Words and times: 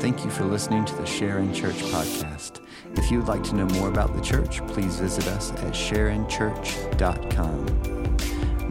Thank 0.00 0.24
you 0.24 0.30
for 0.30 0.44
listening 0.44 0.86
to 0.86 0.94
the 0.94 1.04
Sharon 1.04 1.52
Church 1.52 1.76
podcast. 1.76 2.62
If 2.96 3.10
you 3.10 3.18
would 3.18 3.28
like 3.28 3.44
to 3.44 3.54
know 3.54 3.66
more 3.66 3.90
about 3.90 4.16
the 4.16 4.22
church, 4.22 4.66
please 4.68 4.98
visit 4.98 5.26
us 5.26 5.50
at 5.52 5.74
sharonchurch.com. 5.74 7.66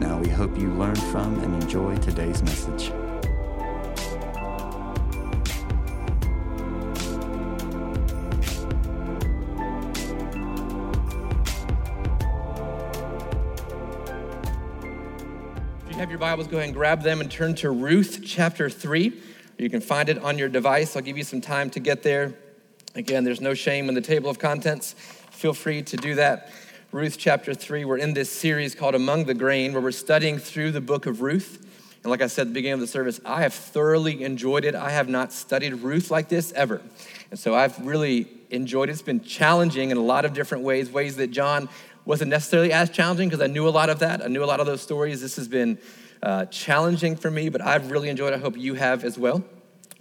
Now, 0.00 0.18
we 0.18 0.28
hope 0.28 0.58
you 0.58 0.72
learn 0.72 0.96
from 0.96 1.38
and 1.44 1.62
enjoy 1.62 1.96
today's 1.98 2.42
message. 2.42 2.90
If 15.78 15.90
you 15.90 15.94
have 15.94 16.10
your 16.10 16.18
Bibles, 16.18 16.48
go 16.48 16.56
ahead 16.56 16.70
and 16.70 16.74
grab 16.74 17.02
them 17.02 17.20
and 17.20 17.30
turn 17.30 17.54
to 17.54 17.70
Ruth 17.70 18.22
chapter 18.24 18.68
3. 18.68 19.29
You 19.60 19.68
can 19.68 19.82
find 19.82 20.08
it 20.08 20.16
on 20.24 20.38
your 20.38 20.48
device. 20.48 20.96
I'll 20.96 21.02
give 21.02 21.18
you 21.18 21.24
some 21.24 21.42
time 21.42 21.68
to 21.70 21.80
get 21.80 22.02
there. 22.02 22.32
Again, 22.94 23.24
there's 23.24 23.42
no 23.42 23.52
shame 23.52 23.90
in 23.90 23.94
the 23.94 24.00
table 24.00 24.30
of 24.30 24.38
contents. 24.38 24.94
Feel 25.32 25.52
free 25.52 25.82
to 25.82 25.98
do 25.98 26.14
that. 26.14 26.50
Ruth 26.92 27.18
chapter 27.18 27.52
3, 27.52 27.84
we're 27.84 27.98
in 27.98 28.14
this 28.14 28.32
series 28.32 28.74
called 28.74 28.94
Among 28.94 29.26
the 29.26 29.34
Grain, 29.34 29.74
where 29.74 29.82
we're 29.82 29.90
studying 29.90 30.38
through 30.38 30.70
the 30.70 30.80
book 30.80 31.04
of 31.04 31.20
Ruth. 31.20 31.58
And 32.02 32.10
like 32.10 32.22
I 32.22 32.26
said 32.26 32.42
at 32.42 32.48
the 32.48 32.54
beginning 32.54 32.74
of 32.74 32.80
the 32.80 32.86
service, 32.86 33.20
I 33.22 33.42
have 33.42 33.52
thoroughly 33.52 34.24
enjoyed 34.24 34.64
it. 34.64 34.74
I 34.74 34.88
have 34.92 35.10
not 35.10 35.30
studied 35.30 35.74
Ruth 35.74 36.10
like 36.10 36.30
this 36.30 36.52
ever. 36.52 36.80
And 37.30 37.38
so 37.38 37.54
I've 37.54 37.78
really 37.86 38.28
enjoyed 38.48 38.88
it. 38.88 38.92
It's 38.92 39.02
been 39.02 39.20
challenging 39.20 39.90
in 39.90 39.98
a 39.98 40.02
lot 40.02 40.24
of 40.24 40.32
different 40.32 40.64
ways, 40.64 40.90
ways 40.90 41.16
that 41.16 41.32
John 41.32 41.68
wasn't 42.06 42.30
necessarily 42.30 42.72
as 42.72 42.88
challenging 42.88 43.28
because 43.28 43.42
I 43.42 43.46
knew 43.46 43.68
a 43.68 43.70
lot 43.70 43.90
of 43.90 43.98
that. 43.98 44.24
I 44.24 44.28
knew 44.28 44.42
a 44.42 44.46
lot 44.46 44.60
of 44.60 44.66
those 44.66 44.80
stories. 44.80 45.20
This 45.20 45.36
has 45.36 45.48
been 45.48 45.78
uh, 46.22 46.46
challenging 46.46 47.16
for 47.16 47.30
me, 47.30 47.48
but 47.48 47.60
I've 47.60 47.90
really 47.90 48.08
enjoyed 48.08 48.32
it. 48.32 48.36
I 48.36 48.38
hope 48.38 48.56
you 48.56 48.74
have 48.74 49.04
as 49.04 49.18
well. 49.18 49.44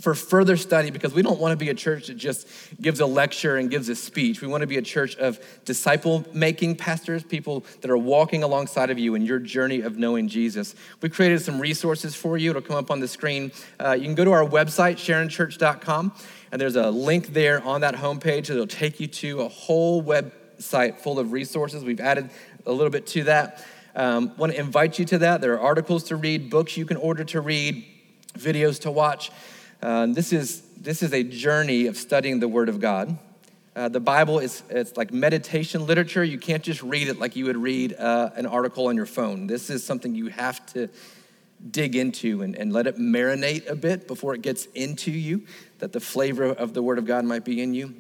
For 0.02 0.16
further 0.16 0.56
study, 0.56 0.92
because 0.92 1.14
we 1.14 1.22
don't 1.22 1.42
want 1.42 1.52
to 1.52 1.58
be 1.58 1.70
a 1.70 1.74
church 1.74 2.08
that 2.08 2.14
just 2.14 2.48
gives 2.82 3.02
a 3.02 3.06
lecture 3.06 3.58
and 3.58 3.70
gives 3.70 3.90
a 3.90 3.96
speech. 3.96 4.40
We 4.42 4.48
want 4.48 4.62
to 4.62 4.68
be 4.68 4.78
a 4.78 4.82
church 4.82 5.18
of 5.18 5.40
disciple 5.66 6.26
making 6.34 6.78
pastors, 6.78 7.22
people 7.22 7.66
that 7.82 7.92
are 7.92 7.98
walking 7.98 8.42
alongside 8.42 8.92
of 8.92 8.98
you 8.98 9.16
in 9.16 9.24
your 9.24 9.40
journey 9.40 9.82
of 9.82 9.98
knowing 9.98 10.30
Jesus. 10.30 10.74
We 11.02 11.10
created 11.10 11.42
some 11.42 11.60
resources 11.60 12.16
for 12.16 12.38
you. 12.38 12.52
It'll 12.52 12.62
come 12.62 12.78
up 12.78 12.92
on 12.92 13.02
the 13.02 13.10
screen. 13.10 13.52
Uh, 13.78 13.92
you 13.92 14.06
can 14.06 14.16
go 14.16 14.24
to 14.24 14.32
our 14.32 14.46
website, 14.46 14.96
sharonchurch.com, 14.96 16.14
and 16.54 16.62
there's 16.62 16.78
a 16.78 16.90
link 16.90 17.34
there 17.34 17.62
on 17.64 17.82
that 17.82 17.96
homepage 17.96 18.48
that'll 18.48 18.68
take 18.68 19.02
you 19.02 19.08
to 19.08 19.42
a 19.42 19.50
whole 19.50 20.02
website 20.02 21.02
full 21.02 21.20
of 21.20 21.34
resources. 21.34 21.84
We've 21.84 22.00
added 22.00 22.30
a 22.66 22.72
little 22.72 22.90
bit 22.90 23.06
to 23.08 23.26
that. 23.26 23.66
Um, 24.00 24.32
want 24.38 24.54
to 24.54 24.58
invite 24.58 24.98
you 24.98 25.04
to 25.04 25.18
that. 25.18 25.42
There 25.42 25.56
are 25.56 25.60
articles 25.60 26.06
to 26.06 26.16
read, 26.16 26.50
books 26.50 26.78
you 26.78 26.86
can 26.86 26.96
order 26.96 27.26
to 27.26 27.42
read, 27.42 27.84
videos 28.38 28.80
to 28.84 28.92
watch. 28.92 29.30
Uh, 29.82 30.06
this, 30.06 30.32
is, 30.32 30.62
this 30.78 31.04
is 31.04 31.12
a 31.12 31.22
journey 31.22 31.86
of 31.86 31.98
studying 31.98 32.40
the 32.40 32.48
Word 32.48 32.70
of 32.70 32.80
God. 32.80 33.18
Uh, 33.76 33.90
the 33.90 34.00
Bible 34.00 34.40
is 34.40 34.64
it's 34.70 34.96
like 34.96 35.12
meditation 35.12 35.86
literature. 35.86 36.24
You 36.24 36.38
can't 36.38 36.64
just 36.64 36.82
read 36.82 37.10
it 37.10 37.20
like 37.20 37.36
you 37.36 37.44
would 37.44 37.58
read 37.58 37.94
uh, 37.94 38.30
an 38.38 38.46
article 38.46 38.88
on 38.88 38.96
your 38.96 39.06
phone. 39.06 39.48
This 39.48 39.70
is 39.70 39.84
something 39.84 40.16
you 40.16 40.28
have 40.28 40.66
to 40.68 40.88
dig 41.70 41.98
into 41.98 42.42
and, 42.42 42.56
and 42.56 42.72
let 42.72 42.88
it 42.88 42.96
marinate 42.96 43.70
a 43.70 43.76
bit 43.76 44.08
before 44.08 44.34
it 44.34 44.42
gets 44.42 44.66
into 44.68 45.12
you, 45.12 45.44
that 45.80 45.92
the 45.92 46.00
flavor 46.00 46.46
of 46.46 46.74
the 46.74 46.82
Word 46.82 47.00
of 47.00 47.06
God 47.06 47.26
might 47.26 47.44
be 47.44 47.62
in 47.62 47.74
you. 47.74 47.96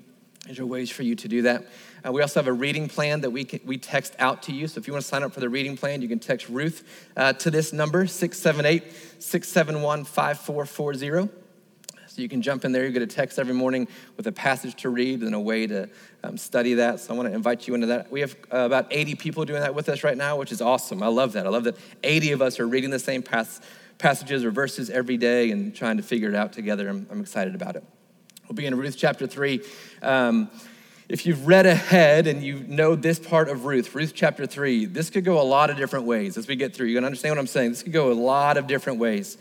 There 0.48 0.64
are 0.64 0.68
ways 0.68 0.90
for 0.90 1.04
you 1.04 1.16
to 1.16 1.28
do 1.28 1.44
that. 1.44 1.66
Uh, 2.06 2.12
we 2.12 2.22
also 2.22 2.40
have 2.40 2.48
a 2.48 2.54
reading 2.54 2.88
plan 2.88 3.22
that 3.22 3.30
we, 3.30 3.44
can, 3.44 3.59
we 3.66 3.78
text 3.78 4.16
out 4.20 4.44
to 4.44 4.54
you. 4.54 4.68
So 4.68 4.80
if 4.80 4.88
you 4.88 4.94
want 4.94 5.04
to 5.04 5.08
sign 5.08 5.22
up 5.22 5.34
for 5.34 5.42
the 5.42 5.50
reading 5.50 5.76
plan, 5.76 6.02
you 6.02 6.08
can 6.08 6.20
text 6.20 6.48
Ruth 6.48 6.84
uh, 7.18 7.34
to 7.34 7.52
this 7.52 7.73
number, 7.73 8.08
678 8.08 9.22
671 9.22 10.06
5440. 10.06 11.30
So 12.08 12.22
you 12.22 12.30
can 12.30 12.42
jump 12.42 12.66
in 12.66 12.72
there. 12.72 12.86
You 12.86 12.92
get 12.92 13.02
a 13.02 13.08
text 13.08 13.38
every 13.38 13.54
morning 13.54 13.88
with 14.17 14.26
a 14.28 14.32
passage 14.32 14.76
to 14.82 14.90
read 14.90 15.22
and 15.22 15.36
a 15.36 15.40
way 15.40 15.67
to 15.67 15.89
um, 16.23 16.38
study 16.38 16.73
that. 16.76 17.00
So 17.02 17.14
I 17.14 17.17
want 17.17 17.30
to 17.30 17.36
invite 17.36 17.67
you 17.67 17.76
into 17.76 17.88
that. 17.88 18.11
We 18.11 18.21
have 18.21 18.36
uh, 18.52 18.60
about 18.60 18.88
80 18.89 19.16
people 19.16 19.45
doing 19.45 19.61
that 19.61 19.76
with 19.76 19.89
us 19.89 20.04
right 20.04 20.17
now, 20.17 20.38
which 20.38 20.52
is 20.52 20.61
awesome. 20.61 21.04
I 21.04 21.08
love 21.08 21.33
that. 21.33 21.45
I 21.45 21.50
love 21.50 21.66
that 21.66 21.77
80 22.04 22.32
of 22.32 22.42
us 22.42 22.60
are 22.60 22.67
reading 22.67 22.89
the 22.89 23.00
same 23.00 23.21
pass- 23.21 23.61
passages 24.00 24.44
or 24.44 24.52
verses 24.52 24.89
every 24.89 25.17
day 25.17 25.52
and 25.52 25.76
trying 25.76 25.98
to 25.98 26.04
figure 26.04 26.30
it 26.30 26.36
out 26.36 26.54
together. 26.54 26.89
I'm, 26.89 27.06
I'm 27.11 27.21
excited 27.21 27.54
about 27.54 27.76
it. 27.76 27.83
We'll 28.49 28.55
be 28.55 28.65
in 28.65 28.76
Ruth 28.76 28.95
chapter 28.98 29.27
3. 29.27 29.61
Um, 30.02 30.49
if 31.08 31.27
you've 31.27 31.45
read 31.45 31.67
ahead 31.67 32.26
and 32.26 32.43
you 32.43 32.64
know 32.67 32.95
this 32.95 33.20
part 33.20 33.48
of 33.48 33.65
Ruth, 33.65 33.93
Ruth 33.93 34.14
chapter 34.15 34.48
3, 34.48 34.86
this 34.86 35.11
could 35.11 35.23
go 35.23 35.39
a 35.39 35.45
lot 35.45 35.70
of 35.70 35.77
different 35.77 36.08
ways 36.08 36.36
as 36.36 36.48
we 36.48 36.55
get 36.55 36.73
through. 36.73 36.88
You're 36.88 36.95
going 36.95 37.04
to 37.04 37.08
understand 37.09 37.36
what 37.36 37.39
I'm 37.42 37.45
saying. 37.45 37.70
This 37.70 37.83
could 37.83 37.93
go 37.93 38.11
a 38.11 38.14
lot 38.14 38.58
of 38.58 38.65
different 38.65 38.98
ways. 38.98 39.38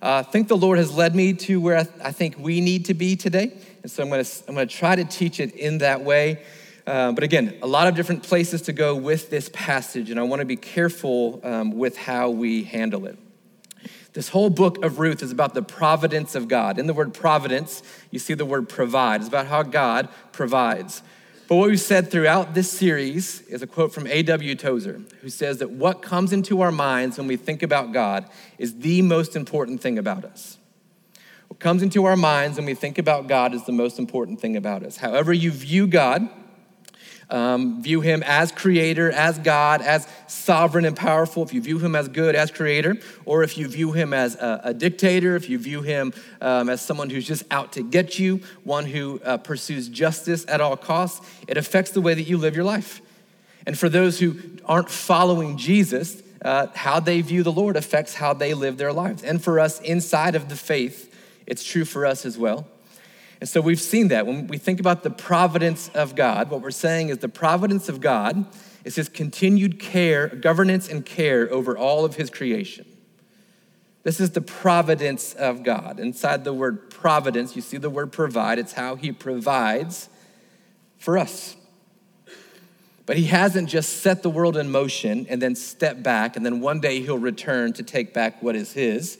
Uh, 0.00 0.22
I 0.26 0.30
think 0.30 0.48
the 0.48 0.56
Lord 0.56 0.78
has 0.78 0.90
led 0.90 1.14
me 1.14 1.34
to 1.34 1.60
where 1.60 1.76
I, 1.76 1.82
th- 1.82 1.96
I 2.02 2.12
think 2.12 2.38
we 2.38 2.62
need 2.62 2.86
to 2.86 2.94
be 2.94 3.14
today. 3.14 3.52
And 3.82 3.92
so 3.92 4.02
I'm 4.02 4.08
going 4.08 4.24
to 4.24 4.30
I'm 4.48 4.56
to 4.56 4.64
try 4.64 4.96
to 4.96 5.04
teach 5.04 5.38
it 5.38 5.54
in 5.54 5.78
that 5.78 6.02
way. 6.02 6.42
Uh, 6.86 7.12
but 7.12 7.24
again, 7.24 7.58
a 7.60 7.66
lot 7.66 7.88
of 7.88 7.94
different 7.94 8.22
places 8.22 8.62
to 8.62 8.72
go 8.72 8.96
with 8.96 9.28
this 9.28 9.50
passage, 9.52 10.08
and 10.08 10.18
I 10.18 10.22
want 10.22 10.40
to 10.40 10.46
be 10.46 10.56
careful 10.56 11.42
um, 11.44 11.72
with 11.72 11.98
how 11.98 12.30
we 12.30 12.64
handle 12.64 13.04
it. 13.04 13.18
This 14.16 14.30
whole 14.30 14.48
book 14.48 14.82
of 14.82 14.98
Ruth 14.98 15.22
is 15.22 15.30
about 15.30 15.52
the 15.52 15.60
providence 15.60 16.34
of 16.34 16.48
God. 16.48 16.78
In 16.78 16.86
the 16.86 16.94
word 16.94 17.12
providence, 17.12 17.82
you 18.10 18.18
see 18.18 18.32
the 18.32 18.46
word 18.46 18.66
provide. 18.66 19.20
It's 19.20 19.28
about 19.28 19.46
how 19.46 19.62
God 19.62 20.08
provides. 20.32 21.02
But 21.48 21.56
what 21.56 21.68
we've 21.68 21.78
said 21.78 22.10
throughout 22.10 22.54
this 22.54 22.70
series 22.70 23.42
is 23.42 23.60
a 23.60 23.66
quote 23.66 23.92
from 23.92 24.06
A.W. 24.06 24.54
Tozer, 24.54 25.02
who 25.20 25.28
says 25.28 25.58
that 25.58 25.68
what 25.68 26.00
comes 26.00 26.32
into 26.32 26.62
our 26.62 26.72
minds 26.72 27.18
when 27.18 27.26
we 27.26 27.36
think 27.36 27.62
about 27.62 27.92
God 27.92 28.26
is 28.56 28.78
the 28.78 29.02
most 29.02 29.36
important 29.36 29.82
thing 29.82 29.98
about 29.98 30.24
us. 30.24 30.56
What 31.48 31.60
comes 31.60 31.82
into 31.82 32.06
our 32.06 32.16
minds 32.16 32.56
when 32.56 32.64
we 32.64 32.74
think 32.74 32.96
about 32.96 33.26
God 33.26 33.52
is 33.52 33.66
the 33.66 33.72
most 33.72 33.98
important 33.98 34.40
thing 34.40 34.56
about 34.56 34.82
us. 34.82 34.96
However, 34.96 35.34
you 35.34 35.52
view 35.52 35.86
God, 35.86 36.26
um, 37.30 37.82
view 37.82 38.00
him 38.00 38.22
as 38.24 38.52
creator, 38.52 39.10
as 39.10 39.38
God, 39.38 39.82
as 39.82 40.06
sovereign 40.28 40.84
and 40.84 40.96
powerful, 40.96 41.42
if 41.42 41.52
you 41.52 41.60
view 41.60 41.78
him 41.78 41.96
as 41.96 42.08
good, 42.08 42.34
as 42.34 42.50
creator, 42.50 42.96
or 43.24 43.42
if 43.42 43.58
you 43.58 43.66
view 43.68 43.92
him 43.92 44.14
as 44.14 44.36
a, 44.36 44.60
a 44.64 44.74
dictator, 44.74 45.34
if 45.34 45.48
you 45.48 45.58
view 45.58 45.82
him 45.82 46.12
um, 46.40 46.68
as 46.68 46.80
someone 46.80 47.10
who's 47.10 47.26
just 47.26 47.42
out 47.50 47.72
to 47.72 47.82
get 47.82 48.18
you, 48.18 48.40
one 48.64 48.86
who 48.86 49.20
uh, 49.24 49.38
pursues 49.38 49.88
justice 49.88 50.44
at 50.48 50.60
all 50.60 50.76
costs, 50.76 51.26
it 51.48 51.56
affects 51.56 51.90
the 51.90 52.00
way 52.00 52.14
that 52.14 52.22
you 52.22 52.38
live 52.38 52.54
your 52.54 52.64
life. 52.64 53.00
And 53.66 53.76
for 53.76 53.88
those 53.88 54.20
who 54.20 54.36
aren't 54.64 54.88
following 54.88 55.56
Jesus, 55.56 56.22
uh, 56.42 56.68
how 56.74 57.00
they 57.00 57.20
view 57.20 57.42
the 57.42 57.52
Lord 57.52 57.76
affects 57.76 58.14
how 58.14 58.32
they 58.32 58.54
live 58.54 58.76
their 58.76 58.92
lives. 58.92 59.24
And 59.24 59.42
for 59.42 59.58
us 59.58 59.80
inside 59.80 60.36
of 60.36 60.48
the 60.48 60.56
faith, 60.56 61.12
it's 61.46 61.64
true 61.64 61.84
for 61.84 62.06
us 62.06 62.24
as 62.24 62.38
well. 62.38 62.66
And 63.40 63.48
so 63.48 63.60
we've 63.60 63.80
seen 63.80 64.08
that. 64.08 64.26
When 64.26 64.46
we 64.46 64.58
think 64.58 64.80
about 64.80 65.02
the 65.02 65.10
providence 65.10 65.90
of 65.94 66.14
God, 66.14 66.50
what 66.50 66.62
we're 66.62 66.70
saying 66.70 67.10
is 67.10 67.18
the 67.18 67.28
providence 67.28 67.88
of 67.88 68.00
God 68.00 68.46
is 68.84 68.94
his 68.94 69.08
continued 69.08 69.78
care, 69.78 70.28
governance, 70.28 70.88
and 70.88 71.04
care 71.04 71.52
over 71.52 71.76
all 71.76 72.04
of 72.04 72.16
his 72.16 72.30
creation. 72.30 72.86
This 74.04 74.20
is 74.20 74.30
the 74.30 74.40
providence 74.40 75.34
of 75.34 75.64
God. 75.64 75.98
Inside 75.98 76.44
the 76.44 76.52
word 76.52 76.90
providence, 76.90 77.56
you 77.56 77.62
see 77.62 77.76
the 77.76 77.90
word 77.90 78.12
provide. 78.12 78.58
It's 78.58 78.74
how 78.74 78.94
he 78.94 79.10
provides 79.10 80.08
for 80.96 81.18
us. 81.18 81.56
But 83.04 83.16
he 83.16 83.24
hasn't 83.24 83.68
just 83.68 84.02
set 84.02 84.22
the 84.22 84.30
world 84.30 84.56
in 84.56 84.70
motion 84.70 85.26
and 85.28 85.42
then 85.42 85.56
step 85.56 86.02
back, 86.02 86.36
and 86.36 86.46
then 86.46 86.60
one 86.60 86.80
day 86.80 87.00
he'll 87.00 87.18
return 87.18 87.72
to 87.74 87.82
take 87.82 88.14
back 88.14 88.42
what 88.42 88.56
is 88.56 88.72
his. 88.72 89.18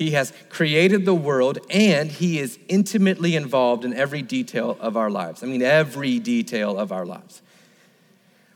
He 0.00 0.12
has 0.12 0.32
created 0.48 1.04
the 1.04 1.14
world 1.14 1.58
and 1.68 2.10
he 2.10 2.38
is 2.38 2.58
intimately 2.68 3.36
involved 3.36 3.84
in 3.84 3.92
every 3.92 4.22
detail 4.22 4.78
of 4.80 4.96
our 4.96 5.10
lives. 5.10 5.42
I 5.42 5.46
mean, 5.46 5.60
every 5.60 6.18
detail 6.18 6.78
of 6.78 6.90
our 6.90 7.04
lives. 7.04 7.42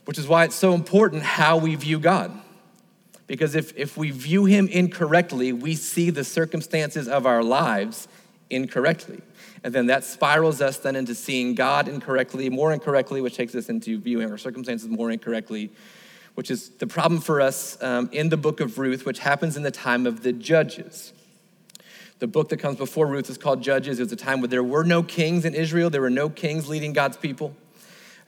Which 0.07 0.17
is 0.17 0.27
why 0.27 0.45
it's 0.45 0.55
so 0.55 0.73
important 0.73 1.23
how 1.23 1.59
we 1.59 1.75
view 1.75 2.01
God. 2.01 2.33
Because 3.27 3.55
if, 3.55 3.77
if 3.77 3.95
we 3.95 4.11
view 4.11 4.47
him 4.47 4.69
incorrectly, 4.69 5.53
we 5.53 5.75
see 5.75 6.09
the 6.09 6.25
circumstances 6.25 7.09
of 7.09 7.27
our 7.27 7.43
lives 7.43 8.09
incorrectly. 8.49 9.21
And 9.63 9.75
then 9.75 9.89
that 9.89 10.03
spirals 10.03 10.63
us 10.63 10.79
then 10.79 10.97
into 10.97 11.15
seeing 11.15 11.55
God 11.55 11.89
incorrectly, 11.89 12.49
more 12.49 12.73
incorrectly, 12.73 13.21
which 13.21 13.37
takes 13.37 13.55
us 13.55 13.69
into 13.69 13.99
viewing 13.99 14.31
our 14.31 14.39
circumstances 14.39 14.89
more 14.89 15.11
incorrectly, 15.11 15.71
which 16.37 16.51
is 16.51 16.71
the 16.71 16.87
problem 16.87 17.21
for 17.21 17.43
us 17.43 17.77
um, 17.83 18.09
in 18.13 18.31
the 18.31 18.39
book 18.39 18.61
of 18.61 18.79
Ruth, 18.79 19.05
which 19.05 19.19
happens 19.19 19.59
in 19.59 19.63
the 19.63 19.71
time 19.71 20.07
of 20.07 20.23
the 20.23 20.33
judges. 20.33 21.13
The 22.21 22.27
book 22.27 22.49
that 22.51 22.59
comes 22.59 22.79
before 22.79 23.07
Ruth 23.07 23.29
is 23.29 23.39
called 23.39 23.63
Judges. 23.63 23.99
It 23.99 24.03
was 24.03 24.13
a 24.13 24.17
time 24.17 24.41
where 24.41 24.49
there 24.49 24.63
were 24.63 24.85
no 24.85 25.03
kings 25.03 25.45
in 25.45 25.55
Israel, 25.55 25.91
there 25.91 26.01
were 26.01 26.11
no 26.11 26.29
kings 26.29 26.69
leading 26.69 26.93
God's 26.93 27.17
people. 27.17 27.55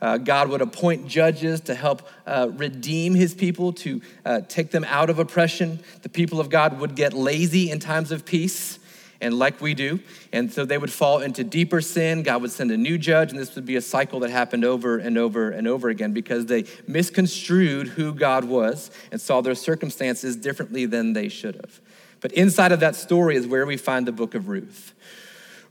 Uh, 0.00 0.18
God 0.18 0.50
would 0.50 0.60
appoint 0.60 1.06
judges 1.06 1.60
to 1.62 1.74
help 1.74 2.06
uh, 2.26 2.50
redeem 2.52 3.14
his 3.14 3.34
people, 3.34 3.72
to 3.72 4.02
uh, 4.24 4.40
take 4.42 4.70
them 4.70 4.84
out 4.84 5.08
of 5.08 5.18
oppression. 5.18 5.80
The 6.02 6.08
people 6.08 6.38
of 6.38 6.50
God 6.50 6.78
would 6.80 6.94
get 6.94 7.14
lazy 7.14 7.70
in 7.70 7.80
times 7.80 8.12
of 8.12 8.26
peace, 8.26 8.78
and 9.22 9.38
like 9.38 9.62
we 9.62 9.72
do. 9.72 10.00
And 10.34 10.52
so 10.52 10.66
they 10.66 10.76
would 10.76 10.92
fall 10.92 11.20
into 11.20 11.42
deeper 11.42 11.80
sin. 11.80 12.22
God 12.22 12.42
would 12.42 12.50
send 12.50 12.70
a 12.70 12.76
new 12.76 12.98
judge, 12.98 13.30
and 13.30 13.38
this 13.40 13.54
would 13.54 13.64
be 13.64 13.76
a 13.76 13.80
cycle 13.80 14.20
that 14.20 14.30
happened 14.30 14.66
over 14.66 14.98
and 14.98 15.16
over 15.16 15.48
and 15.48 15.66
over 15.66 15.88
again 15.88 16.12
because 16.12 16.44
they 16.44 16.64
misconstrued 16.86 17.88
who 17.88 18.12
God 18.12 18.44
was 18.44 18.90
and 19.10 19.18
saw 19.18 19.40
their 19.40 19.54
circumstances 19.54 20.36
differently 20.36 20.84
than 20.84 21.14
they 21.14 21.30
should 21.30 21.54
have. 21.54 21.80
But 22.26 22.32
inside 22.32 22.72
of 22.72 22.80
that 22.80 22.96
story 22.96 23.36
is 23.36 23.46
where 23.46 23.64
we 23.64 23.76
find 23.76 24.04
the 24.04 24.10
book 24.10 24.34
of 24.34 24.48
Ruth. 24.48 24.92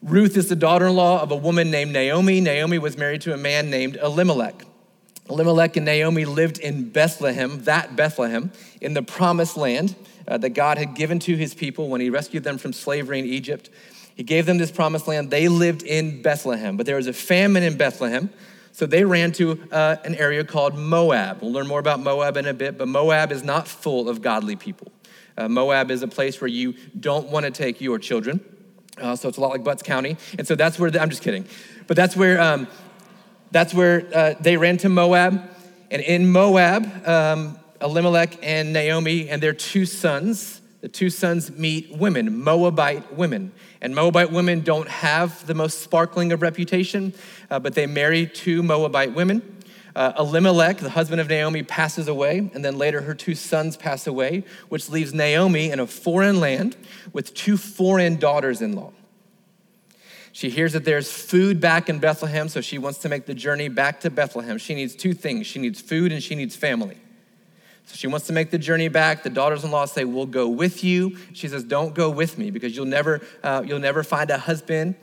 Ruth 0.01 0.37
is 0.37 0.47
the 0.47 0.55
daughter 0.55 0.87
in 0.87 0.95
law 0.95 1.21
of 1.21 1.29
a 1.29 1.35
woman 1.35 1.69
named 1.69 1.91
Naomi. 1.91 2.39
Naomi 2.39 2.79
was 2.79 2.97
married 2.97 3.19
to 3.23 3.33
a 3.33 3.37
man 3.37 3.69
named 3.69 3.97
Elimelech. 3.97 4.63
Elimelech 5.29 5.75
and 5.75 5.85
Naomi 5.85 6.23
lived 6.23 6.57
in 6.59 6.91
Bethlehem, 6.91 7.65
that 7.65 7.97
Bethlehem, 7.97 8.53
in 8.79 8.93
the 8.93 9.03
promised 9.03 9.57
land 9.57 9.97
uh, 10.29 10.37
that 10.37 10.51
God 10.51 10.77
had 10.77 10.95
given 10.95 11.19
to 11.19 11.35
his 11.35 11.53
people 11.53 11.89
when 11.89 11.99
he 11.99 12.09
rescued 12.09 12.45
them 12.45 12.57
from 12.57 12.71
slavery 12.71 13.19
in 13.19 13.25
Egypt. 13.25 13.69
He 14.15 14.23
gave 14.23 14.45
them 14.45 14.57
this 14.57 14.71
promised 14.71 15.09
land. 15.09 15.31
They 15.31 15.49
lived 15.49 15.83
in 15.83 16.21
Bethlehem, 16.21 16.77
but 16.77 16.85
there 16.85 16.95
was 16.95 17.07
a 17.07 17.13
famine 17.13 17.63
in 17.63 17.75
Bethlehem. 17.75 18.29
So 18.71 18.85
they 18.85 19.03
ran 19.03 19.33
to 19.33 19.61
uh, 19.73 19.97
an 20.05 20.15
area 20.15 20.45
called 20.45 20.77
Moab. 20.77 21.41
We'll 21.41 21.51
learn 21.51 21.67
more 21.67 21.79
about 21.81 21.99
Moab 21.99 22.37
in 22.37 22.45
a 22.45 22.53
bit, 22.53 22.77
but 22.77 22.87
Moab 22.87 23.33
is 23.33 23.43
not 23.43 23.67
full 23.67 24.07
of 24.07 24.21
godly 24.21 24.55
people. 24.55 24.93
Uh, 25.37 25.49
Moab 25.49 25.91
is 25.91 26.01
a 26.01 26.07
place 26.07 26.39
where 26.39 26.47
you 26.47 26.75
don't 26.99 27.29
want 27.29 27.45
to 27.45 27.51
take 27.51 27.81
your 27.81 27.99
children. 27.99 28.39
Uh, 28.97 29.15
so 29.15 29.27
it's 29.27 29.37
a 29.37 29.41
lot 29.41 29.51
like 29.51 29.63
Butts 29.63 29.83
County. 29.83 30.17
And 30.37 30.47
so 30.47 30.55
that's 30.55 30.79
where, 30.79 30.89
the, 30.89 31.01
I'm 31.01 31.09
just 31.09 31.21
kidding. 31.21 31.45
But 31.87 31.97
that's 31.97 32.15
where, 32.15 32.39
um, 32.41 32.67
that's 33.51 33.73
where 33.73 34.07
uh, 34.13 34.33
they 34.39 34.57
ran 34.57 34.77
to 34.77 34.89
Moab. 34.89 35.41
And 35.91 36.01
in 36.01 36.31
Moab, 36.31 37.07
um, 37.07 37.59
Elimelech 37.81 38.37
and 38.41 38.73
Naomi 38.73 39.29
and 39.29 39.41
their 39.41 39.53
two 39.53 39.85
sons, 39.85 40.61
the 40.81 40.87
two 40.87 41.09
sons 41.09 41.51
meet 41.51 41.91
women, 41.91 42.43
Moabite 42.43 43.13
women. 43.13 43.51
And 43.81 43.93
Moabite 43.93 44.31
women 44.31 44.61
don't 44.61 44.87
have 44.87 45.45
the 45.45 45.53
most 45.53 45.81
sparkling 45.81 46.31
of 46.31 46.41
reputation, 46.41 47.13
uh, 47.49 47.59
but 47.59 47.75
they 47.75 47.85
marry 47.85 48.25
two 48.27 48.63
Moabite 48.63 49.13
women. 49.13 49.54
Uh, 49.95 50.11
Elimelech, 50.19 50.79
the 50.79 50.89
husband 50.89 51.21
of 51.21 51.29
Naomi, 51.29 51.63
passes 51.63 52.09
away, 52.09 52.49
and 52.53 52.65
then 52.65 52.77
later 52.77 53.01
her 53.01 53.15
two 53.15 53.33
sons 53.33 53.77
pass 53.77 54.05
away, 54.05 54.43
which 54.67 54.89
leaves 54.89 55.13
Naomi 55.13 55.71
in 55.71 55.79
a 55.79 55.87
foreign 55.87 56.41
land 56.41 56.75
with 57.13 57.33
two 57.33 57.55
foreign 57.55 58.17
daughters 58.17 58.61
in 58.61 58.73
law. 58.73 58.91
She 60.33 60.49
hears 60.49 60.73
that 60.73 60.83
there's 60.83 61.09
food 61.09 61.61
back 61.61 61.87
in 61.87 61.99
Bethlehem, 61.99 62.49
so 62.49 62.59
she 62.59 62.77
wants 62.77 62.99
to 62.99 63.09
make 63.09 63.25
the 63.25 63.33
journey 63.33 63.69
back 63.69 64.01
to 64.01 64.09
Bethlehem. 64.09 64.57
She 64.57 64.75
needs 64.75 64.93
two 64.93 65.13
things 65.13 65.47
she 65.47 65.59
needs 65.59 65.79
food 65.79 66.11
and 66.11 66.21
she 66.21 66.35
needs 66.35 66.57
family. 66.57 66.97
So 67.85 67.95
she 67.95 68.07
wants 68.07 68.27
to 68.27 68.33
make 68.33 68.51
the 68.51 68.57
journey 68.57 68.89
back. 68.89 69.23
The 69.23 69.29
daughters-in-law 69.29 69.85
say, 69.85 70.03
"We'll 70.03 70.25
go 70.25 70.49
with 70.49 70.83
you." 70.83 71.17
She 71.31 71.47
says, 71.47 71.63
"Don't 71.63 71.93
go 71.93 72.09
with 72.09 72.37
me 72.37 72.51
because 72.51 72.75
you'll 72.75 72.85
never, 72.85 73.21
uh, 73.43 73.63
you'll 73.65 73.79
never 73.79 74.03
find 74.03 74.29
a 74.29 74.37
husband. 74.37 74.95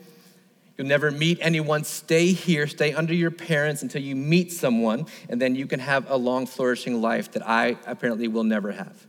You'll 0.77 0.87
never 0.87 1.11
meet 1.11 1.37
anyone. 1.41 1.83
Stay 1.83 2.31
here, 2.31 2.65
stay 2.67 2.93
under 2.93 3.13
your 3.13 3.31
parents 3.31 3.83
until 3.83 4.01
you 4.01 4.15
meet 4.15 4.51
someone, 4.51 5.05
and 5.29 5.41
then 5.41 5.55
you 5.55 5.67
can 5.67 5.79
have 5.79 6.09
a 6.09 6.17
long, 6.17 6.47
flourishing 6.47 7.01
life 7.01 7.31
that 7.33 7.47
I 7.47 7.77
apparently 7.85 8.27
will 8.27 8.43
never 8.43 8.71
have." 8.71 9.05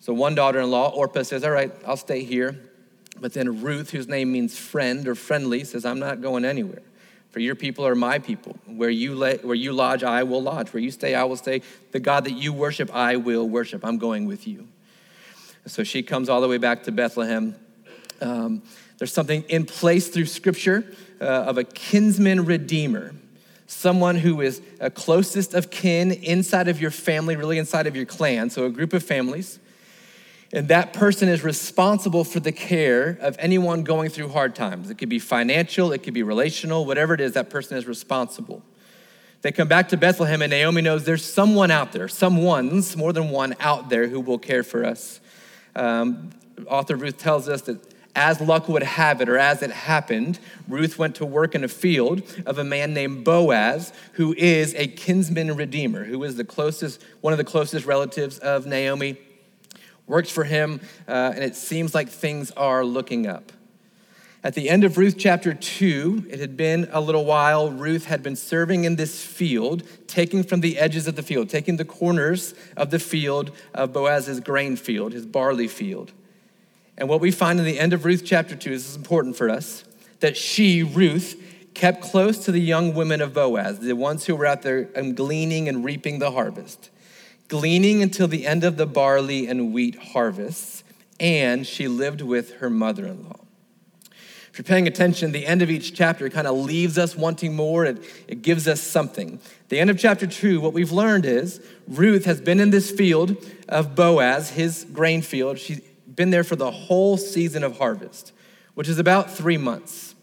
So 0.00 0.12
one 0.12 0.34
daughter-in-law, 0.34 0.90
Orpah, 0.90 1.22
says, 1.22 1.44
"All 1.44 1.50
right, 1.50 1.72
I'll 1.86 1.96
stay 1.96 2.24
here." 2.24 2.58
But 3.20 3.32
then 3.34 3.62
Ruth, 3.62 3.90
whose 3.90 4.08
name 4.08 4.32
means 4.32 4.58
friend 4.58 5.06
or 5.08 5.14
friendly, 5.14 5.64
says, 5.64 5.84
"I'm 5.84 5.98
not 5.98 6.20
going 6.20 6.44
anywhere." 6.44 6.82
For 7.30 7.38
your 7.38 7.54
people 7.54 7.86
are 7.86 7.94
my 7.94 8.18
people. 8.18 8.56
Where 8.66 8.90
you, 8.90 9.14
lay, 9.14 9.36
where 9.36 9.54
you 9.54 9.72
lodge, 9.72 10.02
I 10.02 10.24
will 10.24 10.42
lodge. 10.42 10.72
Where 10.72 10.82
you 10.82 10.90
stay, 10.90 11.14
I 11.14 11.24
will 11.24 11.36
stay. 11.36 11.62
The 11.92 12.00
God 12.00 12.24
that 12.24 12.32
you 12.32 12.52
worship, 12.52 12.94
I 12.94 13.16
will 13.16 13.48
worship. 13.48 13.84
I'm 13.84 13.98
going 13.98 14.26
with 14.26 14.48
you. 14.48 14.66
So 15.66 15.84
she 15.84 16.02
comes 16.02 16.28
all 16.28 16.40
the 16.40 16.48
way 16.48 16.58
back 16.58 16.82
to 16.84 16.92
Bethlehem. 16.92 17.54
Um, 18.20 18.62
there's 19.00 19.12
something 19.12 19.42
in 19.48 19.64
place 19.64 20.06
through 20.06 20.26
Scripture 20.26 20.84
uh, 21.20 21.24
of 21.24 21.58
a 21.58 21.64
kinsman 21.64 22.44
redeemer, 22.44 23.12
someone 23.66 24.14
who 24.14 24.40
is 24.40 24.62
a 24.78 24.90
closest 24.90 25.54
of 25.54 25.70
kin 25.72 26.12
inside 26.12 26.68
of 26.68 26.80
your 26.80 26.92
family, 26.92 27.34
really 27.34 27.58
inside 27.58 27.88
of 27.88 27.96
your 27.96 28.06
clan. 28.06 28.50
So 28.50 28.66
a 28.66 28.70
group 28.70 28.92
of 28.92 29.02
families 29.02 29.58
and 30.52 30.66
that 30.68 30.92
person 30.92 31.28
is 31.28 31.44
responsible 31.44 32.24
for 32.24 32.40
the 32.40 32.50
care 32.50 33.16
of 33.20 33.36
anyone 33.38 33.84
going 33.84 34.10
through 34.10 34.30
hard 34.30 34.54
times. 34.54 34.90
It 34.90 34.98
could 34.98 35.08
be 35.08 35.20
financial, 35.20 35.92
it 35.92 36.02
could 36.02 36.14
be 36.14 36.24
relational, 36.24 36.84
whatever 36.84 37.14
it 37.14 37.20
is, 37.20 37.34
that 37.34 37.50
person 37.50 37.76
is 37.76 37.86
responsible. 37.86 38.62
They 39.42 39.52
come 39.52 39.68
back 39.68 39.88
to 39.90 39.96
Bethlehem, 39.96 40.42
and 40.42 40.50
Naomi 40.50 40.82
knows 40.82 41.04
there's 41.04 41.24
someone 41.24 41.70
out 41.70 41.92
there, 41.92 42.08
someone's, 42.08 42.96
more 42.96 43.12
than 43.12 43.30
one 43.30 43.54
out 43.60 43.88
there, 43.88 44.08
who 44.08 44.20
will 44.20 44.38
care 44.38 44.62
for 44.62 44.84
us. 44.84 45.20
Um, 45.76 46.30
author 46.66 46.96
Ruth 46.96 47.16
tells 47.16 47.48
us 47.48 47.62
that 47.62 47.89
as 48.14 48.40
luck 48.40 48.68
would 48.68 48.82
have 48.82 49.20
it, 49.20 49.28
or 49.28 49.38
as 49.38 49.62
it 49.62 49.70
happened, 49.70 50.38
Ruth 50.68 50.98
went 50.98 51.14
to 51.16 51.26
work 51.26 51.54
in 51.54 51.62
a 51.64 51.68
field 51.68 52.22
of 52.46 52.58
a 52.58 52.64
man 52.64 52.92
named 52.92 53.24
Boaz, 53.24 53.92
who 54.14 54.34
is 54.36 54.74
a 54.74 54.88
kinsman 54.88 55.54
redeemer, 55.56 56.04
who 56.04 56.22
is 56.24 56.36
the 56.36 56.44
closest, 56.44 57.02
one 57.20 57.32
of 57.32 57.38
the 57.38 57.44
closest 57.44 57.86
relatives 57.86 58.38
of 58.38 58.66
Naomi 58.66 59.16
works 60.06 60.30
for 60.30 60.44
him, 60.44 60.80
uh, 61.06 61.32
and 61.34 61.44
it 61.44 61.54
seems 61.54 61.94
like 61.94 62.08
things 62.08 62.50
are 62.52 62.84
looking 62.84 63.26
up. 63.26 63.52
At 64.42 64.54
the 64.54 64.70
end 64.70 64.84
of 64.84 64.96
Ruth 64.96 65.16
chapter 65.18 65.52
2, 65.52 66.28
it 66.30 66.40
had 66.40 66.56
been 66.56 66.88
a 66.92 67.00
little 67.00 67.26
while. 67.26 67.70
Ruth 67.70 68.06
had 68.06 68.22
been 68.22 68.36
serving 68.36 68.84
in 68.84 68.96
this 68.96 69.22
field, 69.22 69.82
taking 70.06 70.42
from 70.42 70.62
the 70.62 70.78
edges 70.78 71.06
of 71.06 71.14
the 71.14 71.22
field, 71.22 71.50
taking 71.50 71.76
the 71.76 71.84
corners 71.84 72.54
of 72.74 72.90
the 72.90 72.98
field 72.98 73.50
of 73.74 73.92
Boaz's 73.92 74.40
grain 74.40 74.76
field, 74.76 75.12
his 75.12 75.26
barley 75.26 75.68
field. 75.68 76.12
And 77.00 77.08
what 77.08 77.20
we 77.20 77.32
find 77.32 77.58
in 77.58 77.64
the 77.64 77.80
end 77.80 77.92
of 77.92 78.04
Ruth 78.04 78.22
chapter 78.24 78.54
2 78.54 78.70
this 78.70 78.88
is 78.90 78.94
important 78.94 79.34
for 79.34 79.50
us 79.50 79.84
that 80.20 80.36
she, 80.36 80.82
Ruth, 80.82 81.42
kept 81.74 82.02
close 82.02 82.44
to 82.44 82.52
the 82.52 82.60
young 82.60 82.94
women 82.94 83.22
of 83.22 83.32
Boaz, 83.32 83.80
the 83.80 83.94
ones 83.94 84.26
who 84.26 84.36
were 84.36 84.44
out 84.46 84.62
there 84.62 84.84
gleaning 84.84 85.66
and 85.68 85.82
reaping 85.82 86.20
the 86.20 86.30
harvest 86.30 86.90
gleaning 87.50 88.00
until 88.00 88.28
the 88.28 88.46
end 88.46 88.62
of 88.62 88.76
the 88.76 88.86
barley 88.86 89.48
and 89.48 89.74
wheat 89.74 89.96
harvests, 89.96 90.84
and 91.18 91.66
she 91.66 91.88
lived 91.88 92.20
with 92.20 92.54
her 92.58 92.70
mother 92.70 93.04
in 93.04 93.24
law. 93.24 93.40
If 94.52 94.58
you're 94.58 94.64
paying 94.64 94.86
attention, 94.86 95.32
the 95.32 95.46
end 95.46 95.60
of 95.60 95.68
each 95.68 95.92
chapter 95.92 96.30
kind 96.30 96.46
of 96.46 96.56
leaves 96.56 96.96
us 96.96 97.16
wanting 97.16 97.56
more. 97.56 97.84
It, 97.84 98.02
it 98.28 98.42
gives 98.42 98.68
us 98.68 98.80
something. 98.80 99.40
The 99.68 99.80
end 99.80 99.90
of 99.90 99.98
chapter 99.98 100.28
two, 100.28 100.60
what 100.60 100.72
we've 100.72 100.92
learned 100.92 101.26
is 101.26 101.60
Ruth 101.88 102.24
has 102.24 102.40
been 102.40 102.60
in 102.60 102.70
this 102.70 102.90
field 102.90 103.36
of 103.68 103.96
Boaz, 103.96 104.50
his 104.50 104.86
grain 104.92 105.20
field. 105.20 105.58
She's 105.58 105.80
been 106.14 106.30
there 106.30 106.44
for 106.44 106.56
the 106.56 106.70
whole 106.70 107.16
season 107.16 107.62
of 107.64 107.78
harvest, 107.78 108.32
which 108.74 108.88
is 108.88 108.98
about 108.98 109.30
three 109.30 109.56
months 109.56 110.14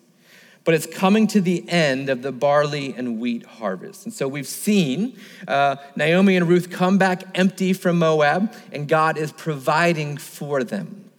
but 0.68 0.74
it's 0.74 0.86
coming 0.86 1.28
to 1.28 1.40
the 1.40 1.64
end 1.70 2.10
of 2.10 2.22
the 2.22 2.32
barley 2.34 2.94
and 2.98 3.22
wheat 3.22 3.46
harvest. 3.46 4.04
And 4.04 4.14
so 4.14 4.28
we've 4.28 4.46
seen 4.46 5.18
uh, 5.48 5.78
Naomi 5.96 6.36
and 6.36 6.46
Ruth 6.46 6.70
come 6.70 6.98
back 6.98 7.24
empty 7.36 7.72
from 7.72 8.00
Moab, 8.00 8.54
and 8.74 8.86
God 8.86 9.18
is 9.18 9.32
providing 9.32 10.18
for 10.18 10.66
them. 10.66 11.10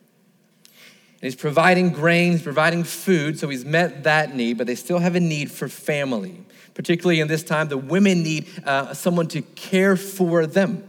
And 0.68 1.22
he's 1.22 1.34
providing 1.34 1.94
grain, 1.94 2.32
he's 2.32 2.42
providing 2.42 2.84
food, 2.84 3.38
so 3.38 3.48
he's 3.48 3.64
met 3.64 4.04
that 4.04 4.36
need, 4.36 4.58
but 4.58 4.66
they 4.66 4.74
still 4.74 4.98
have 4.98 5.14
a 5.14 5.20
need 5.20 5.50
for 5.50 5.66
family. 5.66 6.44
Particularly 6.74 7.20
in 7.20 7.28
this 7.28 7.42
time, 7.42 7.68
the 7.68 7.78
women 7.78 8.22
need 8.22 8.46
uh, 8.66 8.92
someone 8.92 9.28
to 9.28 9.40
care 9.40 9.96
for 9.96 10.44
them, 10.44 10.84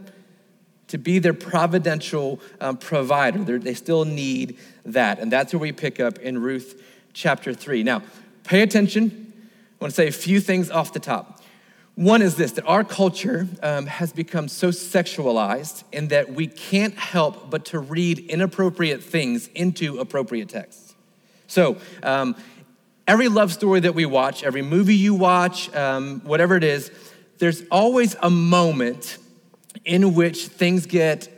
to 0.90 0.98
be 0.98 1.18
their 1.18 1.34
providential 1.34 2.40
um, 2.60 2.76
provider. 2.76 3.42
They're, 3.42 3.58
they 3.58 3.74
still 3.74 4.04
need 4.04 4.58
that. 4.84 5.18
And 5.18 5.32
that's 5.32 5.52
where 5.52 5.60
we 5.60 5.72
pick 5.72 5.98
up 5.98 6.18
in 6.18 6.40
Ruth 6.40 6.82
chapter 7.12 7.52
3. 7.52 7.82
Now, 7.82 8.02
Pay 8.50 8.62
attention. 8.62 9.32
I 9.80 9.84
want 9.84 9.92
to 9.92 9.94
say 9.94 10.08
a 10.08 10.12
few 10.12 10.40
things 10.40 10.72
off 10.72 10.92
the 10.92 10.98
top. 10.98 11.40
One 11.94 12.20
is 12.20 12.34
this 12.34 12.50
that 12.52 12.66
our 12.66 12.82
culture 12.82 13.46
um, 13.62 13.86
has 13.86 14.12
become 14.12 14.48
so 14.48 14.70
sexualized 14.70 15.84
in 15.92 16.08
that 16.08 16.32
we 16.32 16.48
can't 16.48 16.94
help 16.94 17.48
but 17.48 17.64
to 17.66 17.78
read 17.78 18.18
inappropriate 18.18 19.04
things 19.04 19.48
into 19.54 20.00
appropriate 20.00 20.48
texts. 20.48 20.96
So, 21.46 21.76
um, 22.02 22.34
every 23.06 23.28
love 23.28 23.52
story 23.52 23.78
that 23.78 23.94
we 23.94 24.04
watch, 24.04 24.42
every 24.42 24.62
movie 24.62 24.96
you 24.96 25.14
watch, 25.14 25.72
um, 25.74 26.20
whatever 26.24 26.56
it 26.56 26.64
is, 26.64 26.90
there's 27.38 27.62
always 27.70 28.16
a 28.20 28.30
moment 28.30 29.18
in 29.84 30.14
which 30.14 30.46
things 30.48 30.86
get 30.86 31.28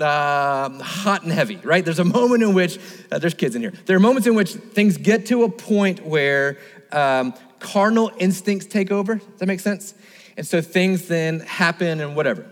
uh, 0.00 0.70
hot 0.82 1.22
and 1.22 1.32
heavy, 1.32 1.56
right? 1.56 1.84
There's 1.84 1.98
a 1.98 2.04
moment 2.04 2.42
in 2.42 2.54
which, 2.54 2.78
uh, 3.12 3.18
there's 3.18 3.34
kids 3.34 3.54
in 3.54 3.62
here. 3.62 3.72
There 3.86 3.96
are 3.96 4.00
moments 4.00 4.26
in 4.26 4.34
which 4.34 4.52
things 4.52 4.96
get 4.96 5.26
to 5.26 5.44
a 5.44 5.48
point 5.48 6.04
where 6.04 6.58
um, 6.92 7.34
carnal 7.60 8.10
instincts 8.18 8.66
take 8.66 8.90
over. 8.90 9.16
Does 9.16 9.38
that 9.38 9.46
make 9.46 9.60
sense? 9.60 9.94
And 10.36 10.46
so 10.46 10.60
things 10.60 11.08
then 11.08 11.40
happen 11.40 12.00
and 12.00 12.16
whatever. 12.16 12.46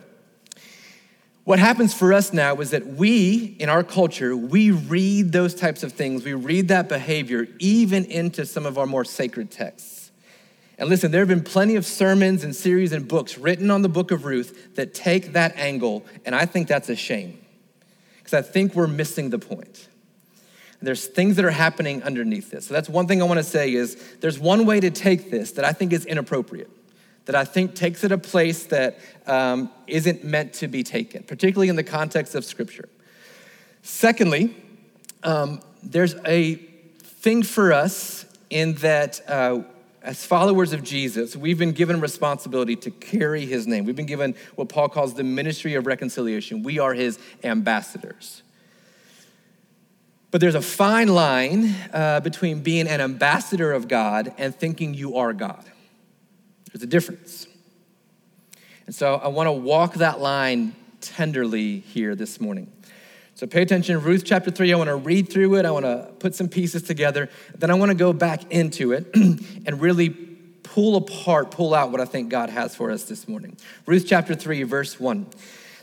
What 1.45 1.59
happens 1.59 1.93
for 1.93 2.13
us 2.13 2.33
now 2.33 2.55
is 2.61 2.71
that 2.71 2.87
we, 2.87 3.57
in 3.59 3.69
our 3.69 3.83
culture, 3.83 4.37
we 4.37 4.71
read 4.71 5.33
those 5.33 5.57
types 5.57 5.83
of 5.83 5.93
things, 5.93 6.25
we 6.25 6.35
read 6.35 6.69
that 6.69 6.89
behavior 6.89 7.49
even 7.59 8.05
into 8.05 8.47
some 8.47 8.65
of 8.65 8.79
our 8.79 8.87
more 8.87 9.05
sacred 9.05 9.51
texts. 9.51 10.02
And 10.83 10.91
listen, 10.91 11.13
there 11.13 11.21
have 11.21 11.29
been 11.29 11.45
plenty 11.45 11.77
of 11.77 11.87
sermons 11.87 12.43
and 12.43 12.57
series 12.57 12.91
and 12.91 13.07
books 13.07 13.39
written 13.39 13.71
on 13.71 13.83
the 13.83 13.89
book 13.89 14.11
of 14.11 14.25
Ruth 14.25 14.75
that 14.75 14.95
take 14.95 15.35
that 15.35 15.57
angle, 15.57 16.05
and 16.25 16.35
I 16.35 16.45
think 16.45 16.67
that's 16.67 16.89
a 16.89 16.97
shame 16.97 17.39
because 18.17 18.35
I 18.35 18.43
think 18.43 18.75
we're 18.75 18.89
missing 18.89 19.31
the 19.31 19.39
point. 19.39 19.87
There's 20.81 21.07
things 21.07 21.37
that 21.37 21.45
are 21.45 21.53
happening 21.53 22.03
underneath 22.03 22.51
this. 22.51 22.67
So 22.67 22.75
that's 22.75 22.89
one 22.89 23.07
thing 23.07 23.23
I 23.23 23.27
want 23.27 23.39
to 23.39 23.45
say 23.45 23.73
is 23.73 23.95
there's 24.19 24.41
one 24.41 24.67
way 24.67 24.81
to 24.81 24.91
take 24.91 25.31
this 25.31 25.53
that 25.53 25.65
I 25.65 25.73
think 25.73 25.93
is 25.93 26.05
inappropriate, 26.05 26.69
that 27.27 27.37
I 27.37 27.45
think 27.45 27.77
takes 27.77 28.03
it 28.03 28.11
a 28.11 28.19
place 28.19 28.65
that 28.67 28.99
um, 29.29 29.71
not 29.87 30.25
meant 30.25 30.53
to 30.55 30.67
be 30.67 30.83
taken, 30.83 31.23
particularly 31.23 31.69
in 31.69 31.77
the 31.77 31.85
context 31.85 32.35
of 32.35 32.45
Scripture. 32.45 32.89
Secondly, 33.83 34.57
um, 35.23 35.61
there's 35.81 36.17
a 36.27 36.57
thing 36.57 37.45
for 37.45 37.73
us 37.73 38.25
in 38.51 38.75
that 38.75 39.21
uh, 39.29 39.63
as 40.03 40.25
followers 40.27 40.73
of 40.73 40.83
Jesus, 40.83 41.37
we've 41.37 41.59
been 41.59 41.73
given 41.73 42.01
responsibility 42.01 42.75
to 42.77 42.91
carry 42.91 43.47
his 43.47 43.67
name. 43.67 43.85
We've 43.85 43.97
been 43.97 44.07
given 44.07 44.35
what 44.57 44.69
Paul 44.69 44.89
calls 44.89 45.15
the 45.15 45.23
ministry 45.23 45.75
of 45.75 45.87
reconciliation. 45.87 46.63
We 46.63 46.79
are 46.79 46.93
his 46.93 47.19
ambassadors. 47.45 48.43
But 50.33 50.41
there's 50.41 50.55
a 50.55 50.63
fine 50.63 51.09
line 51.09 51.75
uh, 51.93 52.21
between 52.21 52.63
being 52.63 52.89
an 52.89 53.01
ambassador 53.01 53.73
of 53.73 53.87
God 53.87 54.35
and 54.39 54.55
thinking 54.55 54.95
you 54.95 55.17
are 55.17 55.33
God. 55.33 55.65
There's 56.73 56.83
a 56.83 56.87
difference. 56.87 57.47
And 58.87 58.95
so 58.95 59.17
I 59.17 59.29
want 59.29 59.47
to 59.47 59.53
walk 59.53 59.95
that 59.95 60.21
line 60.21 60.75
tenderly 61.01 61.81
here 61.81 62.15
this 62.15 62.41
morning. 62.41 62.73
So 63.43 63.49
pay 63.49 63.63
attention, 63.63 64.01
Ruth 64.01 64.23
chapter 64.25 64.53
3. 64.53 64.73
I 64.73 64.77
want 64.77 64.87
to 64.87 64.95
read 64.95 65.29
through 65.29 65.57
it. 65.57 65.67
I 65.67 65.73
want 65.73 65.85
to 65.85 66.13
put 66.21 66.37
some 66.37 66.49
pieces 66.49 66.85
together. 66.85 67.29
Then 67.59 67.73
I 67.73 67.75
want 67.75 67.89
to 67.89 67.97
go 67.97 68.13
back 68.13 68.53
into 68.53 68.93
it 68.93 69.11
and 69.17 69.81
really 69.81 70.11
pull 70.11 70.95
apart, 70.95 71.51
pull 71.51 71.75
out 71.75 71.91
what 71.91 72.01
I 72.01 72.05
think 72.05 72.29
God 72.29 72.51
has 72.51 72.77
for 72.77 72.93
us 72.93 73.03
this 73.03 73.27
morning. 73.27 73.57
Ruth 73.85 74.05
chapter 74.07 74.37
3, 74.37 74.63
verse 74.63 75.01
1. 75.01 75.27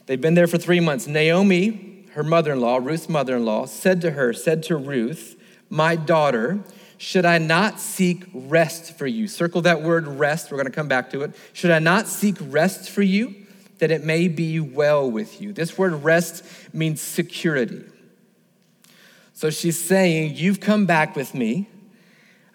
They've 0.05 0.21
been 0.21 0.35
there 0.35 0.47
for 0.47 0.57
three 0.57 0.79
months. 0.79 1.05
Naomi, 1.05 2.05
her 2.13 2.23
mother 2.23 2.53
in 2.53 2.61
law, 2.61 2.77
Ruth's 2.77 3.09
mother 3.09 3.35
in 3.35 3.43
law, 3.43 3.65
said 3.65 3.99
to 4.03 4.11
her, 4.11 4.31
said 4.31 4.63
to 4.63 4.77
Ruth, 4.77 5.35
My 5.69 5.97
daughter, 5.97 6.61
should 6.97 7.25
I 7.25 7.39
not 7.39 7.81
seek 7.81 8.23
rest 8.33 8.97
for 8.97 9.05
you? 9.05 9.27
Circle 9.27 9.63
that 9.63 9.81
word 9.81 10.07
rest. 10.07 10.49
We're 10.49 10.59
going 10.59 10.67
to 10.67 10.71
come 10.71 10.87
back 10.87 11.09
to 11.09 11.23
it. 11.23 11.35
Should 11.51 11.71
I 11.71 11.79
not 11.79 12.07
seek 12.07 12.37
rest 12.39 12.89
for 12.89 13.01
you? 13.01 13.35
That 13.79 13.91
it 13.91 14.03
may 14.03 14.27
be 14.27 14.59
well 14.59 15.09
with 15.09 15.41
you. 15.41 15.51
This 15.51 15.77
word 15.77 16.03
rest 16.03 16.43
means 16.73 17.01
security. 17.01 17.83
So 19.33 19.49
she's 19.49 19.81
saying, 19.81 20.35
You've 20.35 20.59
come 20.59 20.85
back 20.85 21.15
with 21.15 21.33
me. 21.33 21.69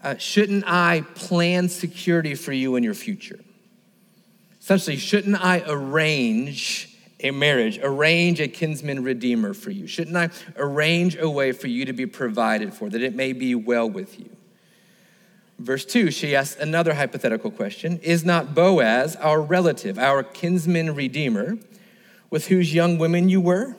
Uh, 0.02 0.16
shouldn't 0.18 0.64
I 0.66 1.02
plan 1.14 1.70
security 1.70 2.34
for 2.34 2.52
you 2.52 2.76
in 2.76 2.84
your 2.84 2.94
future? 2.94 3.40
Essentially, 4.60 4.96
shouldn't 4.96 5.42
I 5.42 5.62
arrange 5.66 6.94
a 7.20 7.30
marriage, 7.30 7.78
arrange 7.82 8.38
a 8.40 8.48
kinsman 8.48 9.02
redeemer 9.02 9.54
for 9.54 9.70
you? 9.70 9.86
Shouldn't 9.86 10.16
I 10.16 10.28
arrange 10.56 11.16
a 11.16 11.28
way 11.28 11.52
for 11.52 11.68
you 11.68 11.86
to 11.86 11.94
be 11.94 12.04
provided 12.04 12.74
for, 12.74 12.90
that 12.90 13.02
it 13.02 13.14
may 13.14 13.32
be 13.32 13.54
well 13.54 13.88
with 13.88 14.18
you? 14.18 14.28
Verse 15.64 15.86
2, 15.86 16.10
she 16.10 16.36
asks 16.36 16.60
another 16.60 16.92
hypothetical 16.92 17.50
question 17.50 17.98
Is 18.02 18.22
not 18.22 18.54
Boaz 18.54 19.16
our 19.16 19.40
relative, 19.40 19.98
our 19.98 20.22
kinsman 20.22 20.94
redeemer, 20.94 21.56
with 22.28 22.48
whose 22.48 22.74
young 22.74 22.98
women 22.98 23.30
you 23.30 23.40
were? 23.40 23.74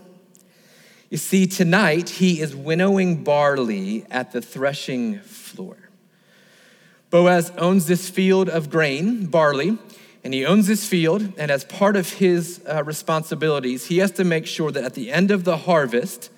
You 1.11 1.17
see, 1.17 1.45
tonight 1.45 2.09
he 2.09 2.41
is 2.41 2.55
winnowing 2.55 3.23
barley 3.23 4.03
at 4.09 4.31
the 4.31 4.41
threshing 4.41 5.19
floor. 5.19 5.77
Boaz 7.11 7.51
owns 7.55 7.85
this 7.85 8.09
field 8.09 8.49
of 8.49 8.71
grain, 8.71 9.27
barley, 9.27 9.77
and 10.23 10.33
he 10.33 10.43
owns 10.43 10.65
this 10.65 10.87
field. 10.87 11.33
And 11.37 11.51
as 11.51 11.63
part 11.65 11.95
of 11.95 12.13
his 12.13 12.63
uh, 12.67 12.83
responsibilities, 12.83 13.85
he 13.85 13.99
has 13.99 14.09
to 14.13 14.23
make 14.23 14.47
sure 14.47 14.71
that 14.71 14.83
at 14.83 14.95
the 14.95 15.11
end 15.11 15.29
of 15.29 15.43
the 15.43 15.57
harvest, 15.57 16.31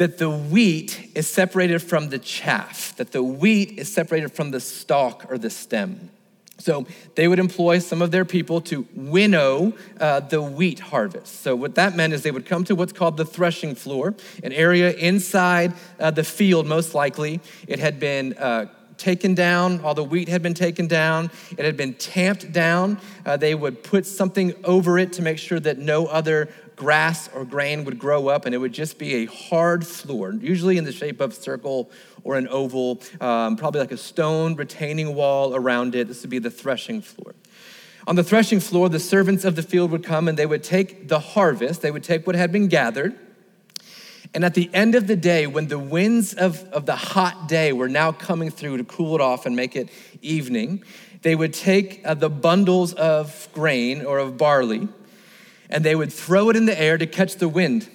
that 0.00 0.16
the 0.16 0.30
wheat 0.30 1.10
is 1.14 1.28
separated 1.28 1.78
from 1.78 2.08
the 2.08 2.18
chaff, 2.18 2.96
that 2.96 3.12
the 3.12 3.22
wheat 3.22 3.78
is 3.78 3.92
separated 3.92 4.32
from 4.32 4.50
the 4.50 4.58
stalk 4.58 5.26
or 5.30 5.36
the 5.36 5.50
stem. 5.50 6.08
So 6.56 6.86
they 7.16 7.28
would 7.28 7.38
employ 7.38 7.80
some 7.80 8.00
of 8.00 8.10
their 8.10 8.24
people 8.24 8.62
to 8.62 8.86
winnow 8.94 9.74
uh, 10.00 10.20
the 10.20 10.40
wheat 10.40 10.80
harvest. 10.80 11.42
So 11.42 11.54
what 11.54 11.74
that 11.74 11.96
meant 11.96 12.14
is 12.14 12.22
they 12.22 12.30
would 12.30 12.46
come 12.46 12.64
to 12.64 12.74
what's 12.74 12.94
called 12.94 13.18
the 13.18 13.26
threshing 13.26 13.74
floor, 13.74 14.14
an 14.42 14.54
area 14.54 14.90
inside 14.92 15.74
uh, 15.98 16.10
the 16.10 16.24
field, 16.24 16.66
most 16.66 16.94
likely. 16.94 17.40
It 17.68 17.78
had 17.78 18.00
been 18.00 18.32
uh, 18.38 18.68
taken 18.96 19.34
down, 19.34 19.80
all 19.80 19.92
the 19.92 20.04
wheat 20.04 20.28
had 20.28 20.42
been 20.42 20.54
taken 20.54 20.86
down, 20.86 21.30
it 21.58 21.66
had 21.66 21.76
been 21.76 21.92
tamped 21.92 22.52
down. 22.52 22.98
Uh, 23.26 23.36
they 23.36 23.54
would 23.54 23.82
put 23.82 24.06
something 24.06 24.54
over 24.64 24.98
it 24.98 25.12
to 25.14 25.20
make 25.20 25.36
sure 25.36 25.60
that 25.60 25.76
no 25.76 26.06
other 26.06 26.48
grass 26.80 27.28
or 27.34 27.44
grain 27.44 27.84
would 27.84 27.98
grow 27.98 28.28
up 28.28 28.46
and 28.46 28.54
it 28.54 28.58
would 28.58 28.72
just 28.72 28.98
be 28.98 29.16
a 29.16 29.26
hard 29.26 29.86
floor, 29.86 30.32
usually 30.32 30.78
in 30.78 30.84
the 30.84 30.92
shape 30.92 31.20
of 31.20 31.32
a 31.32 31.34
circle 31.34 31.90
or 32.24 32.36
an 32.36 32.48
oval, 32.48 33.02
um, 33.20 33.54
probably 33.54 33.82
like 33.82 33.92
a 33.92 33.98
stone 33.98 34.56
retaining 34.56 35.14
wall 35.14 35.54
around 35.54 35.94
it. 35.94 36.08
This 36.08 36.22
would 36.22 36.30
be 36.30 36.38
the 36.38 36.50
threshing 36.50 37.02
floor. 37.02 37.34
On 38.06 38.16
the 38.16 38.24
threshing 38.24 38.60
floor, 38.60 38.88
the 38.88 38.98
servants 38.98 39.44
of 39.44 39.56
the 39.56 39.62
field 39.62 39.90
would 39.90 40.02
come 40.02 40.26
and 40.26 40.38
they 40.38 40.46
would 40.46 40.64
take 40.64 41.06
the 41.08 41.18
harvest, 41.18 41.82
they 41.82 41.90
would 41.90 42.02
take 42.02 42.26
what 42.26 42.34
had 42.34 42.50
been 42.50 42.66
gathered. 42.66 43.14
And 44.32 44.42
at 44.42 44.54
the 44.54 44.70
end 44.72 44.94
of 44.94 45.06
the 45.06 45.16
day, 45.16 45.46
when 45.46 45.68
the 45.68 45.78
winds 45.78 46.32
of, 46.32 46.64
of 46.72 46.86
the 46.86 46.96
hot 46.96 47.46
day 47.46 47.74
were 47.74 47.90
now 47.90 48.10
coming 48.10 48.48
through 48.48 48.78
to 48.78 48.84
cool 48.84 49.14
it 49.14 49.20
off 49.20 49.44
and 49.44 49.54
make 49.54 49.76
it 49.76 49.90
evening, 50.22 50.82
they 51.20 51.36
would 51.36 51.52
take 51.52 52.00
uh, 52.06 52.14
the 52.14 52.30
bundles 52.30 52.94
of 52.94 53.48
grain 53.52 54.06
or 54.06 54.18
of 54.18 54.38
barley 54.38 54.88
and 55.70 55.84
they 55.84 55.94
would 55.94 56.12
throw 56.12 56.50
it 56.50 56.56
in 56.56 56.66
the 56.66 56.78
air 56.78 56.98
to 56.98 57.06
catch 57.06 57.36
the 57.36 57.48
wind. 57.48 57.88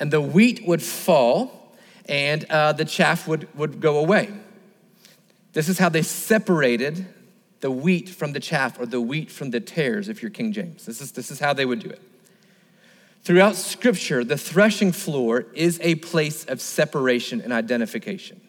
And 0.00 0.10
the 0.10 0.20
wheat 0.20 0.66
would 0.66 0.82
fall, 0.82 1.76
and 2.06 2.44
uh, 2.50 2.72
the 2.72 2.84
chaff 2.84 3.28
would, 3.28 3.54
would 3.56 3.80
go 3.80 3.98
away. 3.98 4.30
This 5.52 5.68
is 5.68 5.78
how 5.78 5.88
they 5.88 6.02
separated 6.02 7.06
the 7.60 7.70
wheat 7.70 8.08
from 8.08 8.32
the 8.32 8.40
chaff, 8.40 8.78
or 8.80 8.86
the 8.86 9.00
wheat 9.00 9.30
from 9.30 9.50
the 9.50 9.60
tares, 9.60 10.08
if 10.08 10.20
you're 10.20 10.30
King 10.30 10.52
James. 10.52 10.84
This 10.84 11.00
is, 11.00 11.12
this 11.12 11.30
is 11.30 11.38
how 11.38 11.52
they 11.52 11.64
would 11.64 11.78
do 11.78 11.88
it. 11.88 12.02
Throughout 13.22 13.56
Scripture, 13.56 14.22
the 14.22 14.36
threshing 14.36 14.92
floor 14.92 15.46
is 15.54 15.78
a 15.82 15.94
place 15.96 16.44
of 16.44 16.60
separation 16.60 17.40
and 17.40 17.52
identification. 17.52 18.40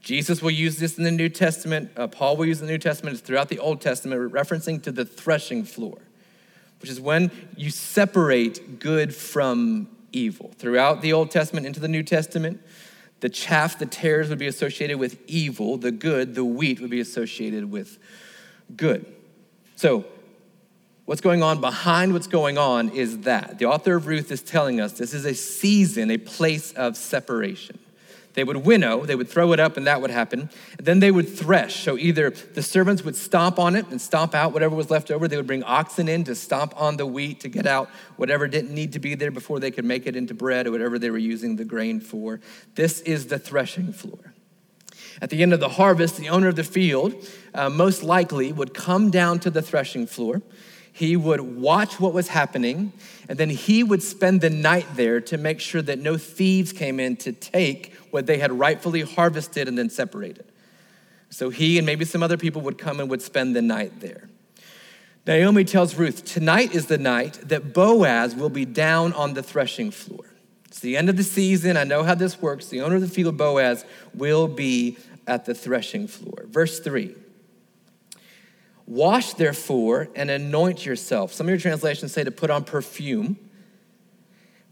Jesus 0.00 0.42
will 0.42 0.50
use 0.50 0.78
this 0.78 0.96
in 0.98 1.04
the 1.04 1.10
New 1.10 1.28
Testament. 1.28 1.90
Uh, 1.96 2.08
Paul 2.08 2.36
will 2.36 2.46
use 2.46 2.58
the 2.58 2.66
New 2.66 2.78
Testament. 2.78 3.18
It's 3.18 3.24
throughout 3.24 3.48
the 3.48 3.58
Old 3.58 3.80
Testament, 3.80 4.32
referencing 4.32 4.82
to 4.82 4.90
the 4.90 5.04
threshing 5.04 5.62
floor 5.62 5.98
which 6.80 6.90
is 6.90 7.00
when 7.00 7.30
you 7.56 7.70
separate 7.70 8.78
good 8.78 9.14
from 9.14 9.88
evil. 10.12 10.52
Throughout 10.56 11.02
the 11.02 11.12
Old 11.12 11.30
Testament 11.30 11.66
into 11.66 11.80
the 11.80 11.88
New 11.88 12.02
Testament, 12.02 12.60
the 13.20 13.28
chaff, 13.28 13.78
the 13.78 13.86
tares 13.86 14.28
would 14.30 14.38
be 14.38 14.46
associated 14.46 14.98
with 14.98 15.18
evil, 15.26 15.76
the 15.76 15.92
good, 15.92 16.34
the 16.34 16.44
wheat 16.44 16.80
would 16.80 16.90
be 16.90 17.00
associated 17.00 17.70
with 17.70 17.98
good. 18.76 19.04
So, 19.76 20.04
what's 21.04 21.20
going 21.20 21.42
on 21.42 21.60
behind 21.60 22.12
what's 22.12 22.26
going 22.26 22.56
on 22.56 22.90
is 22.90 23.20
that 23.20 23.58
the 23.58 23.66
author 23.66 23.96
of 23.96 24.06
Ruth 24.06 24.30
is 24.30 24.42
telling 24.42 24.80
us 24.80 24.92
this 24.92 25.12
is 25.12 25.24
a 25.24 25.34
season, 25.34 26.10
a 26.10 26.18
place 26.18 26.72
of 26.72 26.96
separation. 26.96 27.78
They 28.34 28.44
would 28.44 28.58
winnow, 28.58 29.04
they 29.04 29.16
would 29.16 29.28
throw 29.28 29.52
it 29.52 29.60
up, 29.60 29.76
and 29.76 29.86
that 29.86 30.00
would 30.00 30.10
happen. 30.10 30.50
Then 30.78 31.00
they 31.00 31.10
would 31.10 31.28
thresh. 31.28 31.82
So 31.82 31.98
either 31.98 32.30
the 32.30 32.62
servants 32.62 33.04
would 33.04 33.16
stomp 33.16 33.58
on 33.58 33.74
it 33.74 33.88
and 33.88 34.00
stomp 34.00 34.34
out 34.34 34.52
whatever 34.52 34.76
was 34.76 34.90
left 34.90 35.10
over. 35.10 35.26
They 35.26 35.36
would 35.36 35.46
bring 35.46 35.64
oxen 35.64 36.08
in 36.08 36.24
to 36.24 36.34
stomp 36.34 36.72
on 36.80 36.96
the 36.96 37.06
wheat 37.06 37.40
to 37.40 37.48
get 37.48 37.66
out 37.66 37.90
whatever 38.16 38.46
didn't 38.46 38.72
need 38.72 38.92
to 38.92 39.00
be 39.00 39.14
there 39.14 39.32
before 39.32 39.58
they 39.58 39.70
could 39.70 39.84
make 39.84 40.06
it 40.06 40.14
into 40.14 40.34
bread 40.34 40.66
or 40.66 40.70
whatever 40.70 40.98
they 40.98 41.10
were 41.10 41.18
using 41.18 41.56
the 41.56 41.64
grain 41.64 42.00
for. 42.00 42.40
This 42.76 43.00
is 43.00 43.26
the 43.26 43.38
threshing 43.38 43.92
floor. 43.92 44.32
At 45.20 45.30
the 45.30 45.42
end 45.42 45.52
of 45.52 45.60
the 45.60 45.70
harvest, 45.70 46.16
the 46.16 46.28
owner 46.28 46.48
of 46.48 46.56
the 46.56 46.64
field 46.64 47.14
uh, 47.52 47.68
most 47.68 48.02
likely 48.02 48.52
would 48.52 48.74
come 48.74 49.10
down 49.10 49.40
to 49.40 49.50
the 49.50 49.60
threshing 49.60 50.06
floor. 50.06 50.40
He 50.92 51.16
would 51.16 51.40
watch 51.40 52.00
what 52.00 52.12
was 52.12 52.28
happening, 52.28 52.92
and 53.28 53.38
then 53.38 53.50
he 53.50 53.82
would 53.82 54.02
spend 54.02 54.40
the 54.40 54.50
night 54.50 54.86
there 54.94 55.20
to 55.22 55.38
make 55.38 55.60
sure 55.60 55.82
that 55.82 55.98
no 55.98 56.16
thieves 56.16 56.72
came 56.72 56.98
in 57.00 57.16
to 57.18 57.32
take 57.32 57.94
what 58.10 58.26
they 58.26 58.38
had 58.38 58.52
rightfully 58.58 59.02
harvested 59.02 59.68
and 59.68 59.78
then 59.78 59.88
separated. 59.88 60.46
So 61.30 61.50
he 61.50 61.78
and 61.78 61.86
maybe 61.86 62.04
some 62.04 62.22
other 62.22 62.36
people 62.36 62.60
would 62.62 62.76
come 62.76 62.98
and 63.00 63.08
would 63.08 63.22
spend 63.22 63.54
the 63.54 63.62
night 63.62 64.00
there. 64.00 64.28
Naomi 65.26 65.64
tells 65.64 65.94
Ruth, 65.94 66.24
Tonight 66.24 66.74
is 66.74 66.86
the 66.86 66.98
night 66.98 67.34
that 67.44 67.72
Boaz 67.72 68.34
will 68.34 68.48
be 68.48 68.64
down 68.64 69.12
on 69.12 69.34
the 69.34 69.42
threshing 69.42 69.90
floor. 69.90 70.24
It's 70.64 70.80
the 70.80 70.96
end 70.96 71.08
of 71.08 71.16
the 71.16 71.22
season. 71.22 71.76
I 71.76 71.84
know 71.84 72.02
how 72.02 72.14
this 72.14 72.40
works. 72.40 72.66
The 72.66 72.80
owner 72.80 72.96
of 72.96 73.00
the 73.00 73.08
field, 73.08 73.36
Boaz, 73.36 73.84
will 74.14 74.48
be 74.48 74.98
at 75.26 75.44
the 75.44 75.54
threshing 75.54 76.06
floor. 76.06 76.46
Verse 76.48 76.80
3 76.80 77.14
Wash 78.90 79.34
therefore 79.34 80.08
and 80.16 80.28
anoint 80.30 80.84
yourself. 80.84 81.32
Some 81.32 81.46
of 81.46 81.50
your 81.50 81.60
translations 81.60 82.10
say 82.12 82.24
to 82.24 82.32
put 82.32 82.50
on 82.50 82.64
perfume. 82.64 83.38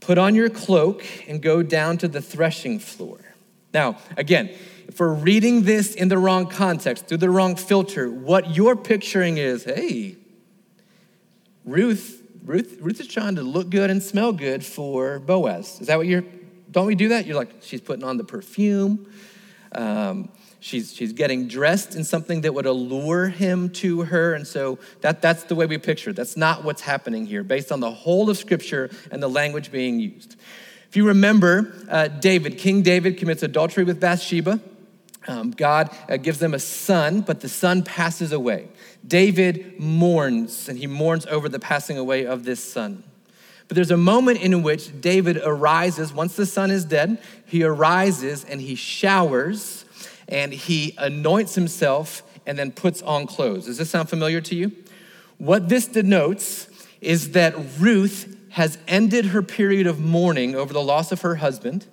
Put 0.00 0.18
on 0.18 0.34
your 0.34 0.50
cloak 0.50 1.04
and 1.28 1.40
go 1.40 1.62
down 1.62 1.98
to 1.98 2.08
the 2.08 2.20
threshing 2.20 2.80
floor. 2.80 3.20
Now, 3.72 3.96
again, 4.16 4.50
if 4.88 4.98
we're 4.98 5.14
reading 5.14 5.62
this 5.62 5.94
in 5.94 6.08
the 6.08 6.18
wrong 6.18 6.46
context, 6.46 7.06
through 7.06 7.18
the 7.18 7.30
wrong 7.30 7.54
filter, 7.54 8.10
what 8.10 8.56
you're 8.56 8.74
picturing 8.74 9.36
is, 9.36 9.62
hey, 9.62 10.16
Ruth, 11.64 12.20
Ruth, 12.44 12.76
Ruth 12.80 12.98
is 12.98 13.06
trying 13.06 13.36
to 13.36 13.42
look 13.42 13.70
good 13.70 13.88
and 13.88 14.02
smell 14.02 14.32
good 14.32 14.64
for 14.64 15.20
Boaz. 15.20 15.80
Is 15.80 15.86
that 15.86 15.96
what 15.96 16.08
you're? 16.08 16.24
Don't 16.72 16.86
we 16.86 16.96
do 16.96 17.08
that? 17.10 17.24
You're 17.24 17.36
like, 17.36 17.50
she's 17.62 17.80
putting 17.80 18.02
on 18.02 18.16
the 18.16 18.24
perfume. 18.24 19.06
Um, 19.70 20.30
she's, 20.60 20.94
she's 20.94 21.12
getting 21.12 21.48
dressed 21.48 21.94
in 21.94 22.04
something 22.04 22.42
that 22.42 22.54
would 22.54 22.66
allure 22.66 23.28
him 23.28 23.70
to 23.70 24.02
her. 24.02 24.34
And 24.34 24.46
so 24.46 24.78
that, 25.00 25.22
that's 25.22 25.44
the 25.44 25.54
way 25.54 25.66
we 25.66 25.78
picture 25.78 26.10
it. 26.10 26.16
That's 26.16 26.36
not 26.36 26.64
what's 26.64 26.82
happening 26.82 27.26
here, 27.26 27.42
based 27.42 27.72
on 27.72 27.80
the 27.80 27.90
whole 27.90 28.30
of 28.30 28.36
Scripture 28.36 28.90
and 29.10 29.22
the 29.22 29.28
language 29.28 29.70
being 29.70 30.00
used. 30.00 30.36
If 30.88 30.96
you 30.96 31.06
remember, 31.06 31.74
uh, 31.88 32.08
David, 32.08 32.58
King 32.58 32.82
David 32.82 33.18
commits 33.18 33.42
adultery 33.42 33.84
with 33.84 34.00
Bathsheba. 34.00 34.60
Um, 35.26 35.50
God 35.50 35.94
uh, 36.08 36.16
gives 36.16 36.38
them 36.38 36.54
a 36.54 36.58
son, 36.58 37.20
but 37.20 37.40
the 37.40 37.48
son 37.48 37.82
passes 37.82 38.32
away. 38.32 38.68
David 39.06 39.78
mourns, 39.78 40.68
and 40.68 40.78
he 40.78 40.86
mourns 40.86 41.26
over 41.26 41.48
the 41.48 41.58
passing 41.58 41.98
away 41.98 42.24
of 42.24 42.44
this 42.44 42.64
son. 42.64 43.04
But 43.68 43.74
there's 43.74 43.90
a 43.90 43.98
moment 43.98 44.40
in 44.40 44.62
which 44.62 44.98
David 44.98 45.38
arises, 45.44 46.10
once 46.10 46.36
the 46.36 46.46
son 46.46 46.70
is 46.70 46.86
dead, 46.86 47.18
he 47.44 47.62
arises 47.62 48.44
and 48.44 48.62
he 48.62 48.74
showers 48.74 49.84
and 50.28 50.52
he 50.52 50.94
anoints 50.98 51.54
himself 51.54 52.22
and 52.46 52.58
then 52.58 52.70
puts 52.70 53.02
on 53.02 53.26
clothes. 53.26 53.66
Does 53.66 53.78
this 53.78 53.90
sound 53.90 54.08
familiar 54.08 54.40
to 54.42 54.54
you? 54.54 54.72
What 55.38 55.68
this 55.68 55.86
denotes 55.86 56.68
is 57.00 57.32
that 57.32 57.54
Ruth 57.78 58.36
has 58.50 58.78
ended 58.86 59.26
her 59.26 59.42
period 59.42 59.86
of 59.86 60.00
mourning 60.00 60.54
over 60.54 60.72
the 60.72 60.82
loss 60.82 61.12
of 61.12 61.22
her 61.22 61.36
husband, 61.36 61.86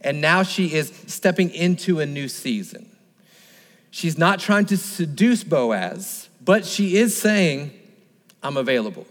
and 0.00 0.20
now 0.20 0.42
she 0.42 0.72
is 0.72 0.92
stepping 1.06 1.50
into 1.50 2.00
a 2.00 2.06
new 2.06 2.28
season. 2.28 2.88
She's 3.90 4.18
not 4.18 4.38
trying 4.40 4.66
to 4.66 4.76
seduce 4.76 5.44
Boaz, 5.44 6.28
but 6.44 6.64
she 6.64 6.96
is 6.96 7.16
saying, 7.16 7.72
I'm 8.42 8.56
available. 8.56 9.06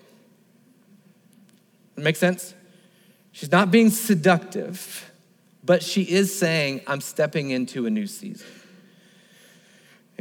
Make 1.95 2.15
sense? 2.15 2.53
She's 3.31 3.51
not 3.51 3.71
being 3.71 3.89
seductive, 3.89 5.11
but 5.63 5.83
she 5.83 6.03
is 6.03 6.37
saying, 6.37 6.81
I'm 6.87 7.01
stepping 7.01 7.51
into 7.51 7.85
a 7.85 7.89
new 7.89 8.07
season 8.07 8.47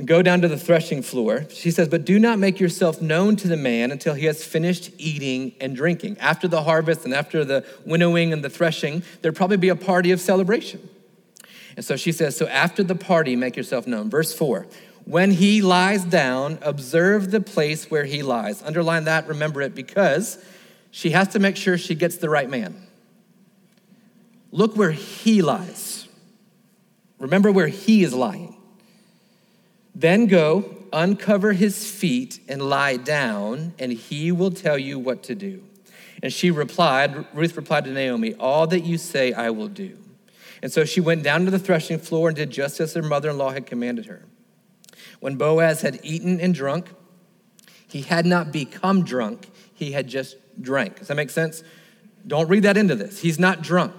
and 0.00 0.08
go 0.08 0.22
down 0.22 0.40
to 0.40 0.48
the 0.48 0.56
threshing 0.56 1.02
floor. 1.02 1.44
She 1.50 1.70
says, 1.70 1.86
But 1.86 2.06
do 2.06 2.18
not 2.18 2.38
make 2.38 2.58
yourself 2.58 3.02
known 3.02 3.36
to 3.36 3.48
the 3.48 3.56
man 3.58 3.90
until 3.90 4.14
he 4.14 4.24
has 4.24 4.42
finished 4.42 4.90
eating 4.96 5.52
and 5.60 5.76
drinking. 5.76 6.16
After 6.20 6.48
the 6.48 6.62
harvest 6.62 7.04
and 7.04 7.12
after 7.12 7.44
the 7.44 7.66
winnowing 7.84 8.32
and 8.32 8.42
the 8.42 8.48
threshing, 8.48 9.02
there'd 9.20 9.36
probably 9.36 9.58
be 9.58 9.68
a 9.68 9.76
party 9.76 10.10
of 10.10 10.18
celebration. 10.18 10.88
And 11.76 11.84
so 11.84 11.96
she 11.96 12.12
says, 12.12 12.34
So 12.34 12.46
after 12.46 12.82
the 12.82 12.94
party, 12.94 13.36
make 13.36 13.58
yourself 13.58 13.86
known. 13.86 14.08
Verse 14.08 14.32
4 14.32 14.66
When 15.04 15.32
he 15.32 15.60
lies 15.60 16.02
down, 16.02 16.58
observe 16.62 17.30
the 17.30 17.42
place 17.42 17.90
where 17.90 18.06
he 18.06 18.22
lies. 18.22 18.62
Underline 18.62 19.04
that, 19.04 19.28
remember 19.28 19.60
it, 19.60 19.74
because 19.74 20.42
she 20.90 21.10
has 21.10 21.28
to 21.28 21.38
make 21.38 21.58
sure 21.58 21.76
she 21.76 21.94
gets 21.94 22.16
the 22.16 22.30
right 22.30 22.48
man. 22.48 22.86
Look 24.50 24.76
where 24.76 24.92
he 24.92 25.42
lies. 25.42 26.08
Remember 27.18 27.52
where 27.52 27.68
he 27.68 28.02
is 28.02 28.14
lying. 28.14 28.49
Then 30.00 30.28
go, 30.28 30.64
uncover 30.94 31.52
his 31.52 31.90
feet, 31.90 32.40
and 32.48 32.62
lie 32.62 32.96
down, 32.96 33.74
and 33.78 33.92
he 33.92 34.32
will 34.32 34.50
tell 34.50 34.78
you 34.78 34.98
what 34.98 35.22
to 35.24 35.34
do. 35.34 35.62
And 36.22 36.32
she 36.32 36.50
replied, 36.50 37.26
Ruth 37.34 37.54
replied 37.54 37.84
to 37.84 37.90
Naomi, 37.90 38.32
All 38.34 38.66
that 38.68 38.80
you 38.80 38.96
say 38.96 39.34
I 39.34 39.50
will 39.50 39.68
do. 39.68 39.98
And 40.62 40.72
so 40.72 40.86
she 40.86 41.02
went 41.02 41.22
down 41.22 41.44
to 41.44 41.50
the 41.50 41.58
threshing 41.58 41.98
floor 41.98 42.28
and 42.28 42.36
did 42.36 42.48
just 42.48 42.80
as 42.80 42.94
her 42.94 43.02
mother 43.02 43.28
in 43.28 43.36
law 43.36 43.50
had 43.50 43.66
commanded 43.66 44.06
her. 44.06 44.24
When 45.20 45.36
Boaz 45.36 45.82
had 45.82 46.00
eaten 46.02 46.40
and 46.40 46.54
drunk, 46.54 46.86
he 47.86 48.00
had 48.00 48.24
not 48.24 48.52
become 48.52 49.04
drunk, 49.04 49.50
he 49.74 49.92
had 49.92 50.08
just 50.08 50.36
drank. 50.62 51.00
Does 51.00 51.08
that 51.08 51.14
make 51.14 51.28
sense? 51.28 51.62
Don't 52.26 52.48
read 52.48 52.62
that 52.62 52.78
into 52.78 52.94
this. 52.94 53.20
He's 53.20 53.38
not 53.38 53.60
drunk. 53.60 53.94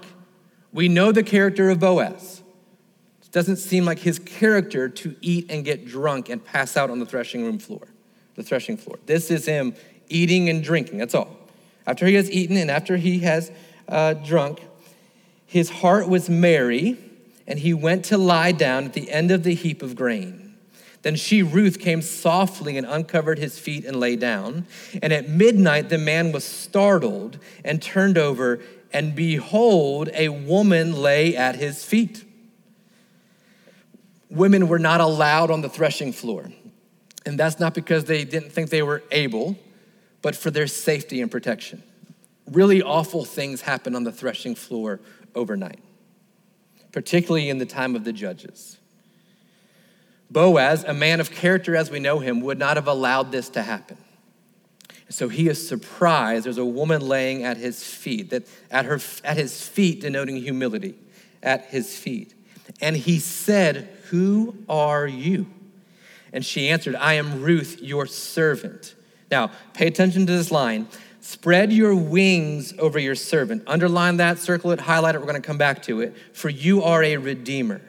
We 0.73 0.87
know 0.87 1.11
the 1.11 1.21
character 1.21 1.69
of 1.69 1.79
Boaz 1.79 2.40
doesn't 3.31 3.57
seem 3.57 3.85
like 3.85 3.99
his 3.99 4.19
character 4.19 4.89
to 4.89 5.15
eat 5.21 5.47
and 5.49 5.63
get 5.63 5.85
drunk 5.85 6.29
and 6.29 6.43
pass 6.43 6.75
out 6.75 6.89
on 6.89 6.99
the 6.99 7.05
threshing 7.05 7.43
room 7.43 7.59
floor, 7.59 7.87
the 8.35 8.43
threshing 8.43 8.77
floor. 8.77 8.99
This 9.05 9.31
is 9.31 9.45
him 9.45 9.75
eating 10.09 10.49
and 10.49 10.63
drinking. 10.63 10.97
That's 10.97 11.15
all. 11.15 11.37
After 11.87 12.05
he 12.05 12.15
has 12.15 12.29
eaten 12.29 12.57
and 12.57 12.69
after 12.69 12.97
he 12.97 13.19
has 13.19 13.51
uh, 13.87 14.13
drunk, 14.13 14.59
his 15.45 15.69
heart 15.69 16.07
was 16.07 16.29
merry, 16.29 16.97
and 17.47 17.59
he 17.59 17.73
went 17.73 18.05
to 18.05 18.17
lie 18.17 18.51
down 18.51 18.85
at 18.85 18.93
the 18.93 19.11
end 19.11 19.31
of 19.31 19.43
the 19.43 19.53
heap 19.53 19.81
of 19.81 19.95
grain. 19.95 20.55
Then 21.01 21.15
she, 21.15 21.41
Ruth, 21.41 21.79
came 21.79 22.01
softly 22.01 22.77
and 22.77 22.85
uncovered 22.85 23.39
his 23.39 23.57
feet 23.57 23.85
and 23.85 23.99
lay 23.99 24.15
down. 24.15 24.67
And 25.01 25.11
at 25.11 25.27
midnight, 25.27 25.89
the 25.89 25.97
man 25.97 26.31
was 26.31 26.43
startled 26.43 27.39
and 27.65 27.81
turned 27.81 28.17
over, 28.17 28.59
and 28.93 29.15
behold, 29.15 30.09
a 30.13 30.29
woman 30.29 30.93
lay 30.93 31.35
at 31.35 31.55
his 31.55 31.83
feet 31.83 32.23
women 34.31 34.67
were 34.67 34.79
not 34.79 35.01
allowed 35.01 35.51
on 35.51 35.61
the 35.61 35.69
threshing 35.69 36.13
floor. 36.13 36.51
And 37.25 37.39
that's 37.39 37.59
not 37.59 37.75
because 37.75 38.05
they 38.05 38.23
didn't 38.23 38.51
think 38.51 38.69
they 38.69 38.81
were 38.81 39.03
able, 39.11 39.57
but 40.21 40.35
for 40.35 40.49
their 40.49 40.67
safety 40.67 41.21
and 41.21 41.29
protection. 41.29 41.83
Really 42.47 42.81
awful 42.81 43.25
things 43.25 43.61
happen 43.61 43.95
on 43.95 44.03
the 44.03 44.11
threshing 44.11 44.55
floor 44.55 44.99
overnight, 45.35 45.79
particularly 46.91 47.49
in 47.49 47.59
the 47.59 47.65
time 47.65 47.95
of 47.95 48.03
the 48.03 48.13
judges. 48.13 48.77
Boaz, 50.31 50.83
a 50.85 50.93
man 50.93 51.19
of 51.19 51.29
character 51.29 51.75
as 51.75 51.91
we 51.91 51.99
know 51.99 52.19
him, 52.19 52.41
would 52.41 52.57
not 52.57 52.77
have 52.77 52.87
allowed 52.87 53.31
this 53.31 53.49
to 53.49 53.61
happen. 53.61 53.97
So 55.09 55.27
he 55.27 55.49
is 55.49 55.67
surprised. 55.67 56.45
There's 56.45 56.57
a 56.57 56.65
woman 56.65 57.01
laying 57.01 57.43
at 57.43 57.57
his 57.57 57.83
feet, 57.83 58.29
that 58.29 58.47
at 58.71 58.85
her 58.85 58.99
at 59.25 59.35
his 59.35 59.67
feet 59.67 60.01
denoting 60.01 60.37
humility, 60.37 60.95
at 61.43 61.65
his 61.65 61.97
feet. 61.97 62.33
And 62.79 62.95
he 62.95 63.19
said, 63.19 63.89
Who 64.11 64.55
are 64.69 65.07
you? 65.07 65.47
And 66.33 66.45
she 66.45 66.69
answered, 66.69 66.95
I 66.95 67.13
am 67.13 67.41
Ruth, 67.41 67.81
your 67.81 68.05
servant. 68.05 68.95
Now, 69.29 69.51
pay 69.73 69.87
attention 69.87 70.25
to 70.27 70.33
this 70.33 70.51
line. 70.51 70.87
Spread 71.21 71.71
your 71.71 71.95
wings 71.95 72.73
over 72.77 72.99
your 72.99 73.15
servant. 73.15 73.63
Underline 73.67 74.17
that, 74.17 74.37
circle 74.37 74.71
it, 74.71 74.81
highlight 74.81 75.15
it. 75.15 75.19
We're 75.19 75.27
going 75.27 75.41
to 75.41 75.47
come 75.47 75.57
back 75.57 75.81
to 75.83 76.01
it. 76.01 76.15
For 76.33 76.49
you 76.49 76.83
are 76.83 77.03
a 77.03 77.17
redeemer. 77.17 77.81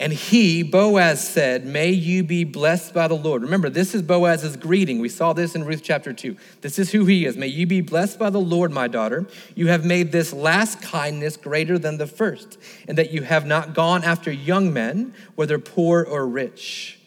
And 0.00 0.14
he, 0.14 0.62
Boaz, 0.62 1.28
said, 1.28 1.66
May 1.66 1.90
you 1.90 2.24
be 2.24 2.44
blessed 2.44 2.94
by 2.94 3.06
the 3.06 3.14
Lord. 3.14 3.42
Remember, 3.42 3.68
this 3.68 3.94
is 3.94 4.00
Boaz's 4.00 4.56
greeting. 4.56 4.98
We 4.98 5.10
saw 5.10 5.34
this 5.34 5.54
in 5.54 5.62
Ruth 5.62 5.82
chapter 5.84 6.14
2. 6.14 6.38
This 6.62 6.78
is 6.78 6.90
who 6.90 7.04
he 7.04 7.26
is. 7.26 7.36
May 7.36 7.48
you 7.48 7.66
be 7.66 7.82
blessed 7.82 8.18
by 8.18 8.30
the 8.30 8.40
Lord, 8.40 8.72
my 8.72 8.88
daughter. 8.88 9.26
You 9.54 9.66
have 9.66 9.84
made 9.84 10.10
this 10.10 10.32
last 10.32 10.80
kindness 10.80 11.36
greater 11.36 11.78
than 11.78 11.98
the 11.98 12.06
first, 12.06 12.56
and 12.88 12.96
that 12.96 13.10
you 13.10 13.20
have 13.24 13.44
not 13.44 13.74
gone 13.74 14.02
after 14.02 14.32
young 14.32 14.72
men, 14.72 15.12
whether 15.34 15.58
poor 15.58 16.02
or 16.02 16.26
rich. 16.26 16.98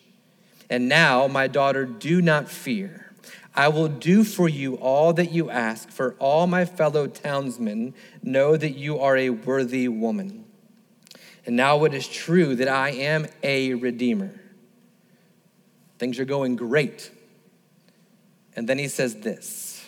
And 0.69 0.87
now, 0.87 1.27
my 1.27 1.47
daughter, 1.47 1.85
do 1.85 2.21
not 2.21 2.47
fear. 2.47 3.11
I 3.55 3.69
will 3.69 3.87
do 3.87 4.23
for 4.23 4.47
you 4.47 4.75
all 4.75 5.13
that 5.13 5.31
you 5.31 5.49
ask, 5.49 5.89
for 5.89 6.13
all 6.19 6.45
my 6.45 6.65
fellow 6.65 7.07
townsmen 7.07 7.95
know 8.21 8.55
that 8.55 8.77
you 8.77 8.99
are 8.99 9.17
a 9.17 9.31
worthy 9.31 9.87
woman. 9.87 10.42
And 11.45 11.55
now 11.55 11.83
it 11.83 11.93
is 11.93 12.07
true 12.07 12.55
that 12.55 12.67
I 12.67 12.91
am 12.91 13.27
a 13.41 13.73
redeemer. 13.73 14.39
Things 15.99 16.19
are 16.19 16.25
going 16.25 16.55
great. 16.55 17.11
And 18.55 18.67
then 18.67 18.77
he 18.77 18.87
says 18.87 19.15
this 19.15 19.85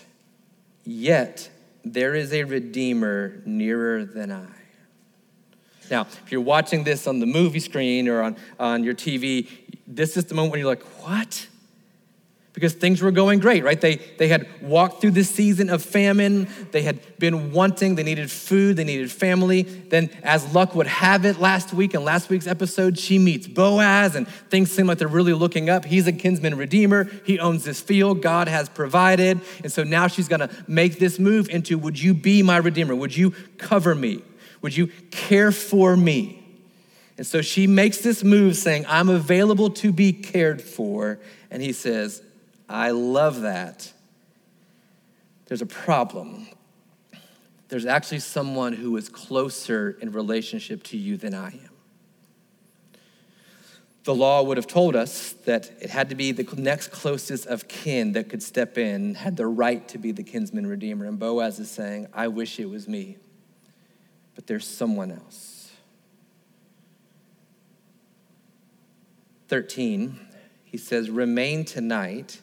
Yet 0.84 1.50
there 1.84 2.16
is 2.16 2.34
a 2.34 2.44
redeemer 2.44 3.42
nearer 3.46 4.06
than 4.06 4.32
I. 4.32 4.48
Now, 5.90 6.02
if 6.02 6.32
you're 6.32 6.42
watching 6.42 6.84
this 6.84 7.06
on 7.06 7.20
the 7.20 7.28
movie 7.28 7.60
screen 7.60 8.08
or 8.08 8.22
on, 8.22 8.38
on 8.60 8.84
your 8.84 8.96
TV, 8.96 9.48
this 9.86 10.18
is 10.18 10.26
the 10.26 10.34
moment 10.36 10.52
when 10.52 10.60
you're 10.60 10.70
like, 10.70 10.84
What? 11.04 11.48
Because 12.56 12.74
things 12.74 13.02
were 13.02 13.12
going 13.12 13.40
great, 13.40 13.66
right? 13.66 13.80
They, 13.80 13.98
they 13.98 14.30
had 14.30 14.48
walked 14.62 15.02
through 15.02 15.12
this 15.12 15.30
season 15.30 15.70
of 15.70 15.84
famine. 15.84 16.48
They 16.72 16.84
had 16.84 17.20
been 17.20 17.52
wanting, 17.52 17.96
they 17.96 18.04
needed 18.04 18.32
food, 18.32 18.78
they 18.78 18.86
needed 18.86 19.12
family. 19.12 19.64
Then, 19.64 20.10
as 20.24 20.56
luck 20.56 20.74
would 20.74 20.88
have 20.88 21.26
it, 21.26 21.38
last 21.38 21.74
week 21.74 21.94
in 21.94 22.04
last 22.06 22.30
week's 22.30 22.48
episode, 22.48 22.98
she 22.98 23.20
meets 23.20 23.46
Boaz, 23.46 24.16
and 24.16 24.26
things 24.28 24.72
seem 24.72 24.88
like 24.88 24.98
they're 24.98 25.08
really 25.10 25.34
looking 25.34 25.70
up. 25.70 25.84
He's 25.84 26.08
a 26.08 26.14
kinsman 26.14 26.56
redeemer, 26.56 27.10
he 27.26 27.40
owns 27.40 27.66
this 27.66 27.82
field, 27.82 28.22
God 28.22 28.48
has 28.48 28.70
provided. 28.70 29.42
And 29.62 29.72
so 29.72 29.84
now 29.84 30.08
she's 30.08 30.30
gonna 30.30 30.50
make 30.66 30.98
this 30.98 31.20
move 31.20 31.50
into 31.50 31.78
Would 31.78 32.02
you 32.02 32.14
be 32.14 32.42
my 32.42 32.58
redeemer? 32.58 32.96
Would 32.96 33.18
you 33.18 33.32
cover 33.58 33.94
me? 33.94 34.24
Would 34.62 34.78
you 34.78 34.88
care 35.12 35.52
for 35.52 35.98
me? 35.98 36.42
And 37.18 37.28
so 37.28 37.42
she 37.42 37.68
makes 37.68 37.98
this 37.98 38.24
move 38.24 38.56
saying, 38.56 38.86
I'm 38.88 39.10
available 39.10 39.70
to 39.72 39.92
be 39.92 40.14
cared 40.14 40.62
for. 40.62 41.20
And 41.52 41.62
he 41.62 41.74
says, 41.74 42.22
I 42.68 42.92
love 42.92 43.42
that. 43.42 43.92
There's 45.48 45.62
a 45.62 45.68
problem. 45.68 46.48
There's 47.70 47.86
actually 47.86 48.20
someone 48.20 48.74
who 48.74 48.96
is 48.98 49.10
closer 49.10 49.98
in 50.02 50.12
relationship 50.12 50.84
to 50.84 50.98
you 50.98 51.18
than 51.18 51.34
I 51.34 51.50
am. 51.50 51.70
The 54.04 54.14
law 54.14 54.44
would 54.44 54.58
have 54.58 54.68
told 54.68 54.96
us 54.96 55.34
that 55.46 55.72
it 55.82 55.90
had 55.90 56.10
to 56.10 56.16
be 56.16 56.32
the 56.32 56.44
next 56.62 56.90
closest 56.90 57.48
of 57.48 57.68
kin 57.68 58.12
that 58.12 58.30
could 58.30 58.44
step 58.44 58.78
in, 58.78 59.16
had 59.16 59.36
the 59.36 59.48
right 59.48 59.88
to 59.90 59.98
be 59.98 60.12
the 60.12 60.22
kinsman 60.22 60.68
redeemer. 60.68 61.06
And 61.06 61.18
Boaz 61.18 61.60
is 61.60 61.72
saying, 61.72 62.08
I 62.14 62.28
wish 62.28 62.60
it 62.60 62.70
was 62.70 62.88
me, 62.88 63.18
but 64.36 64.46
there's 64.46 64.68
someone 64.68 65.12
else. 65.12 65.72
13, 69.48 70.20
he 70.64 70.78
says, 70.78 71.10
Remain 71.10 71.66
tonight 71.66 72.42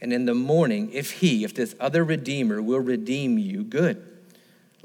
and 0.00 0.12
in 0.12 0.24
the 0.24 0.34
morning, 0.34 0.90
if 0.92 1.10
he, 1.12 1.44
if 1.44 1.54
this 1.54 1.74
other 1.78 2.02
redeemer 2.04 2.62
will 2.62 2.80
redeem 2.80 3.38
you, 3.38 3.62
good. 3.62 4.06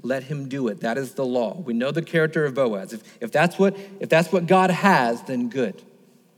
let 0.01 0.23
him 0.23 0.49
do 0.49 0.67
it. 0.67 0.81
That 0.81 0.97
is 0.97 1.13
the 1.13 1.25
law. 1.25 1.55
We 1.55 1.73
know 1.73 1.91
the 1.91 2.01
character 2.01 2.45
of 2.45 2.53
Boaz. 2.53 2.93
If, 2.93 3.01
if, 3.21 3.31
that's, 3.31 3.57
what, 3.57 3.77
if 3.99 4.09
that's 4.09 4.31
what 4.31 4.45
God 4.45 4.69
has, 4.69 5.21
then 5.23 5.49
good. 5.49 5.81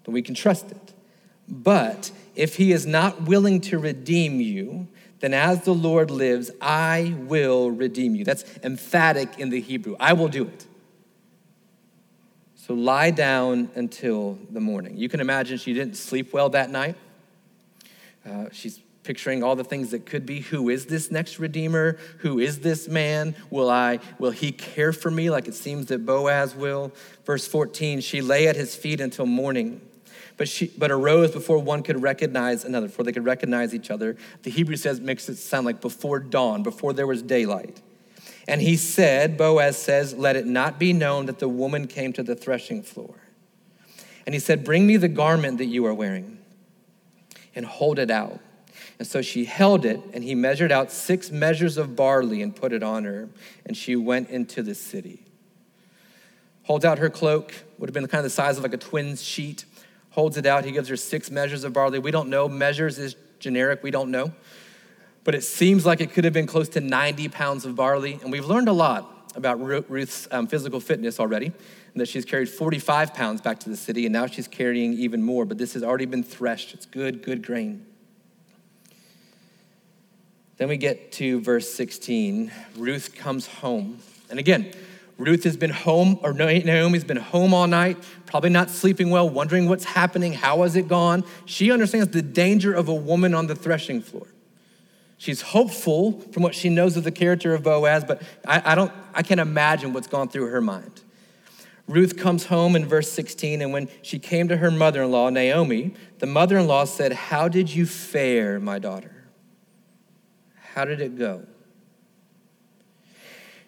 Then 0.04 0.14
we 0.14 0.22
can 0.22 0.36
trust 0.36 0.72
it. 0.72 0.94
But 1.50 2.12
if 2.36 2.56
he 2.58 2.72
is 2.72 2.86
not 2.86 3.24
willing 3.24 3.62
to 3.62 3.80
redeem 3.80 4.40
you, 4.40 4.88
then 5.20 5.34
as 5.34 5.64
the 5.64 5.74
Lord 5.74 6.12
lives, 6.12 6.52
I 6.62 7.16
will 7.18 7.72
redeem 7.72 8.16
you. 8.16 8.24
That's 8.24 8.46
emphatic 8.64 9.40
in 9.40 9.50
the 9.50 9.60
Hebrew. 9.60 9.96
I 10.00 10.14
will 10.14 10.28
do 10.28 10.44
it. 10.46 10.68
So 12.56 12.74
lie 12.74 13.12
down 13.12 13.70
until 13.76 14.38
the 14.52 14.60
morning. 14.60 14.98
You 14.98 15.10
can 15.10 15.20
imagine 15.20 15.58
she 15.58 15.74
didn't 15.74 15.96
sleep 15.96 16.34
well 16.34 16.50
that 16.50 16.70
night. 16.70 16.96
Uh, 18.28 18.50
she's 18.52 18.82
picturing 19.08 19.42
all 19.42 19.56
the 19.56 19.64
things 19.64 19.92
that 19.92 20.06
could 20.06 20.26
be. 20.26 20.42
Who 20.42 20.68
is 20.68 20.88
this 20.88 21.10
next 21.10 21.40
redeemer? 21.40 21.98
Who 22.20 22.40
is 22.40 22.60
this 22.60 22.90
man? 22.90 23.36
Will 23.50 23.70
I 23.70 24.00
will 24.20 24.32
he 24.32 24.52
care 24.52 24.92
for 24.92 25.10
me 25.10 25.30
like 25.30 25.48
it 25.48 25.54
seems 25.54 25.86
that 25.88 26.06
Boaz 26.06 26.54
will? 26.54 26.92
Verse 27.26 27.48
14, 27.48 28.02
she 28.02 28.22
lay 28.22 28.50
at 28.50 28.58
his 28.58 28.76
feet 28.76 29.00
until 29.00 29.26
morning. 29.26 29.80
But 30.36 30.50
she 30.50 30.68
but 30.78 30.92
arose 30.92 31.32
before 31.32 31.58
one 31.58 31.84
could 31.84 32.02
recognize 32.02 32.66
another, 32.66 32.88
before 32.88 33.06
they 33.06 33.14
could 33.14 33.26
recognize 33.26 33.74
each 33.74 33.90
other. 33.90 34.18
The 34.44 34.52
Hebrew 34.52 34.76
says 34.76 35.00
makes 35.00 35.30
it 35.30 35.38
sound 35.38 35.66
like 35.66 35.80
before 35.80 36.20
dawn, 36.20 36.62
before 36.62 36.92
there 36.92 37.08
was 37.08 37.22
daylight. 37.22 37.82
And 38.46 38.62
he 38.62 38.76
said, 38.76 39.38
Boaz 39.38 39.78
says, 39.78 40.14
Let 40.16 40.36
it 40.36 40.46
not 40.46 40.80
be 40.80 40.92
known 40.92 41.28
that 41.28 41.40
the 41.40 41.50
woman 41.50 41.88
came 41.88 42.12
to 42.14 42.24
the 42.24 42.36
threshing 42.36 42.84
floor. 42.84 43.16
And 44.26 44.36
he 44.36 44.40
said, 44.40 44.66
Bring 44.66 44.86
me 44.86 44.98
the 44.98 45.08
garment 45.08 45.60
that 45.60 45.66
you 45.66 45.86
are 45.86 45.94
wearing 45.94 46.37
and 47.58 47.66
hold 47.66 48.00
it 48.00 48.10
out. 48.10 48.40
And 49.00 49.08
so 49.08 49.22
she 49.22 49.46
held 49.46 49.84
it, 49.84 50.00
and 50.14 50.24
he 50.24 50.36
measured 50.36 50.72
out 50.72 50.92
six 50.92 51.32
measures 51.32 51.78
of 51.78 51.96
barley 51.96 52.42
and 52.42 52.56
put 52.56 52.72
it 52.72 52.84
on 52.84 53.04
her, 53.04 53.28
and 53.66 53.76
she 53.76 53.96
went 53.96 54.30
into 54.30 54.62
the 54.62 54.76
city. 54.76 55.26
Holds 56.64 56.86
out 56.86 57.00
her 57.00 57.10
cloak, 57.10 57.54
would 57.78 57.90
have 57.90 57.94
been 57.94 58.08
kind 58.08 58.20
of 58.20 58.24
the 58.24 58.30
size 58.30 58.58
of 58.58 58.64
like 58.64 58.74
a 58.74 58.78
twin's 58.78 59.24
sheet. 59.24 59.66
Holds 60.12 60.38
it 60.38 60.46
out. 60.46 60.66
He 60.66 60.72
gives 60.72 60.90
her 60.90 60.98
six 60.98 61.30
measures 61.30 61.64
of 61.64 61.74
barley. 61.74 62.00
We 62.00 62.12
don't 62.12 62.30
know. 62.30 62.48
Measures 62.48 62.98
is 62.98 63.16
generic. 63.40 63.84
We 63.84 63.92
don't 63.92 64.12
know. 64.12 64.32
But 65.24 65.36
it 65.36 65.44
seems 65.44 65.86
like 65.86 66.02
it 66.02 66.12
could 66.12 66.24
have 66.24 66.34
been 66.34 66.48
close 66.48 66.70
to 66.70 66.82
90 66.82 67.30
pounds 67.30 67.66
of 67.66 67.76
barley. 67.76 68.20
And 68.22 68.32
we've 68.32 68.46
learned 68.46 68.68
a 68.68 68.74
lot 68.74 69.32
about 69.36 69.60
Ruth's 69.60 70.28
um, 70.32 70.48
physical 70.48 70.80
fitness 70.80 71.20
already, 71.20 71.54
that 71.96 72.08
she's 72.08 72.26
carried 72.26 72.50
45 72.50 73.14
pounds 73.14 73.42
back 73.42 73.60
to 73.62 73.70
the 73.70 73.78
city, 73.78 74.06
and 74.06 74.14
now 74.14 74.28
she's 74.28 74.48
carrying 74.48 74.94
even 74.94 75.24
more. 75.24 75.46
But 75.46 75.58
this 75.58 75.74
has 75.74 75.84
already 75.84 76.06
been 76.06 76.24
threshed. 76.24 76.74
It's 76.74 76.86
good, 76.86 77.24
good 77.24 77.46
grain. 77.46 77.86
Then 80.58 80.70
we 80.70 80.78
get 80.78 81.12
to 81.14 81.40
verse 81.42 81.72
16. 81.74 82.52
Ruth 82.76 83.16
comes 83.16 83.48
home. 83.48 84.00
And 84.30 84.40
again, 84.40 84.72
Ruth 85.18 85.44
has 85.46 85.58
been 85.58 85.72
home, 85.72 86.20
or 86.22 86.34
Naomi's 86.34 87.04
been 87.04 87.18
home 87.18 87.54
all 87.54 87.68
night, 87.68 87.98
probably 88.26 88.52
not 88.52 88.70
sleeping 88.70 89.10
well, 89.10 89.28
wondering 89.28 89.68
what's 89.68 89.86
happening, 89.86 90.34
how 90.34 90.62
has 90.62 90.76
it 90.76 90.88
gone. 90.88 91.24
She 91.46 91.72
understands 91.72 92.10
the 92.10 92.22
danger 92.22 92.74
of 92.74 92.88
a 92.88 92.94
woman 92.94 93.34
on 93.34 93.48
the 93.48 93.56
threshing 93.56 94.02
floor. 94.02 94.28
She's 95.18 95.42
hopeful 95.42 96.20
from 96.32 96.44
what 96.44 96.54
she 96.54 96.70
knows 96.70 96.96
of 96.96 97.04
the 97.04 97.12
character 97.12 97.56
of 97.56 97.64
Boaz, 97.64 98.04
but 98.04 98.22
I, 98.46 98.74
I, 98.74 98.76
don't, 98.76 98.92
I 99.16 99.24
can't 99.24 99.40
imagine 99.40 99.92
what's 99.92 100.06
gone 100.06 100.30
through 100.30 100.48
her 100.50 100.62
mind. 100.62 101.02
Ruth 101.88 102.18
comes 102.18 102.48
home 102.48 102.76
in 102.76 102.86
verse 102.86 103.10
16, 103.12 103.62
and 103.62 103.72
when 103.72 103.88
she 104.02 104.20
came 104.20 104.50
to 104.50 104.58
her 104.58 104.70
mother 104.70 105.04
in 105.04 105.12
law, 105.12 105.30
Naomi, 105.30 105.94
the 106.20 106.26
mother 106.26 106.58
in 106.58 106.68
law 106.68 106.84
said, 106.84 107.14
How 107.14 107.48
did 107.48 107.74
you 107.74 107.86
fare, 107.86 108.60
my 108.60 108.78
daughter? 108.78 109.30
How 110.74 110.84
did 110.84 111.00
it 111.00 111.18
go? 111.18 111.46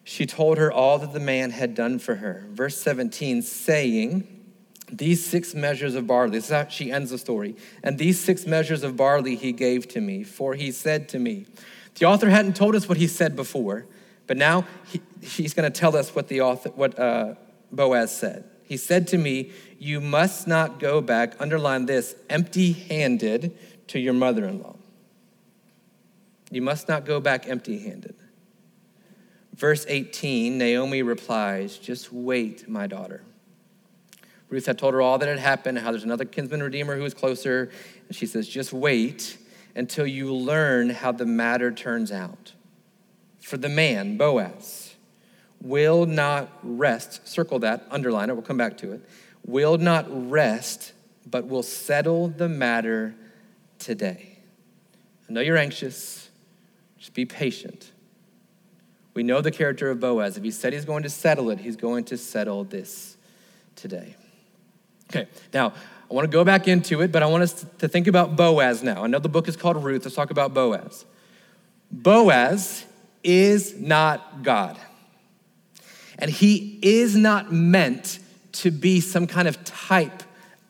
She 0.04 0.26
told 0.26 0.58
her 0.58 0.72
all 0.72 1.00
that 1.00 1.14
the 1.14 1.20
man 1.20 1.52
had 1.52 1.76
done 1.76 1.98
for 1.98 2.16
her. 2.16 2.46
Verse 2.50 2.76
17, 2.78 3.42
saying, 3.42 4.28
These 4.92 5.26
six 5.26 5.56
measures 5.56 5.96
of 5.96 6.06
barley, 6.06 6.32
this 6.32 6.46
is 6.46 6.52
how 6.52 6.68
she 6.68 6.92
ends 6.92 7.12
the 7.12 7.18
story. 7.18 7.56
And 7.84 7.98
these 7.98 8.20
six 8.20 8.46
measures 8.46 8.84
of 8.84 8.98
barley 8.98 9.36
he 9.36 9.54
gave 9.54 9.88
to 9.90 10.02
me, 10.02 10.24
for 10.24 10.56
he 10.56 10.72
said 10.72 11.08
to 11.10 11.20
me, 11.20 11.46
The 11.96 12.06
author 12.06 12.30
hadn't 12.30 12.58
told 12.58 12.76
us 12.76 12.90
what 12.90 12.98
he 12.98 13.08
said 13.08 13.38
before, 13.38 13.86
but 14.28 14.36
now 14.36 14.66
he, 14.88 15.00
he's 15.22 15.54
going 15.54 15.72
to 15.72 15.80
tell 15.80 15.96
us 15.96 16.14
what, 16.14 16.28
the 16.28 16.42
author, 16.42 16.70
what 16.70 17.00
uh, 17.00 17.36
Boaz 17.72 18.16
said. 18.16 18.46
He 18.64 18.78
said 18.78 19.08
to 19.08 19.18
me, 19.18 19.52
You 19.80 20.00
must 20.00 20.48
not 20.48 20.80
go 20.80 21.02
back, 21.02 21.36
underline 21.40 21.86
this, 21.86 22.16
empty 22.30 22.72
handed 22.72 23.58
to 23.88 24.00
your 24.00 24.14
mother 24.14 24.46
in 24.48 24.62
law. 24.62 24.76
You 26.52 26.62
must 26.62 26.88
not 26.88 27.06
go 27.06 27.20
back 27.20 27.48
empty 27.48 27.80
handed. 27.80 28.16
Verse 29.56 29.86
18, 29.88 30.58
Naomi 30.58 31.02
replies, 31.02 31.78
Just 31.78 32.14
wait, 32.14 32.70
my 32.70 32.88
daughter. 32.88 33.24
Ruth 34.50 34.66
had 34.66 34.80
told 34.80 34.94
her 34.94 35.02
all 35.02 35.18
that 35.20 35.28
had 35.28 35.40
happened, 35.40 35.80
how 35.80 35.92
there's 35.92 36.04
another 36.04 36.26
kinsman 36.26 36.64
redeemer 36.64 36.96
who 36.96 37.06
is 37.06 37.14
closer. 37.14 37.72
And 38.08 38.16
she 38.16 38.26
says, 38.26 38.48
Just 38.48 38.74
wait 38.74 39.38
until 39.76 40.08
you 40.08 40.34
learn 40.34 40.90
how 40.90 41.12
the 41.12 41.26
matter 41.26 41.72
turns 41.72 42.12
out. 42.12 42.54
For 43.42 43.58
the 43.58 43.70
man, 43.70 44.18
Boaz, 44.18 44.89
will 45.62 46.06
not 46.06 46.50
rest, 46.64 47.28
circle 47.28 47.60
that, 47.60 47.86
underline 47.92 48.30
it, 48.30 48.34
we'll 48.34 48.42
come 48.42 48.58
back 48.58 48.78
to 48.78 48.92
it, 48.94 49.02
will 49.46 49.78
not 49.78 50.06
rest, 50.30 50.94
but 51.30 51.48
will 51.48 51.64
settle 51.64 52.28
the 52.28 52.50
matter 52.50 53.16
today. 53.78 54.38
I 55.30 55.34
know 55.34 55.42
you're 55.42 55.58
anxious. 55.58 56.30
Just 56.98 57.14
be 57.14 57.26
patient. 57.26 57.92
We 59.14 59.24
know 59.24 59.42
the 59.42 59.52
character 59.52 59.90
of 59.90 60.00
Boaz. 60.00 60.38
If 60.38 60.44
he 60.44 60.52
said 60.52 60.74
he's 60.74 60.86
going 60.86 61.04
to 61.04 61.10
settle 61.10 61.50
it, 61.50 61.60
he's 61.60 61.76
going 61.76 62.06
to 62.06 62.18
settle 62.18 62.64
this 62.64 63.18
today. 63.76 64.16
Okay, 65.10 65.28
now 65.54 65.74
I 66.10 66.14
want 66.14 66.26
to 66.26 66.32
go 66.32 66.44
back 66.44 66.68
into 66.68 67.02
it, 67.02 67.12
but 67.12 67.24
I 67.24 67.26
want 67.26 67.44
us 67.44 67.66
to 67.80 67.88
think 67.88 68.08
about 68.08 68.36
Boaz 68.36 68.84
now. 68.84 69.04
I 69.04 69.08
know 69.08 69.20
the 69.20 69.30
book 69.30 69.48
is 69.48 69.56
called 69.56 69.84
Ruth. 69.84 70.06
Let's 70.06 70.16
talk 70.16 70.32
about 70.32 70.54
Boaz. 70.54 71.06
Boaz 71.92 72.86
is 73.24 73.80
not 73.80 74.44
God. 74.44 74.78
And 76.20 76.30
he 76.30 76.78
is 76.82 77.16
not 77.16 77.52
meant 77.52 78.20
to 78.52 78.72
be 78.72 79.00
some 79.00 79.26
kind 79.26 79.48
of 79.48 79.64
type 79.64 80.24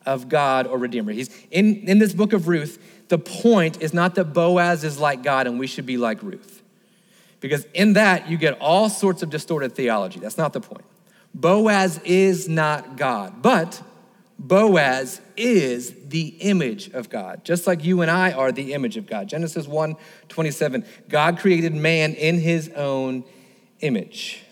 of 0.06 0.28
God 0.28 0.66
or 0.66 0.78
Redeemer. 0.78 1.12
He's 1.12 1.30
in, 1.50 1.88
in 1.88 1.98
this 1.98 2.12
book 2.12 2.32
of 2.32 2.48
Ruth, 2.48 2.82
the 3.08 3.18
point 3.18 3.82
is 3.82 3.92
not 3.92 4.14
that 4.14 4.26
Boaz 4.26 4.84
is 4.84 4.98
like 4.98 5.22
God 5.22 5.46
and 5.46 5.58
we 5.58 5.66
should 5.66 5.86
be 5.86 5.96
like 5.96 6.22
Ruth. 6.22 6.62
Because 7.40 7.64
in 7.74 7.94
that, 7.94 8.28
you 8.28 8.36
get 8.36 8.58
all 8.60 8.88
sorts 8.88 9.22
of 9.22 9.30
distorted 9.30 9.74
theology. 9.74 10.20
That's 10.20 10.38
not 10.38 10.52
the 10.52 10.60
point. 10.60 10.84
Boaz 11.34 11.98
is 12.04 12.48
not 12.48 12.96
God, 12.96 13.42
but 13.42 13.82
Boaz 14.38 15.20
is 15.36 15.94
the 16.08 16.28
image 16.40 16.88
of 16.88 17.08
God, 17.08 17.44
just 17.44 17.66
like 17.66 17.84
you 17.84 18.02
and 18.02 18.10
I 18.10 18.32
are 18.32 18.52
the 18.52 18.72
image 18.72 18.96
of 18.96 19.06
God. 19.06 19.28
Genesis 19.28 19.68
1 19.68 19.96
27, 20.28 20.84
God 21.08 21.38
created 21.38 21.74
man 21.74 22.14
in 22.14 22.38
his 22.38 22.68
own 22.70 23.24
image. 23.80 24.42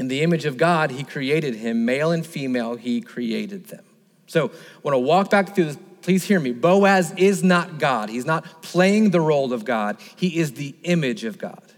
In 0.00 0.08
the 0.08 0.22
image 0.22 0.46
of 0.46 0.56
God, 0.56 0.90
he 0.90 1.04
created 1.04 1.56
him, 1.56 1.84
male 1.84 2.10
and 2.10 2.24
female, 2.24 2.76
he 2.76 3.02
created 3.02 3.66
them. 3.66 3.84
So, 4.26 4.50
when 4.80 4.94
I 4.94 4.96
walk 4.96 5.28
back 5.28 5.54
through 5.54 5.66
this 5.66 5.78
please 6.02 6.24
hear 6.24 6.40
me. 6.40 6.50
Boaz 6.50 7.12
is 7.18 7.44
not 7.44 7.78
God. 7.78 8.08
He's 8.08 8.24
not 8.24 8.62
playing 8.62 9.10
the 9.10 9.20
role 9.20 9.52
of 9.52 9.66
God. 9.66 9.98
He 10.16 10.38
is 10.38 10.54
the 10.54 10.74
image 10.84 11.24
of 11.24 11.36
God. 11.36 11.74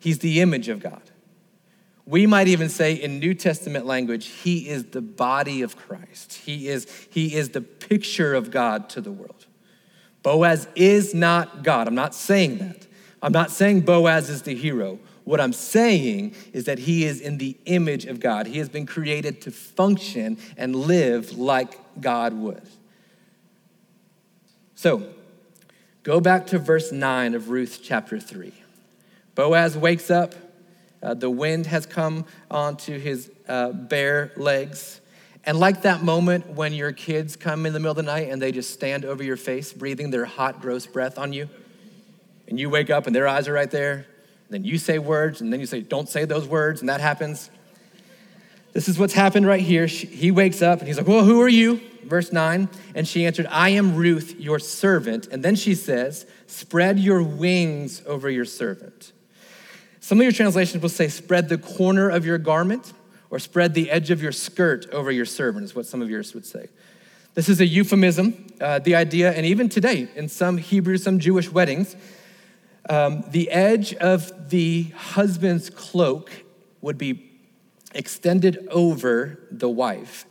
He's 0.00 0.20
the 0.20 0.40
image 0.40 0.70
of 0.70 0.80
God. 0.80 1.02
We 2.06 2.26
might 2.26 2.48
even 2.48 2.70
say 2.70 2.94
in 2.94 3.18
New 3.18 3.34
Testament 3.34 3.84
language, 3.84 4.28
he 4.28 4.70
is 4.70 4.86
the 4.86 5.02
body 5.02 5.60
of 5.60 5.76
Christ. 5.76 6.32
He 6.32 6.68
is, 6.68 6.86
he 7.10 7.34
is 7.34 7.50
the 7.50 7.60
picture 7.60 8.32
of 8.32 8.50
God 8.50 8.88
to 8.88 9.02
the 9.02 9.12
world. 9.12 9.44
Boaz 10.22 10.66
is 10.74 11.12
not 11.12 11.62
God. 11.62 11.86
I'm 11.86 11.94
not 11.94 12.14
saying 12.14 12.56
that. 12.58 12.86
I'm 13.22 13.32
not 13.32 13.50
saying 13.50 13.82
Boaz 13.82 14.30
is 14.30 14.40
the 14.42 14.54
hero. 14.54 14.98
What 15.24 15.40
I'm 15.40 15.54
saying 15.54 16.34
is 16.52 16.64
that 16.64 16.78
he 16.78 17.04
is 17.04 17.20
in 17.20 17.38
the 17.38 17.56
image 17.64 18.04
of 18.04 18.20
God. 18.20 18.46
He 18.46 18.58
has 18.58 18.68
been 18.68 18.86
created 18.86 19.40
to 19.42 19.50
function 19.50 20.38
and 20.56 20.76
live 20.76 21.38
like 21.38 21.78
God 22.00 22.34
would. 22.34 22.62
So, 24.74 25.08
go 26.02 26.20
back 26.20 26.46
to 26.48 26.58
verse 26.58 26.92
9 26.92 27.34
of 27.34 27.48
Ruth 27.48 27.80
chapter 27.82 28.20
3. 28.20 28.52
Boaz 29.34 29.78
wakes 29.78 30.10
up. 30.10 30.34
Uh, 31.02 31.14
the 31.14 31.30
wind 31.30 31.66
has 31.66 31.86
come 31.86 32.26
onto 32.50 32.98
his 32.98 33.30
uh, 33.48 33.72
bare 33.72 34.32
legs. 34.36 35.00
And 35.44 35.58
like 35.58 35.82
that 35.82 36.02
moment 36.02 36.48
when 36.50 36.72
your 36.72 36.92
kids 36.92 37.36
come 37.36 37.66
in 37.66 37.72
the 37.72 37.80
middle 37.80 37.92
of 37.92 37.96
the 37.96 38.02
night 38.02 38.30
and 38.30 38.40
they 38.40 38.52
just 38.52 38.72
stand 38.72 39.04
over 39.04 39.22
your 39.22 39.36
face, 39.36 39.72
breathing 39.72 40.10
their 40.10 40.24
hot, 40.24 40.60
gross 40.60 40.86
breath 40.86 41.18
on 41.18 41.32
you, 41.32 41.48
and 42.48 42.58
you 42.58 42.68
wake 42.68 42.90
up 42.90 43.06
and 43.06 43.14
their 43.14 43.28
eyes 43.28 43.48
are 43.48 43.52
right 43.52 43.70
there, 43.70 44.06
then 44.50 44.64
you 44.64 44.78
say 44.78 44.98
words, 44.98 45.40
and 45.40 45.52
then 45.52 45.60
you 45.60 45.66
say, 45.66 45.80
Don't 45.80 46.08
say 46.08 46.24
those 46.24 46.46
words, 46.46 46.80
and 46.80 46.88
that 46.88 47.00
happens. 47.00 47.50
This 48.72 48.88
is 48.88 48.98
what's 48.98 49.14
happened 49.14 49.46
right 49.46 49.60
here. 49.60 49.86
He 49.86 50.30
wakes 50.30 50.60
up 50.60 50.80
and 50.80 50.88
he's 50.88 50.96
like, 50.96 51.06
Well, 51.06 51.24
who 51.24 51.40
are 51.40 51.48
you? 51.48 51.80
Verse 52.02 52.32
9. 52.32 52.68
And 52.94 53.06
she 53.06 53.24
answered, 53.24 53.46
I 53.50 53.70
am 53.70 53.94
Ruth, 53.94 54.38
your 54.38 54.58
servant. 54.58 55.28
And 55.28 55.42
then 55.42 55.54
she 55.54 55.74
says, 55.74 56.26
Spread 56.46 56.98
your 56.98 57.22
wings 57.22 58.02
over 58.06 58.28
your 58.28 58.44
servant. 58.44 59.12
Some 60.04 60.18
of 60.20 60.24
your 60.24 60.32
translations 60.32 60.82
will 60.82 60.90
say, 60.90 61.08
spread 61.08 61.48
the 61.48 61.56
corner 61.56 62.10
of 62.10 62.26
your 62.26 62.36
garment 62.36 62.92
or 63.30 63.38
spread 63.38 63.72
the 63.72 63.90
edge 63.90 64.10
of 64.10 64.22
your 64.22 64.32
skirt 64.32 64.86
over 64.90 65.10
your 65.10 65.24
servant, 65.24 65.64
is 65.64 65.74
what 65.74 65.86
some 65.86 66.02
of 66.02 66.10
yours 66.10 66.34
would 66.34 66.44
say. 66.44 66.68
This 67.32 67.48
is 67.48 67.58
a 67.62 67.66
euphemism, 67.66 68.52
uh, 68.60 68.80
the 68.80 68.96
idea, 68.96 69.32
and 69.32 69.46
even 69.46 69.70
today 69.70 70.06
in 70.14 70.28
some 70.28 70.58
Hebrew, 70.58 70.98
some 70.98 71.20
Jewish 71.20 71.50
weddings, 71.50 71.96
um, 72.88 73.24
the 73.28 73.50
edge 73.50 73.94
of 73.94 74.50
the 74.50 74.84
husband's 74.94 75.70
cloak 75.70 76.30
would 76.80 76.98
be 76.98 77.30
extended 77.94 78.66
over 78.70 79.38
the 79.50 79.68
wife 79.68 80.26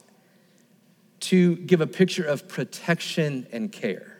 to 1.20 1.56
give 1.56 1.82
a 1.82 1.88
picture 1.88 2.24
of 2.24 2.48
protection 2.48 3.48
and 3.52 3.72
care. 3.72 4.18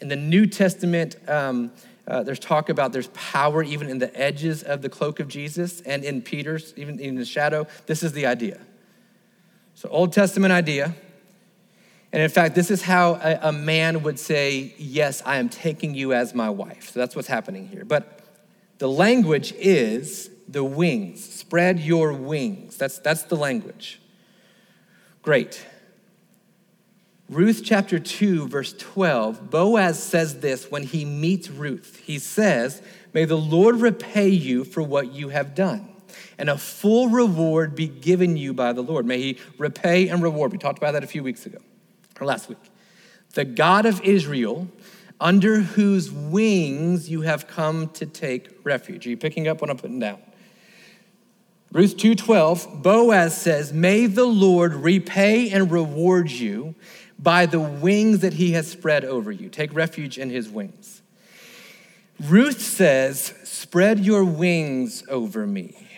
In 0.00 0.08
the 0.08 0.16
New 0.16 0.46
Testament, 0.46 1.16
um, 1.28 1.72
uh, 2.08 2.24
there's 2.24 2.40
talk 2.40 2.68
about 2.68 2.92
there's 2.92 3.06
power 3.08 3.62
even 3.62 3.88
in 3.88 3.98
the 3.98 4.14
edges 4.20 4.64
of 4.64 4.82
the 4.82 4.88
cloak 4.88 5.20
of 5.20 5.28
Jesus 5.28 5.80
and 5.82 6.04
in 6.04 6.20
Peter's, 6.20 6.74
even 6.76 6.98
in 6.98 7.14
the 7.14 7.24
shadow. 7.24 7.66
This 7.86 8.02
is 8.02 8.12
the 8.12 8.26
idea. 8.26 8.60
So, 9.74 9.88
Old 9.88 10.12
Testament 10.12 10.52
idea. 10.52 10.94
And 12.12 12.22
in 12.22 12.28
fact, 12.28 12.54
this 12.54 12.70
is 12.70 12.82
how 12.82 13.14
a, 13.14 13.48
a 13.48 13.52
man 13.52 14.02
would 14.02 14.18
say, 14.18 14.74
Yes, 14.78 15.22
I 15.24 15.36
am 15.36 15.48
taking 15.48 15.94
you 15.94 16.12
as 16.12 16.34
my 16.34 16.50
wife. 16.50 16.90
So 16.90 17.00
that's 17.00 17.16
what's 17.16 17.28
happening 17.28 17.68
here. 17.68 17.84
But 17.84 18.20
the 18.78 18.88
language 18.88 19.52
is 19.56 20.30
the 20.48 20.64
wings. 20.64 21.24
Spread 21.24 21.80
your 21.80 22.12
wings. 22.12 22.76
That's, 22.76 22.98
that's 22.98 23.22
the 23.24 23.36
language. 23.36 24.00
Great. 25.22 25.64
Ruth 27.28 27.62
chapter 27.64 27.98
2, 27.98 28.48
verse 28.48 28.74
12, 28.76 29.50
Boaz 29.50 30.02
says 30.02 30.40
this 30.40 30.70
when 30.70 30.82
he 30.82 31.04
meets 31.04 31.48
Ruth. 31.48 32.00
He 32.04 32.18
says, 32.18 32.82
May 33.14 33.24
the 33.24 33.38
Lord 33.38 33.76
repay 33.76 34.28
you 34.28 34.64
for 34.64 34.82
what 34.82 35.12
you 35.12 35.30
have 35.30 35.54
done, 35.54 35.88
and 36.36 36.50
a 36.50 36.58
full 36.58 37.08
reward 37.08 37.74
be 37.74 37.88
given 37.88 38.36
you 38.36 38.52
by 38.52 38.74
the 38.74 38.82
Lord. 38.82 39.06
May 39.06 39.18
he 39.18 39.38
repay 39.56 40.08
and 40.08 40.22
reward. 40.22 40.52
We 40.52 40.58
talked 40.58 40.76
about 40.76 40.92
that 40.92 41.04
a 41.04 41.06
few 41.06 41.22
weeks 41.22 41.46
ago, 41.46 41.58
or 42.22 42.26
last 42.26 42.48
week. 42.48 42.58
The 43.34 43.44
God 43.44 43.86
of 43.86 44.00
Israel, 44.02 44.68
under 45.20 45.60
whose 45.60 46.10
wings 46.10 47.08
you 47.10 47.22
have 47.22 47.46
come 47.46 47.88
to 47.90 48.06
take 48.06 48.50
refuge. 48.64 49.06
Are 49.06 49.10
you 49.10 49.16
picking 49.16 49.48
up 49.48 49.60
what 49.60 49.70
I'm 49.70 49.76
putting 49.76 49.98
down? 49.98 50.20
Ruth 51.70 51.96
2:12 51.96 52.82
Boaz 52.82 53.36
says, 53.36 53.72
"May 53.72 54.06
the 54.06 54.26
Lord 54.26 54.74
repay 54.74 55.50
and 55.50 55.70
reward 55.70 56.30
you 56.30 56.74
by 57.22 57.46
the 57.46 57.60
wings 57.60 58.18
that 58.18 58.34
he 58.34 58.52
has 58.52 58.68
spread 58.68 59.04
over 59.04 59.30
you. 59.30 59.48
Take 59.48 59.72
refuge 59.74 60.18
in 60.18 60.30
his 60.30 60.50
wings. 60.50 61.02
Ruth 62.20 62.60
says, 62.60 63.34
Spread 63.44 64.00
your 64.00 64.24
wings 64.24 65.04
over 65.08 65.46
me. 65.46 65.88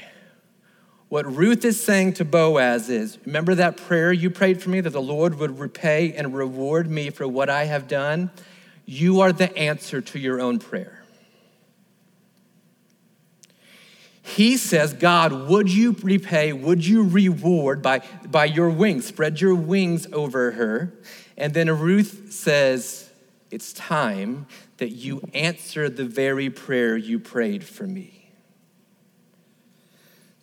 What 1.08 1.32
Ruth 1.32 1.64
is 1.64 1.82
saying 1.82 2.14
to 2.14 2.24
Boaz 2.24 2.88
is, 2.88 3.18
Remember 3.24 3.54
that 3.54 3.76
prayer 3.76 4.12
you 4.12 4.30
prayed 4.30 4.62
for 4.62 4.70
me 4.70 4.80
that 4.80 4.90
the 4.90 5.02
Lord 5.02 5.38
would 5.38 5.58
repay 5.58 6.12
and 6.12 6.34
reward 6.34 6.90
me 6.90 7.10
for 7.10 7.28
what 7.28 7.48
I 7.48 7.64
have 7.64 7.86
done? 7.86 8.30
You 8.86 9.20
are 9.20 9.32
the 9.32 9.56
answer 9.56 10.00
to 10.00 10.18
your 10.18 10.40
own 10.40 10.58
prayer. 10.58 11.04
He 14.22 14.56
says, 14.56 14.94
God, 14.94 15.48
would 15.48 15.70
you 15.70 15.94
repay, 16.02 16.52
would 16.52 16.84
you 16.84 17.04
reward 17.04 17.82
by, 17.82 18.00
by 18.26 18.46
your 18.46 18.70
wings? 18.70 19.06
Spread 19.06 19.40
your 19.40 19.54
wings 19.54 20.06
over 20.12 20.52
her. 20.52 20.94
And 21.36 21.52
then 21.52 21.70
Ruth 21.78 22.32
says, 22.32 23.10
It's 23.50 23.74
time 23.74 24.46
that 24.78 24.90
you 24.90 25.20
answer 25.34 25.90
the 25.90 26.06
very 26.06 26.48
prayer 26.48 26.96
you 26.96 27.18
prayed 27.18 27.64
for 27.64 27.86
me. 27.86 28.23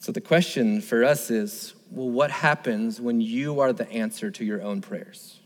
So 0.02 0.12
the 0.12 0.20
question 0.20 0.82
for 0.82 1.04
us 1.04 1.30
is 1.30 1.76
well, 1.92 2.10
what 2.10 2.32
happens 2.32 3.00
when 3.00 3.22
you 3.22 3.60
are 3.60 3.72
the 3.72 3.90
answer 3.92 4.32
to 4.32 4.44
your 4.44 4.62
own 4.62 4.82
prayers? 4.82 5.40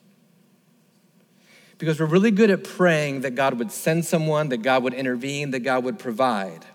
Because 1.78 2.00
we're 2.00 2.06
really 2.06 2.32
good 2.32 2.50
at 2.50 2.64
praying 2.64 3.22
that 3.22 3.36
God 3.36 3.60
would 3.60 3.70
send 3.70 4.06
someone, 4.06 4.50
that 4.50 4.62
God 4.62 4.82
would 4.84 4.94
intervene, 4.94 5.52
that 5.52 5.60
God 5.60 5.84
would 5.84 6.00
provide. 6.00 6.66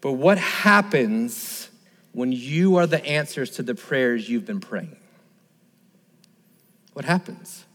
But 0.00 0.12
what 0.12 0.38
happens 0.38 1.68
when 2.12 2.32
you 2.32 2.76
are 2.76 2.86
the 2.86 3.04
answers 3.04 3.50
to 3.50 3.62
the 3.62 3.74
prayers 3.74 4.30
you've 4.30 4.46
been 4.46 4.60
praying? 4.60 4.96
What 6.94 7.04
happens? 7.04 7.66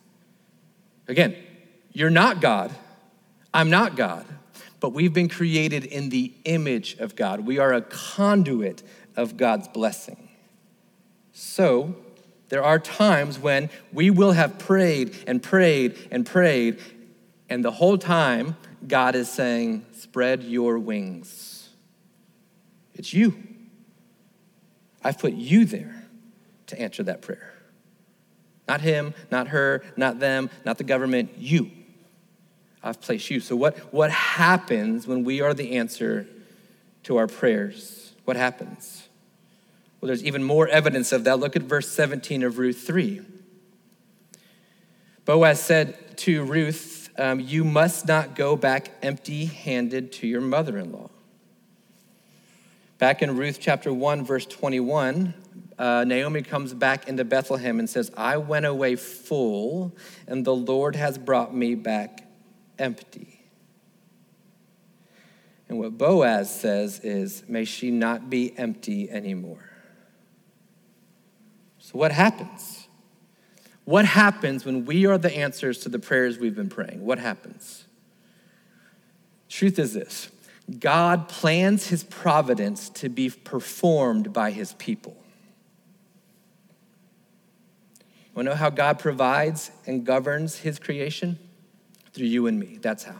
Again, 1.07 1.35
you're 1.91 2.09
not 2.09 2.41
God. 2.41 2.71
I'm 3.53 3.69
not 3.69 3.95
God. 3.95 4.25
But 4.79 4.89
we've 4.89 5.13
been 5.13 5.29
created 5.29 5.85
in 5.85 6.09
the 6.09 6.33
image 6.43 6.97
of 6.97 7.15
God. 7.15 7.41
We 7.41 7.57
are 7.57 7.71
a 7.71 7.81
conduit 7.81 8.83
of 9.15 9.37
God's 9.37 9.67
blessing. 9.67 10.29
So, 11.31 11.95
there 12.49 12.63
are 12.63 12.77
times 12.77 13.39
when 13.39 13.69
we 13.91 14.09
will 14.09 14.33
have 14.33 14.59
prayed 14.59 15.15
and 15.25 15.41
prayed 15.41 15.97
and 16.11 16.25
prayed, 16.25 16.79
and 17.49 17.65
the 17.65 17.71
whole 17.71 17.97
time 17.97 18.55
God 18.87 19.15
is 19.15 19.29
saying, 19.29 19.85
Spread 19.93 20.43
your 20.43 20.77
wings 20.77 21.53
it's 22.95 23.13
you. 23.13 23.35
I've 25.03 25.19
put 25.19 25.33
you 25.33 25.65
there 25.65 26.05
to 26.67 26.79
answer 26.79 27.03
that 27.03 27.21
prayer. 27.21 27.53
Not 28.67 28.81
him, 28.81 29.13
not 29.29 29.49
her, 29.49 29.83
not 29.97 30.19
them, 30.19 30.49
not 30.63 30.77
the 30.77 30.85
government, 30.85 31.31
you. 31.37 31.69
I've 32.81 33.01
placed 33.01 33.29
you. 33.29 33.39
So, 33.39 33.55
what, 33.55 33.77
what 33.93 34.11
happens 34.11 35.05
when 35.07 35.23
we 35.23 35.41
are 35.41 35.53
the 35.53 35.75
answer 35.77 36.27
to 37.03 37.17
our 37.17 37.27
prayers? 37.27 38.12
What 38.25 38.37
happens? 38.37 39.07
Well, 39.99 40.07
there's 40.07 40.23
even 40.23 40.43
more 40.43 40.67
evidence 40.67 41.11
of 41.11 41.23
that. 41.23 41.39
Look 41.39 41.55
at 41.55 41.63
verse 41.63 41.89
17 41.89 42.43
of 42.43 42.57
Ruth 42.57 42.85
3. 42.85 43.21
Boaz 45.25 45.61
said 45.61 46.17
to 46.17 46.43
Ruth, 46.43 47.09
um, 47.17 47.39
You 47.39 47.63
must 47.63 48.07
not 48.07 48.35
go 48.35 48.55
back 48.55 48.91
empty 49.01 49.45
handed 49.45 50.11
to 50.13 50.27
your 50.27 50.41
mother 50.41 50.77
in 50.77 50.91
law. 50.91 51.09
Back 52.97 53.21
in 53.21 53.35
Ruth 53.37 53.59
chapter 53.61 53.93
1, 53.93 54.25
verse 54.25 54.45
21, 54.45 55.33
uh, 55.77 56.03
Naomi 56.05 56.41
comes 56.41 56.73
back 56.73 57.07
into 57.07 57.23
Bethlehem 57.23 57.79
and 57.79 57.89
says, 57.89 58.11
I 58.15 58.37
went 58.37 58.65
away 58.65 58.95
full, 58.95 59.95
and 60.27 60.45
the 60.45 60.55
Lord 60.55 60.95
has 60.95 61.17
brought 61.17 61.55
me 61.55 61.75
back 61.75 62.27
empty. 62.77 63.32
And 65.73 65.79
what 65.79 65.97
Boaz 65.97 66.53
says 66.53 66.99
is, 66.99 67.43
May 67.47 67.65
she 67.65 67.89
not 67.89 68.29
be 68.29 68.55
empty 68.59 69.09
anymore. 69.09 69.71
So, 71.79 71.97
what 71.97 72.11
happens? 72.11 72.87
What 73.83 74.05
happens 74.05 74.65
when 74.65 74.85
we 74.85 75.07
are 75.07 75.17
the 75.17 75.35
answers 75.35 75.79
to 75.79 75.89
the 75.89 75.97
prayers 75.97 76.37
we've 76.37 76.55
been 76.55 76.69
praying? 76.69 77.03
What 77.03 77.17
happens? 77.17 77.85
Truth 79.49 79.79
is 79.79 79.93
this 79.93 80.29
God 80.77 81.27
plans 81.27 81.87
his 81.87 82.03
providence 82.03 82.89
to 82.89 83.09
be 83.09 83.31
performed 83.31 84.31
by 84.31 84.51
his 84.51 84.73
people. 84.73 85.17
You 87.97 88.35
want 88.35 88.45
to 88.45 88.51
know 88.51 88.57
how 88.57 88.69
God 88.69 88.99
provides 88.99 89.71
and 89.87 90.05
governs 90.05 90.57
his 90.57 90.77
creation? 90.77 91.39
Through 92.13 92.27
you 92.27 92.45
and 92.45 92.59
me. 92.59 92.77
That's 92.79 93.05
how. 93.05 93.15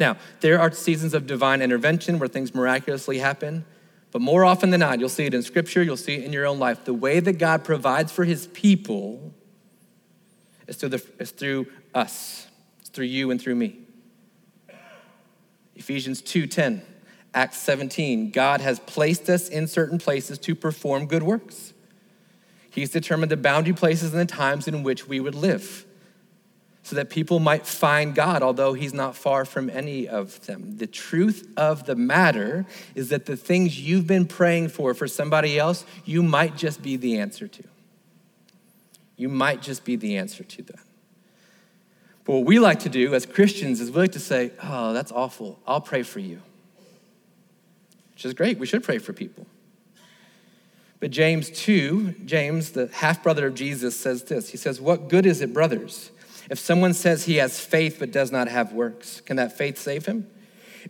Now, 0.00 0.16
there 0.40 0.60
are 0.60 0.72
seasons 0.72 1.14
of 1.14 1.26
divine 1.26 1.62
intervention 1.62 2.18
where 2.18 2.28
things 2.28 2.54
miraculously 2.54 3.18
happen, 3.18 3.64
but 4.10 4.20
more 4.20 4.44
often 4.44 4.70
than 4.70 4.80
not, 4.80 4.98
you'll 5.00 5.08
see 5.08 5.26
it 5.26 5.34
in 5.34 5.42
scripture, 5.42 5.82
you'll 5.82 5.96
see 5.96 6.14
it 6.14 6.24
in 6.24 6.32
your 6.32 6.46
own 6.46 6.58
life. 6.58 6.84
The 6.84 6.94
way 6.94 7.20
that 7.20 7.34
God 7.34 7.64
provides 7.64 8.12
for 8.12 8.24
his 8.24 8.46
people 8.48 9.32
is 10.66 10.76
through, 10.76 10.90
the, 10.90 11.02
is 11.18 11.30
through 11.30 11.66
us, 11.94 12.48
it's 12.80 12.88
through 12.90 13.06
you 13.06 13.30
and 13.30 13.40
through 13.40 13.54
me. 13.54 13.78
Ephesians 15.76 16.22
2:10, 16.22 16.82
Acts 17.32 17.58
17, 17.58 18.30
God 18.30 18.60
has 18.60 18.78
placed 18.80 19.28
us 19.28 19.48
in 19.48 19.66
certain 19.66 19.98
places 19.98 20.38
to 20.38 20.54
perform 20.54 21.06
good 21.06 21.24
works. 21.24 21.72
He's 22.70 22.90
determined 22.90 23.30
the 23.30 23.36
boundary 23.36 23.74
places 23.74 24.12
and 24.12 24.20
the 24.20 24.32
times 24.32 24.66
in 24.66 24.82
which 24.82 25.06
we 25.06 25.20
would 25.20 25.34
live 25.34 25.84
so 26.84 26.96
that 26.96 27.08
people 27.08 27.40
might 27.40 27.66
find 27.66 28.14
God, 28.14 28.42
although 28.42 28.74
He's 28.74 28.92
not 28.92 29.16
far 29.16 29.46
from 29.46 29.70
any 29.70 30.06
of 30.06 30.44
them. 30.46 30.76
The 30.76 30.86
truth 30.86 31.50
of 31.56 31.86
the 31.86 31.96
matter 31.96 32.66
is 32.94 33.08
that 33.08 33.24
the 33.24 33.38
things 33.38 33.80
you've 33.80 34.06
been 34.06 34.26
praying 34.26 34.68
for 34.68 34.92
for 34.92 35.08
somebody 35.08 35.58
else, 35.58 35.86
you 36.04 36.22
might 36.22 36.56
just 36.56 36.82
be 36.82 36.96
the 36.96 37.18
answer 37.18 37.48
to. 37.48 37.64
You 39.16 39.30
might 39.30 39.62
just 39.62 39.84
be 39.84 39.96
the 39.96 40.18
answer 40.18 40.44
to 40.44 40.62
that. 40.62 40.80
But 42.24 42.34
what 42.34 42.44
we 42.44 42.58
like 42.58 42.80
to 42.80 42.90
do 42.90 43.14
as 43.14 43.24
Christians 43.24 43.80
is 43.80 43.90
we 43.90 44.02
like 44.02 44.12
to 44.12 44.20
say, 44.20 44.52
oh, 44.62 44.92
that's 44.92 45.10
awful. 45.10 45.58
I'll 45.66 45.80
pray 45.80 46.02
for 46.02 46.20
you. 46.20 46.42
Which 48.12 48.26
is 48.26 48.34
great. 48.34 48.58
We 48.58 48.66
should 48.66 48.82
pray 48.82 48.98
for 48.98 49.14
people. 49.14 49.46
But 51.00 51.10
James 51.10 51.50
2, 51.50 52.14
James, 52.24 52.72
the 52.72 52.88
half 52.88 53.22
brother 53.22 53.46
of 53.46 53.54
Jesus, 53.54 53.98
says 53.98 54.24
this 54.24 54.50
He 54.50 54.56
says, 54.56 54.80
What 54.80 55.08
good 55.08 55.26
is 55.26 55.42
it, 55.42 55.52
brothers, 55.52 56.10
if 56.50 56.58
someone 56.58 56.94
says 56.94 57.24
he 57.24 57.36
has 57.36 57.60
faith 57.60 57.96
but 57.98 58.10
does 58.10 58.30
not 58.30 58.48
have 58.48 58.72
works? 58.72 59.20
Can 59.20 59.36
that 59.36 59.56
faith 59.56 59.78
save 59.78 60.06
him? 60.06 60.28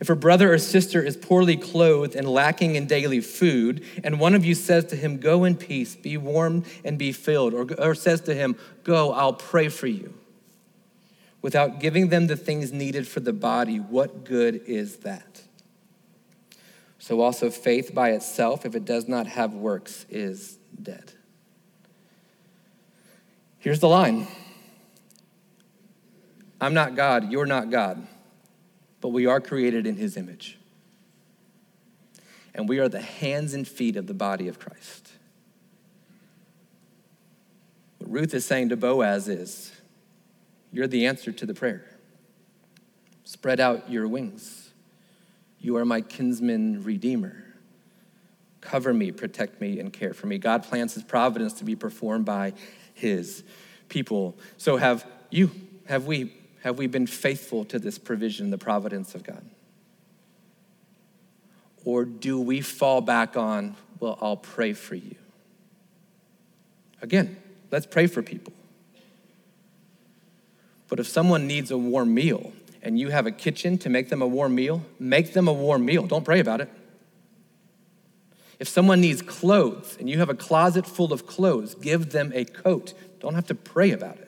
If 0.01 0.09
a 0.09 0.15
brother 0.15 0.53
or 0.53 0.57
sister 0.57 1.01
is 1.01 1.15
poorly 1.15 1.55
clothed 1.55 2.15
and 2.15 2.27
lacking 2.27 2.75
in 2.75 2.85
daily 2.85 3.21
food, 3.21 3.85
and 4.03 4.19
one 4.19 4.35
of 4.35 4.43
you 4.43 4.53
says 4.53 4.85
to 4.85 4.95
him, 4.95 5.17
Go 5.17 5.45
in 5.45 5.55
peace, 5.55 5.95
be 5.95 6.17
warmed 6.17 6.65
and 6.83 6.97
be 6.97 7.11
filled, 7.13 7.53
or, 7.53 7.67
or 7.79 7.95
says 7.95 8.21
to 8.21 8.33
him, 8.33 8.57
Go, 8.83 9.13
I'll 9.13 9.33
pray 9.33 9.69
for 9.69 9.87
you, 9.87 10.13
without 11.41 11.79
giving 11.79 12.09
them 12.09 12.27
the 12.27 12.35
things 12.35 12.73
needed 12.73 13.07
for 13.07 13.21
the 13.21 13.31
body, 13.31 13.77
what 13.77 14.25
good 14.25 14.63
is 14.67 14.97
that? 14.97 15.43
So 16.99 17.21
also, 17.21 17.49
faith 17.49 17.93
by 17.93 18.11
itself, 18.11 18.65
if 18.65 18.75
it 18.75 18.83
does 18.83 19.07
not 19.07 19.27
have 19.27 19.53
works, 19.53 20.05
is 20.09 20.57
dead. 20.81 21.13
Here's 23.59 23.79
the 23.79 23.87
line 23.87 24.27
I'm 26.65 26.73
not 26.73 26.95
God, 26.95 27.31
you're 27.31 27.45
not 27.45 27.69
God 27.69 28.07
but 29.05 29.09
we 29.09 29.27
are 29.27 29.39
created 29.39 29.85
in 29.85 29.97
his 29.97 30.17
image. 30.17 30.57
And 32.55 32.67
we 32.67 32.79
are 32.79 32.89
the 32.89 33.01
hands 33.01 33.53
and 33.53 33.67
feet 33.67 33.97
of 33.97 34.07
the 34.07 34.15
body 34.15 34.47
of 34.47 34.57
Christ. 34.57 35.11
What 37.99 38.11
Ruth 38.11 38.33
is 38.33 38.45
saying 38.47 38.69
to 38.69 38.77
Boaz 38.77 39.27
is, 39.27 39.71
You're 40.71 40.87
the 40.87 41.05
answer 41.05 41.31
to 41.31 41.45
the 41.45 41.53
prayer. 41.53 41.85
Spread 43.25 43.59
out 43.59 43.91
your 43.91 44.07
wings. 44.07 44.71
You 45.59 45.77
are 45.77 45.85
my 45.85 46.01
kinsman 46.01 46.83
redeemer. 46.83 47.45
Cover 48.61 48.91
me, 48.91 49.11
protect 49.11 49.61
me, 49.61 49.79
and 49.79 49.93
care 49.93 50.15
for 50.15 50.25
me. 50.25 50.39
God 50.39 50.63
plans 50.63 50.95
his 50.95 51.03
providence 51.03 51.53
to 51.59 51.63
be 51.63 51.75
performed 51.75 52.25
by 52.25 52.53
his 52.95 53.43
people. 53.87 54.35
So 54.57 54.77
have 54.77 55.05
you, 55.29 55.51
have 55.85 56.07
we 56.07 56.33
have 56.65 56.79
we 56.79 56.87
been 56.87 57.05
faithful 57.05 57.63
to 57.63 57.77
this 57.77 57.99
provision, 57.99 58.49
the 58.49 58.57
providence 58.57 59.13
of 59.13 59.23
God? 59.23 59.45
Or 61.85 62.05
do 62.05 62.41
we 62.41 62.59
fall 62.61 63.01
back 63.01 63.37
on, 63.37 63.75
well, 63.99 64.17
I'll 64.19 64.35
pray 64.35 64.73
for 64.73 64.95
you? 64.95 65.13
Again, 67.03 67.37
let's 67.69 67.85
pray 67.85 68.07
for 68.07 68.23
people. 68.23 68.51
But 70.87 70.99
if 70.99 71.07
someone 71.07 71.45
needs 71.45 71.69
a 71.69 71.77
warm 71.77 72.15
meal 72.15 72.51
and 72.81 72.97
you 72.97 73.09
have 73.09 73.27
a 73.27 73.31
kitchen 73.31 73.77
to 73.77 73.89
make 73.89 74.09
them 74.09 74.23
a 74.23 74.27
warm 74.27 74.55
meal, 74.55 74.81
make 74.97 75.33
them 75.33 75.47
a 75.47 75.53
warm 75.53 75.85
meal. 75.85 76.07
Don't 76.07 76.25
pray 76.25 76.39
about 76.39 76.61
it. 76.61 76.71
If 78.57 78.67
someone 78.67 79.01
needs 79.01 79.21
clothes 79.21 79.97
and 79.99 80.09
you 80.09 80.17
have 80.17 80.29
a 80.29 80.35
closet 80.35 80.87
full 80.87 81.13
of 81.13 81.27
clothes, 81.27 81.75
give 81.75 82.11
them 82.11 82.31
a 82.33 82.43
coat. 82.43 82.95
Don't 83.19 83.35
have 83.35 83.45
to 83.47 83.55
pray 83.55 83.91
about 83.91 84.17
it. 84.17 84.24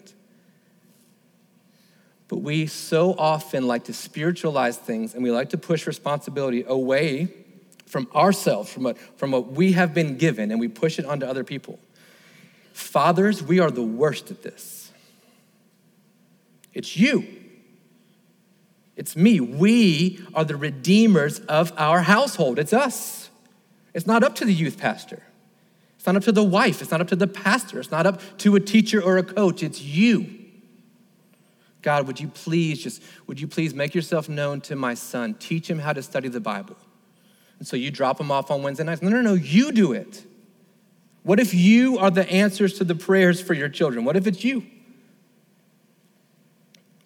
But 2.28 2.38
we 2.38 2.68
so 2.68 3.16
often 3.18 3.68
like 3.68 3.86
to 3.86 3.94
spiritualize 3.94 4.78
things 4.78 5.14
and 5.14 5.24
we 5.24 5.32
like 5.32 5.50
to 5.52 5.58
push 5.58 5.88
responsibility 5.88 6.66
away 6.68 7.34
from 7.86 8.08
ourselves, 8.14 8.72
from 8.72 8.84
what, 8.84 8.98
from 9.18 9.32
what 9.32 9.52
we 9.54 9.72
have 9.72 9.94
been 9.94 10.18
given, 10.18 10.52
and 10.52 10.60
we 10.60 10.68
push 10.68 11.00
it 11.00 11.06
onto 11.06 11.26
other 11.26 11.44
people. 11.44 11.80
Fathers, 12.74 13.42
we 13.42 13.60
are 13.60 13.72
the 13.72 13.82
worst 13.82 14.30
at 14.30 14.44
this. 14.44 14.92
It's 16.74 16.98
you. 16.98 17.26
It's 18.96 19.16
me. 19.16 19.40
We 19.40 20.20
are 20.36 20.44
the 20.44 20.58
redeemers 20.58 21.40
of 21.40 21.72
our 21.78 22.02
household. 22.02 22.60
It's 22.60 22.74
us. 22.74 23.30
It's 23.94 24.06
not 24.06 24.24
up 24.24 24.36
to 24.36 24.46
the 24.46 24.54
youth 24.54 24.78
pastor. 24.78 25.24
It's 25.96 26.06
not 26.06 26.16
up 26.16 26.24
to 26.24 26.32
the 26.32 26.44
wife. 26.44 26.82
It's 26.82 26.92
not 26.92 27.02
up 27.02 27.08
to 27.08 27.16
the 27.16 27.28
pastor. 27.28 27.80
It's 27.80 27.90
not 27.90 28.06
up 28.06 28.22
to 28.40 28.56
a 28.56 28.60
teacher 28.60 29.02
or 29.02 29.18
a 29.18 29.24
coach. 29.24 29.64
It's 29.64 29.82
you. 29.82 30.37
God, 31.88 32.06
would 32.06 32.20
you 32.20 32.28
please 32.28 32.84
just, 32.84 33.02
would 33.28 33.40
you 33.40 33.48
please 33.48 33.74
make 33.74 33.96
yourself 33.96 34.28
known 34.28 34.60
to 34.60 34.76
my 34.76 34.94
son? 34.94 35.36
Teach 35.36 35.70
him 35.70 35.80
how 35.80 35.94
to 35.94 36.04
study 36.04 36.28
the 36.28 36.42
Bible. 36.42 36.76
And 37.60 37.66
so 37.66 37.78
you 37.78 37.92
drop 37.92 38.20
him 38.20 38.30
off 38.30 38.52
on 38.52 38.62
Wednesday 38.62 38.84
nights. 38.84 39.02
No, 39.02 39.08
no, 39.08 39.22
no, 39.22 39.36
you 39.36 39.72
do 39.72 39.94
it. 39.94 40.26
What 41.24 41.40
if 41.40 41.54
you 41.54 41.98
are 41.98 42.12
the 42.12 42.30
answers 42.30 42.74
to 42.80 42.84
the 42.84 42.94
prayers 42.94 43.40
for 43.40 43.54
your 43.54 43.70
children? 43.70 44.04
What 44.04 44.18
if 44.18 44.28
it's 44.28 44.44
you? 44.44 44.66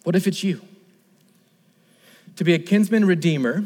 What 0.02 0.16
if 0.16 0.26
it's 0.26 0.42
you? 0.42 0.60
To 2.34 2.42
be 2.42 2.52
a 2.52 2.58
kinsman 2.58 3.04
redeemer, 3.04 3.62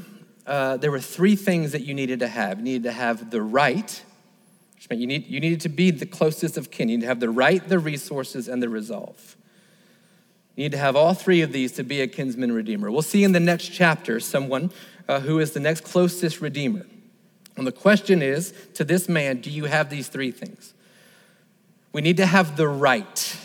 uh, 0.47 0.77
there 0.77 0.91
were 0.91 1.01
three 1.01 1.35
things 1.35 1.73
that 1.73 1.81
you 1.81 1.95
needed 1.95 2.21
to 2.21 2.29
have. 2.29 2.59
You 2.59 2.65
needed 2.65 2.83
to 2.83 2.93
have 2.93 3.31
the 3.31 3.41
right, 3.41 4.05
which 4.75 4.91
meant 4.91 5.01
you, 5.01 5.07
need, 5.07 5.27
you 5.29 5.41
needed 5.41 5.63
to 5.63 5.71
be 5.71 5.91
the 5.91 6.05
closest 6.05 6.59
of 6.59 6.71
kin. 6.71 6.91
You 6.91 6.99
needed 6.99 7.07
to 7.07 7.09
have 7.09 7.21
the 7.21 7.31
right, 7.31 7.67
the 7.67 7.79
resources, 7.79 8.49
and 8.49 8.63
the 8.63 8.69
resolve. 8.69 9.35
You 10.57 10.65
need 10.65 10.73
to 10.73 10.79
have 10.79 10.97
all 10.97 11.13
three 11.13 11.43
of 11.43 11.53
these 11.53 11.73
to 11.73 11.85
be 11.85 12.01
a 12.01 12.09
kinsman 12.09 12.51
redeemer. 12.51 12.91
We'll 12.91 13.03
see 13.03 13.23
in 13.23 13.33
the 13.33 13.41
next 13.41 13.69
chapter 13.69 14.19
someone 14.21 14.73
uh, 15.07 15.21
who 15.21 15.39
is 15.39 15.53
the 15.53 15.61
next 15.61 15.85
closest 15.85 16.41
redeemer. 16.41 16.87
And 17.57 17.67
the 17.67 17.73
question 17.73 18.23
is 18.23 18.55
to 18.75 18.83
this 18.83 19.09
man, 19.09 19.41
do 19.43 19.51
you 19.51 19.67
have 19.67 19.91
these 19.91 20.09
three 20.09 20.31
things? 20.31 20.73
We 21.93 22.01
need 22.01 22.17
to 22.17 22.27
have 22.27 22.57
the 22.57 22.69
right. 22.69 23.39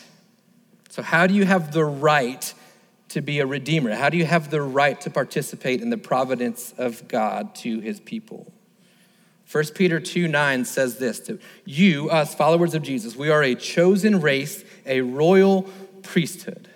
So, 0.89 1.01
how 1.01 1.27
do 1.27 1.33
you 1.33 1.45
have 1.45 1.71
the 1.71 1.85
right 1.85 2.53
to 3.09 3.21
be 3.21 3.39
a 3.39 3.45
redeemer? 3.45 3.93
How 3.93 4.09
do 4.09 4.17
you 4.17 4.25
have 4.25 4.49
the 4.49 4.61
right 4.61 4.99
to 5.01 5.09
participate 5.09 5.81
in 5.81 5.89
the 5.89 5.97
providence 5.97 6.73
of 6.77 7.07
God 7.07 7.55
to 7.55 7.79
his 7.79 7.99
people? 7.99 8.51
1 9.49 9.65
Peter 9.75 9.99
2 9.99 10.29
9 10.29 10.63
says 10.63 10.97
this 10.97 11.19
to 11.21 11.39
you, 11.65 12.09
us 12.09 12.33
followers 12.35 12.73
of 12.73 12.83
Jesus, 12.83 13.17
we 13.17 13.29
are 13.29 13.43
a 13.43 13.55
chosen 13.55 14.21
race, 14.21 14.63
a 14.85 15.01
royal 15.01 15.63
priesthood 16.03 16.70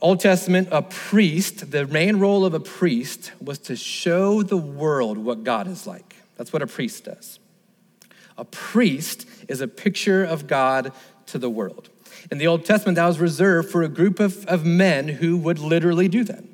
Old 0.00 0.20
Testament, 0.20 0.68
a 0.70 0.82
priest, 0.82 1.70
the 1.70 1.86
main 1.86 2.18
role 2.18 2.44
of 2.44 2.54
a 2.54 2.60
priest 2.60 3.32
was 3.40 3.58
to 3.60 3.76
show 3.76 4.42
the 4.42 4.56
world 4.56 5.18
what 5.18 5.44
God 5.44 5.66
is 5.66 5.86
like. 5.86 6.16
That's 6.36 6.52
what 6.52 6.62
a 6.62 6.66
priest 6.66 7.04
does. 7.04 7.38
A 8.36 8.44
priest 8.44 9.26
is 9.48 9.60
a 9.60 9.66
picture 9.68 10.24
of 10.24 10.46
God 10.46 10.92
to 11.26 11.38
the 11.38 11.50
world. 11.50 11.88
In 12.30 12.38
the 12.38 12.46
Old 12.46 12.64
Testament, 12.64 12.96
that 12.96 13.06
was 13.06 13.18
reserved 13.18 13.70
for 13.70 13.82
a 13.82 13.88
group 13.88 14.20
of, 14.20 14.46
of 14.46 14.64
men 14.64 15.08
who 15.08 15.36
would 15.36 15.58
literally 15.58 16.08
do 16.08 16.22
that, 16.24 16.44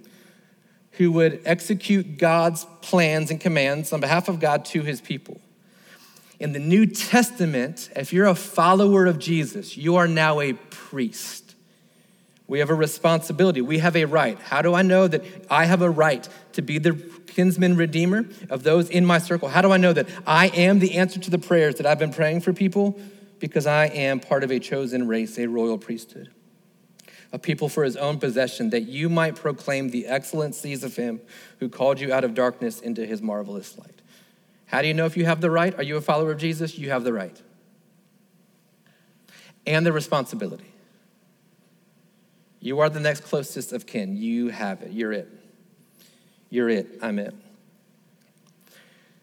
who 0.93 1.13
would 1.13 1.41
execute 1.45 2.17
God's 2.17 2.67
plans 2.81 3.31
and 3.31 3.41
commands 3.41 3.93
on 3.93 4.01
behalf 4.01 4.29
of 4.29 4.41
God 4.41 4.65
to 4.67 4.83
his 4.83 5.01
people. 5.01 5.41
In 6.41 6.53
the 6.53 6.59
New 6.59 6.87
Testament, 6.87 7.91
if 7.95 8.13
you're 8.13 8.27
a 8.27 8.35
follower 8.35 9.07
of 9.07 9.19
Jesus, 9.19 9.77
you 9.77 9.97
are 9.97 10.09
now 10.09 10.41
a 10.41 10.55
priest. 10.55 11.44
We 12.47 12.59
have 12.59 12.71
a 12.71 12.75
responsibility. 12.75 13.63
We 13.63 13.79
have 13.79 13.97
a 13.97 14.05
right. 14.05 14.39
How 14.39 14.61
do 14.61 14.75
I 14.75 14.83
know 14.83 15.09
that 15.09 15.25
I 15.51 15.65
have 15.65 15.81
a 15.81 15.89
right 15.89 16.29
to 16.53 16.63
be 16.63 16.79
the 16.79 16.93
kinsman 17.27 17.77
redeemer 17.77 18.27
of 18.51 18.63
those 18.63 18.91
in 18.91 19.07
my 19.07 19.19
circle? 19.19 19.49
How 19.49 19.63
do 19.63 19.73
I 19.73 19.79
know 19.79 19.93
that 19.93 20.09
I 20.27 20.49
am 20.49 20.79
the 20.79 20.97
answer 20.97 21.19
to 21.21 21.31
the 21.31 21.39
prayers 21.39 21.77
that 21.77 21.87
I've 21.87 21.99
been 21.99 22.13
praying 22.13 22.43
for 22.43 22.53
people? 22.53 23.01
Because 23.39 23.67
I 23.67 23.87
am 23.87 24.21
part 24.21 24.45
of 24.45 24.51
a 24.51 24.59
chosen 24.61 25.09
race, 25.09 25.39
a 25.39 25.47
royal 25.47 25.79
priesthood, 25.79 26.31
a 27.33 27.39
people 27.39 27.69
for 27.69 27.83
his 27.83 27.97
own 27.97 28.19
possession, 28.19 28.71
that 28.71 28.83
you 28.83 29.09
might 29.09 29.37
proclaim 29.37 29.89
the 29.89 30.07
excellencies 30.07 30.85
of 30.85 30.97
him 30.97 31.21
who 31.61 31.69
called 31.71 31.99
you 31.99 32.13
out 32.13 32.25
of 32.25 32.35
darkness 32.35 32.81
into 32.81 33.07
his 33.07 33.23
marvelous 33.23 33.79
light. 33.79 34.03
How 34.67 34.83
do 34.83 34.89
you 34.89 34.95
know 34.95 35.07
if 35.07 35.17
you 35.17 35.25
have 35.25 35.41
the 35.41 35.51
right? 35.51 35.75
Are 35.79 35.83
you 35.83 35.97
a 35.97 36.01
follower 36.01 36.33
of 36.33 36.39
Jesus? 36.39 36.79
You 36.79 36.91
have 36.91 37.05
the 37.05 37.13
right. 37.13 37.41
And 39.67 39.87
the 39.87 39.93
responsibility. 39.93 40.74
You 42.65 42.81
are 42.81 42.89
the 42.89 42.99
next 42.99 43.25
closest 43.25 43.75
of 43.75 43.85
kin. 43.85 44.17
You 44.17 44.49
have 44.49 44.81
it. 44.81 44.91
You're 44.91 45.13
it. 45.13 45.29
You're 46.49 46.71
it. 46.71 46.99
I'm 47.03 47.19
it. 47.19 47.35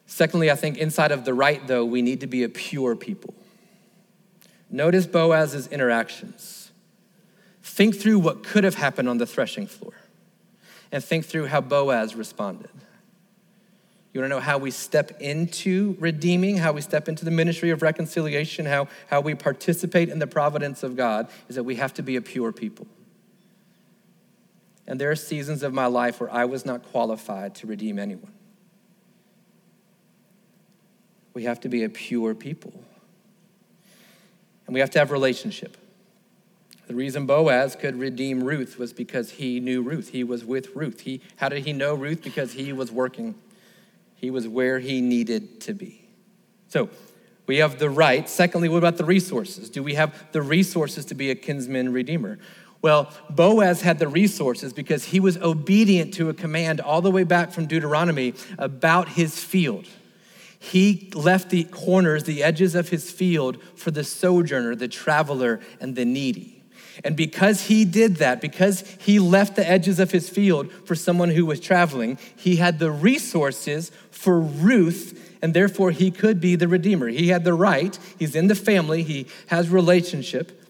Secondly, 0.06 0.52
I 0.52 0.56
think 0.56 0.78
inside 0.78 1.12
of 1.12 1.26
the 1.26 1.34
right, 1.34 1.66
though, 1.66 1.84
we 1.84 2.04
need 2.04 2.20
to 2.20 2.28
be 2.28 2.44
a 2.44 2.50
pure 2.50 2.96
people. 2.96 3.34
Notice 4.70 5.08
Boaz's 5.08 5.66
interactions. 5.70 6.70
Think 7.64 7.96
through 7.96 8.20
what 8.20 8.44
could 8.44 8.64
have 8.64 8.76
happened 8.76 9.10
on 9.10 9.18
the 9.18 9.26
threshing 9.26 9.66
floor 9.66 9.94
and 10.92 11.04
think 11.04 11.26
through 11.26 11.48
how 11.48 11.62
Boaz 11.62 12.14
responded. 12.14 12.70
You 14.14 14.22
want 14.22 14.30
to 14.30 14.36
know 14.36 14.40
how 14.40 14.60
we 14.60 14.70
step 14.70 15.20
into 15.20 15.98
redeeming, 16.00 16.58
how 16.58 16.74
we 16.74 16.82
step 16.82 17.10
into 17.10 17.26
the 17.26 17.32
ministry 17.32 17.72
of 17.72 17.82
reconciliation, 17.82 18.68
how, 18.68 18.88
how 19.08 19.20
we 19.20 19.34
participate 19.34 20.10
in 20.10 20.20
the 20.20 20.28
providence 20.28 20.84
of 20.84 20.96
God, 20.96 21.28
is 21.50 21.56
that 21.56 21.64
we 21.64 21.78
have 21.78 21.96
to 21.96 22.04
be 22.04 22.18
a 22.18 22.22
pure 22.22 22.52
people. 22.52 22.86
And 24.88 25.00
there 25.00 25.12
are 25.12 25.16
seasons 25.16 25.64
of 25.64 25.74
my 25.74 25.86
life 25.86 26.20
where 26.20 26.32
I 26.32 26.46
was 26.46 26.66
not 26.66 26.84
qualified 26.84 27.56
to 27.56 27.68
redeem 27.68 28.00
anyone. 28.00 28.34
We 31.34 31.44
have 31.44 31.60
to 31.62 31.70
be 31.70 31.84
a 31.84 31.90
pure 31.90 32.36
people. 32.36 32.74
And 34.66 34.74
we 34.74 34.80
have 34.80 34.90
to 34.92 35.00
have 35.00 35.12
relationship. 35.12 35.78
The 36.88 36.96
reason 36.96 37.26
Boaz 37.26 37.76
could 37.76 37.98
redeem 37.98 38.44
Ruth 38.44 38.78
was 38.78 38.92
because 38.92 39.32
he 39.32 39.60
knew 39.62 39.82
Ruth. 39.82 40.10
He 40.10 40.26
was 40.26 40.44
with 40.44 40.76
Ruth. 40.76 41.02
He, 41.02 41.22
how 41.38 41.48
did 41.48 41.66
he 41.66 41.72
know 41.72 41.96
Ruth? 41.96 42.22
Because 42.22 42.54
he 42.54 42.74
was 42.74 42.92
working. 42.92 43.36
He 44.16 44.30
was 44.30 44.48
where 44.48 44.80
he 44.80 45.00
needed 45.00 45.62
to 45.62 45.74
be. 45.74 46.06
So 46.68 46.90
we 47.48 47.58
have 47.58 47.80
the 47.80 47.90
right. 47.90 48.28
Secondly, 48.30 48.70
what 48.70 48.78
about 48.78 48.98
the 48.98 49.06
resources? 49.06 49.70
Do 49.70 49.84
we 49.84 49.94
have 49.96 50.32
the 50.32 50.42
resources 50.42 51.06
to 51.06 51.16
be 51.16 51.32
a 51.32 51.36
kinsman 51.36 51.92
redeemer? 51.94 52.40
Well, 52.82 53.12
Boaz 53.30 53.82
had 53.82 54.00
the 54.00 54.08
resources 54.08 54.74
because 54.74 55.06
he 55.06 55.20
was 55.20 55.38
obedient 55.38 56.14
to 56.16 56.30
a 56.30 56.34
command 56.34 56.82
all 56.82 57.02
the 57.02 57.12
way 57.12 57.24
back 57.24 57.52
from 57.52 57.68
Deuteronomy 57.68 58.34
about 58.58 59.10
his 59.10 59.44
field. 59.44 59.86
He 60.58 61.12
left 61.14 61.50
the 61.50 61.64
corners, 61.66 62.24
the 62.24 62.44
edges 62.44 62.76
of 62.76 62.90
his 62.90 63.12
field 63.12 63.62
for 63.76 63.92
the 63.92 64.04
sojourner, 64.04 64.76
the 64.76 64.88
traveler, 64.88 65.60
and 65.80 65.96
the 65.96 66.06
needy. 66.06 66.64
And 67.04 67.16
because 67.16 67.68
he 67.68 67.86
did 67.86 68.18
that, 68.18 68.42
because 68.42 68.82
he 69.00 69.18
left 69.18 69.56
the 69.56 69.68
edges 69.68 70.00
of 70.00 70.12
his 70.12 70.30
field 70.30 70.72
for 70.72 70.94
someone 70.94 71.30
who 71.30 71.46
was 71.46 71.60
traveling, 71.60 72.20
he 72.36 72.58
had 72.58 72.80
the 72.80 72.92
resources 72.92 73.92
for 74.12 74.40
Ruth, 74.40 75.38
and 75.42 75.54
therefore 75.54 75.92
he 75.92 76.12
could 76.12 76.40
be 76.40 76.56
the 76.56 76.68
redeemer. 76.68 77.08
He 77.08 77.30
had 77.30 77.44
the 77.44 77.54
right, 77.54 77.98
he's 78.20 78.36
in 78.36 78.48
the 78.48 78.56
family, 78.56 79.04
he 79.04 79.28
has 79.48 79.70
relationship 79.70 80.61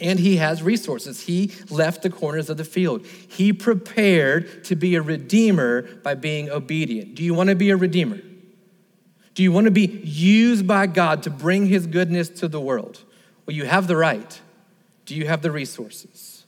and 0.00 0.18
he 0.18 0.36
has 0.36 0.62
resources. 0.62 1.22
He 1.22 1.52
left 1.70 2.02
the 2.02 2.10
corners 2.10 2.50
of 2.50 2.56
the 2.56 2.64
field. 2.64 3.06
He 3.06 3.52
prepared 3.52 4.64
to 4.64 4.76
be 4.76 4.96
a 4.96 5.02
redeemer 5.02 5.82
by 5.82 6.14
being 6.14 6.50
obedient. 6.50 7.14
Do 7.14 7.22
you 7.22 7.34
want 7.34 7.50
to 7.50 7.54
be 7.54 7.70
a 7.70 7.76
redeemer? 7.76 8.20
Do 9.34 9.42
you 9.42 9.52
want 9.52 9.66
to 9.66 9.70
be 9.70 9.86
used 9.86 10.66
by 10.66 10.86
God 10.86 11.24
to 11.24 11.30
bring 11.30 11.66
his 11.66 11.86
goodness 11.86 12.28
to 12.30 12.48
the 12.48 12.60
world? 12.60 13.02
Well, 13.46 13.56
you 13.56 13.64
have 13.64 13.86
the 13.86 13.96
right. 13.96 14.40
Do 15.06 15.14
you 15.14 15.26
have 15.26 15.42
the 15.42 15.50
resources? 15.50 16.44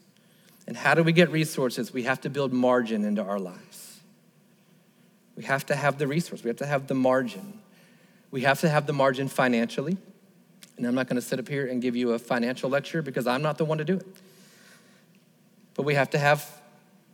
And 0.67 0.77
how 0.77 0.95
do 0.95 1.03
we 1.03 1.13
get 1.13 1.31
resources? 1.31 1.93
We 1.93 2.05
have 2.05 2.21
to 2.23 2.31
build 2.31 2.53
margin 2.53 3.05
into 3.05 3.23
our 3.23 3.39
lives. 3.39 4.01
We 5.37 5.45
have 5.45 5.67
to 5.67 5.77
have 5.77 5.99
the 5.99 6.07
resource. 6.07 6.43
We 6.43 6.49
have 6.49 6.57
to 6.59 6.67
have 6.67 6.87
the 6.87 6.95
margin. 6.95 7.61
We 8.31 8.41
have 8.43 8.61
to 8.61 8.69
have 8.69 8.87
the 8.87 8.93
margin 8.93 9.29
financially. 9.29 9.99
And 10.77 10.87
I'm 10.87 10.95
not 10.95 11.09
going 11.09 11.17
to 11.17 11.27
sit 11.27 11.39
up 11.39 11.49
here 11.49 11.67
and 11.67 11.81
give 11.81 11.97
you 11.97 12.13
a 12.13 12.19
financial 12.19 12.69
lecture 12.69 13.03
because 13.03 13.27
I'm 13.27 13.43
not 13.43 13.59
the 13.59 13.65
one 13.65 13.79
to 13.79 13.85
do 13.85 13.97
it. 13.97 14.07
But 15.75 15.85
we 15.85 15.95
have 15.95 16.11
to 16.11 16.19
have 16.19 16.47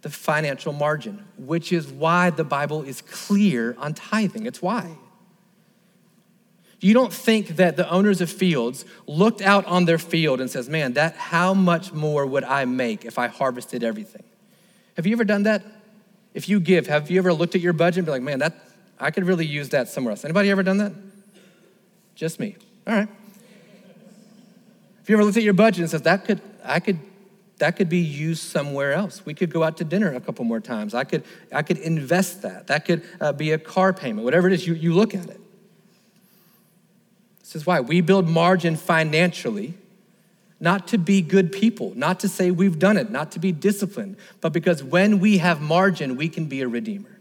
the 0.02 0.10
financial 0.10 0.72
margin, 0.72 1.24
which 1.38 1.72
is 1.72 1.86
why 1.88 2.30
the 2.30 2.44
Bible 2.44 2.82
is 2.82 3.00
clear 3.02 3.76
on 3.78 3.94
tithing. 3.94 4.46
It's 4.46 4.60
why. 4.60 4.96
You 6.80 6.94
don't 6.94 7.12
think 7.12 7.56
that 7.56 7.76
the 7.76 7.88
owners 7.88 8.20
of 8.20 8.28
fields 8.28 8.84
looked 9.06 9.40
out 9.40 9.64
on 9.66 9.84
their 9.84 9.98
field 9.98 10.40
and 10.40 10.50
says, 10.50 10.68
"Man, 10.68 10.94
that 10.94 11.14
how 11.14 11.54
much 11.54 11.92
more 11.92 12.26
would 12.26 12.42
I 12.42 12.64
make 12.64 13.04
if 13.04 13.18
I 13.18 13.28
harvested 13.28 13.84
everything?" 13.84 14.24
Have 14.96 15.06
you 15.06 15.12
ever 15.12 15.24
done 15.24 15.44
that? 15.44 15.62
If 16.34 16.48
you 16.48 16.58
give, 16.58 16.88
have 16.88 17.08
you 17.08 17.18
ever 17.18 17.32
looked 17.32 17.54
at 17.54 17.60
your 17.60 17.72
budget 17.72 17.98
and 17.98 18.06
be 18.06 18.10
like, 18.10 18.22
"Man, 18.22 18.40
that 18.40 18.54
I 18.98 19.12
could 19.12 19.24
really 19.24 19.46
use 19.46 19.68
that 19.68 19.88
somewhere 19.88 20.10
else." 20.10 20.24
Anybody 20.24 20.50
ever 20.50 20.64
done 20.64 20.78
that? 20.78 20.92
Just 22.16 22.40
me. 22.40 22.56
All 22.88 22.94
right. 22.94 23.08
You 25.12 25.18
ever 25.18 25.26
looked 25.26 25.36
at 25.36 25.42
your 25.42 25.52
budget 25.52 25.80
and 25.80 25.90
says, 25.90 26.00
that 26.02 26.24
could, 26.24 26.40
I 26.64 26.80
could, 26.80 26.98
that 27.58 27.76
could 27.76 27.90
be 27.90 27.98
used 27.98 28.44
somewhere 28.44 28.94
else. 28.94 29.26
We 29.26 29.34
could 29.34 29.50
go 29.50 29.62
out 29.62 29.76
to 29.76 29.84
dinner 29.84 30.10
a 30.14 30.20
couple 30.22 30.42
more 30.46 30.58
times. 30.58 30.94
I 30.94 31.04
could, 31.04 31.22
I 31.52 31.60
could 31.60 31.76
invest 31.76 32.40
that. 32.40 32.68
That 32.68 32.86
could 32.86 33.02
uh, 33.20 33.34
be 33.34 33.52
a 33.52 33.58
car 33.58 33.92
payment, 33.92 34.24
whatever 34.24 34.46
it 34.46 34.54
is, 34.54 34.66
you, 34.66 34.72
you 34.72 34.94
look 34.94 35.14
at 35.14 35.28
it. 35.28 35.38
This 37.40 37.54
is 37.56 37.66
why 37.66 37.80
we 37.80 38.00
build 38.00 38.26
margin 38.26 38.74
financially, 38.74 39.74
not 40.60 40.88
to 40.88 40.96
be 40.96 41.20
good 41.20 41.52
people, 41.52 41.92
not 41.94 42.20
to 42.20 42.28
say 42.30 42.50
we've 42.50 42.78
done 42.78 42.96
it, 42.96 43.10
not 43.10 43.32
to 43.32 43.38
be 43.38 43.52
disciplined, 43.52 44.16
but 44.40 44.54
because 44.54 44.82
when 44.82 45.20
we 45.20 45.36
have 45.36 45.60
margin, 45.60 46.16
we 46.16 46.30
can 46.30 46.46
be 46.46 46.62
a 46.62 46.68
redeemer. 46.68 47.18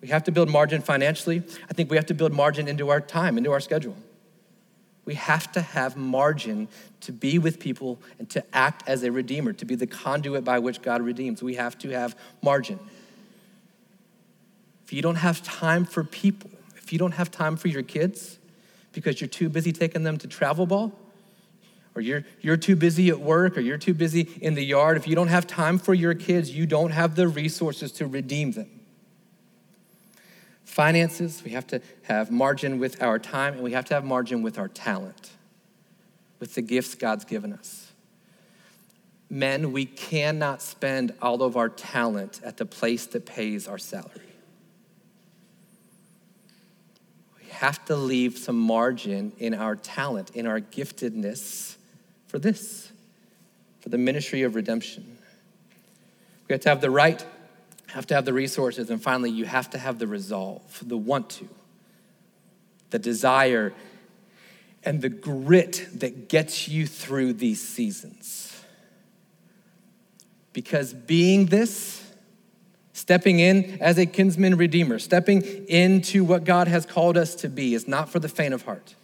We 0.00 0.08
have 0.08 0.24
to 0.24 0.32
build 0.32 0.48
margin 0.48 0.80
financially. 0.80 1.42
I 1.68 1.74
think 1.74 1.90
we 1.90 1.98
have 1.98 2.06
to 2.06 2.14
build 2.14 2.32
margin 2.32 2.66
into 2.66 2.88
our 2.88 3.02
time, 3.02 3.36
into 3.36 3.52
our 3.52 3.60
schedule. 3.60 3.94
We 5.08 5.14
have 5.14 5.50
to 5.52 5.62
have 5.62 5.96
margin 5.96 6.68
to 7.00 7.12
be 7.12 7.38
with 7.38 7.60
people 7.60 7.98
and 8.18 8.28
to 8.28 8.44
act 8.54 8.86
as 8.86 9.04
a 9.04 9.10
redeemer, 9.10 9.54
to 9.54 9.64
be 9.64 9.74
the 9.74 9.86
conduit 9.86 10.44
by 10.44 10.58
which 10.58 10.82
God 10.82 11.00
redeems. 11.00 11.42
We 11.42 11.54
have 11.54 11.78
to 11.78 11.88
have 11.92 12.14
margin. 12.42 12.78
If 14.84 14.92
you 14.92 15.00
don't 15.00 15.14
have 15.14 15.42
time 15.42 15.86
for 15.86 16.04
people, 16.04 16.50
if 16.76 16.92
you 16.92 16.98
don't 16.98 17.12
have 17.12 17.30
time 17.30 17.56
for 17.56 17.68
your 17.68 17.82
kids 17.82 18.38
because 18.92 19.18
you're 19.18 19.28
too 19.28 19.48
busy 19.48 19.72
taking 19.72 20.02
them 20.02 20.18
to 20.18 20.28
travel 20.28 20.66
ball, 20.66 20.92
or 21.94 22.02
you're, 22.02 22.26
you're 22.42 22.58
too 22.58 22.76
busy 22.76 23.08
at 23.08 23.18
work, 23.18 23.56
or 23.56 23.60
you're 23.60 23.78
too 23.78 23.94
busy 23.94 24.28
in 24.42 24.52
the 24.52 24.62
yard, 24.62 24.98
if 24.98 25.08
you 25.08 25.14
don't 25.14 25.28
have 25.28 25.46
time 25.46 25.78
for 25.78 25.94
your 25.94 26.12
kids, 26.12 26.50
you 26.50 26.66
don't 26.66 26.90
have 26.90 27.14
the 27.14 27.28
resources 27.28 27.92
to 27.92 28.06
redeem 28.06 28.52
them 28.52 28.77
finances, 30.68 31.42
we 31.42 31.52
have 31.52 31.66
to 31.66 31.80
have 32.02 32.30
margin 32.30 32.78
with 32.78 33.02
our 33.02 33.18
time, 33.18 33.54
and 33.54 33.62
we 33.62 33.72
have 33.72 33.86
to 33.86 33.94
have 33.94 34.04
margin 34.04 34.42
with 34.42 34.58
our 34.58 34.68
talent, 34.68 35.30
with 36.38 36.54
the 36.54 36.62
gifts 36.62 36.94
God's 36.94 37.24
given 37.24 37.52
us. 37.52 37.90
Men, 39.30 39.72
we 39.72 39.86
cannot 39.86 40.62
spend 40.62 41.14
all 41.20 41.42
of 41.42 41.56
our 41.56 41.68
talent 41.68 42.40
at 42.44 42.58
the 42.58 42.66
place 42.66 43.06
that 43.06 43.26
pays 43.26 43.66
our 43.66 43.78
salary. 43.78 44.20
We 47.40 47.48
have 47.50 47.84
to 47.86 47.96
leave 47.96 48.38
some 48.38 48.58
margin 48.58 49.32
in 49.38 49.54
our 49.54 49.74
talent, 49.74 50.30
in 50.34 50.46
our 50.46 50.60
giftedness 50.60 51.76
for 52.26 52.38
this, 52.38 52.92
for 53.80 53.88
the 53.88 53.98
ministry 53.98 54.42
of 54.42 54.54
redemption. 54.54 55.18
We 56.46 56.52
have 56.52 56.60
to 56.62 56.68
have 56.68 56.80
the 56.80 56.90
right 56.90 57.24
have 57.88 58.06
to 58.06 58.14
have 58.14 58.24
the 58.24 58.32
resources, 58.32 58.90
and 58.90 59.02
finally, 59.02 59.30
you 59.30 59.44
have 59.44 59.70
to 59.70 59.78
have 59.78 59.98
the 59.98 60.06
resolve, 60.06 60.82
the 60.86 60.96
want 60.96 61.30
to, 61.30 61.48
the 62.90 62.98
desire, 62.98 63.72
and 64.84 65.00
the 65.00 65.08
grit 65.08 65.88
that 65.94 66.28
gets 66.28 66.68
you 66.68 66.86
through 66.86 67.32
these 67.32 67.60
seasons. 67.60 68.62
Because 70.52 70.92
being 70.92 71.46
this, 71.46 72.04
stepping 72.92 73.38
in 73.38 73.78
as 73.80 73.96
a 73.96 74.06
kinsman 74.06 74.56
redeemer, 74.56 74.98
stepping 74.98 75.42
into 75.66 76.24
what 76.24 76.44
God 76.44 76.68
has 76.68 76.84
called 76.84 77.16
us 77.16 77.34
to 77.36 77.48
be, 77.48 77.74
is 77.74 77.88
not 77.88 78.10
for 78.10 78.18
the 78.18 78.28
faint 78.28 78.52
of 78.52 78.62
heart. 78.62 78.94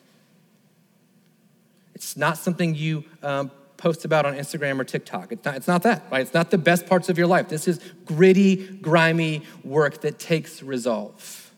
It's 1.95 2.17
not 2.17 2.37
something 2.37 2.75
you 2.75 3.05
um, 3.23 3.51
post 3.85 4.07
about 4.07 4.25
on 4.25 4.35
Instagram 4.35 4.81
or 4.81 4.85
TikTok. 4.85 5.31
It's 5.31 5.45
not, 5.45 5.57
it's 5.57 5.69
not 5.69 5.83
that, 5.83 6.05
right? 6.11 6.23
It's 6.23 6.33
not 6.33 6.51
the 6.51 6.57
best 6.57 6.87
parts 6.87 7.11
of 7.11 7.19
your 7.19 7.27
life. 7.27 7.51
This 7.51 7.69
is 7.69 7.79
gritty, 8.07 8.57
grimy 8.79 9.43
work 9.63 10.01
that 10.01 10.19
takes 10.19 10.63
resolve. 10.63 11.53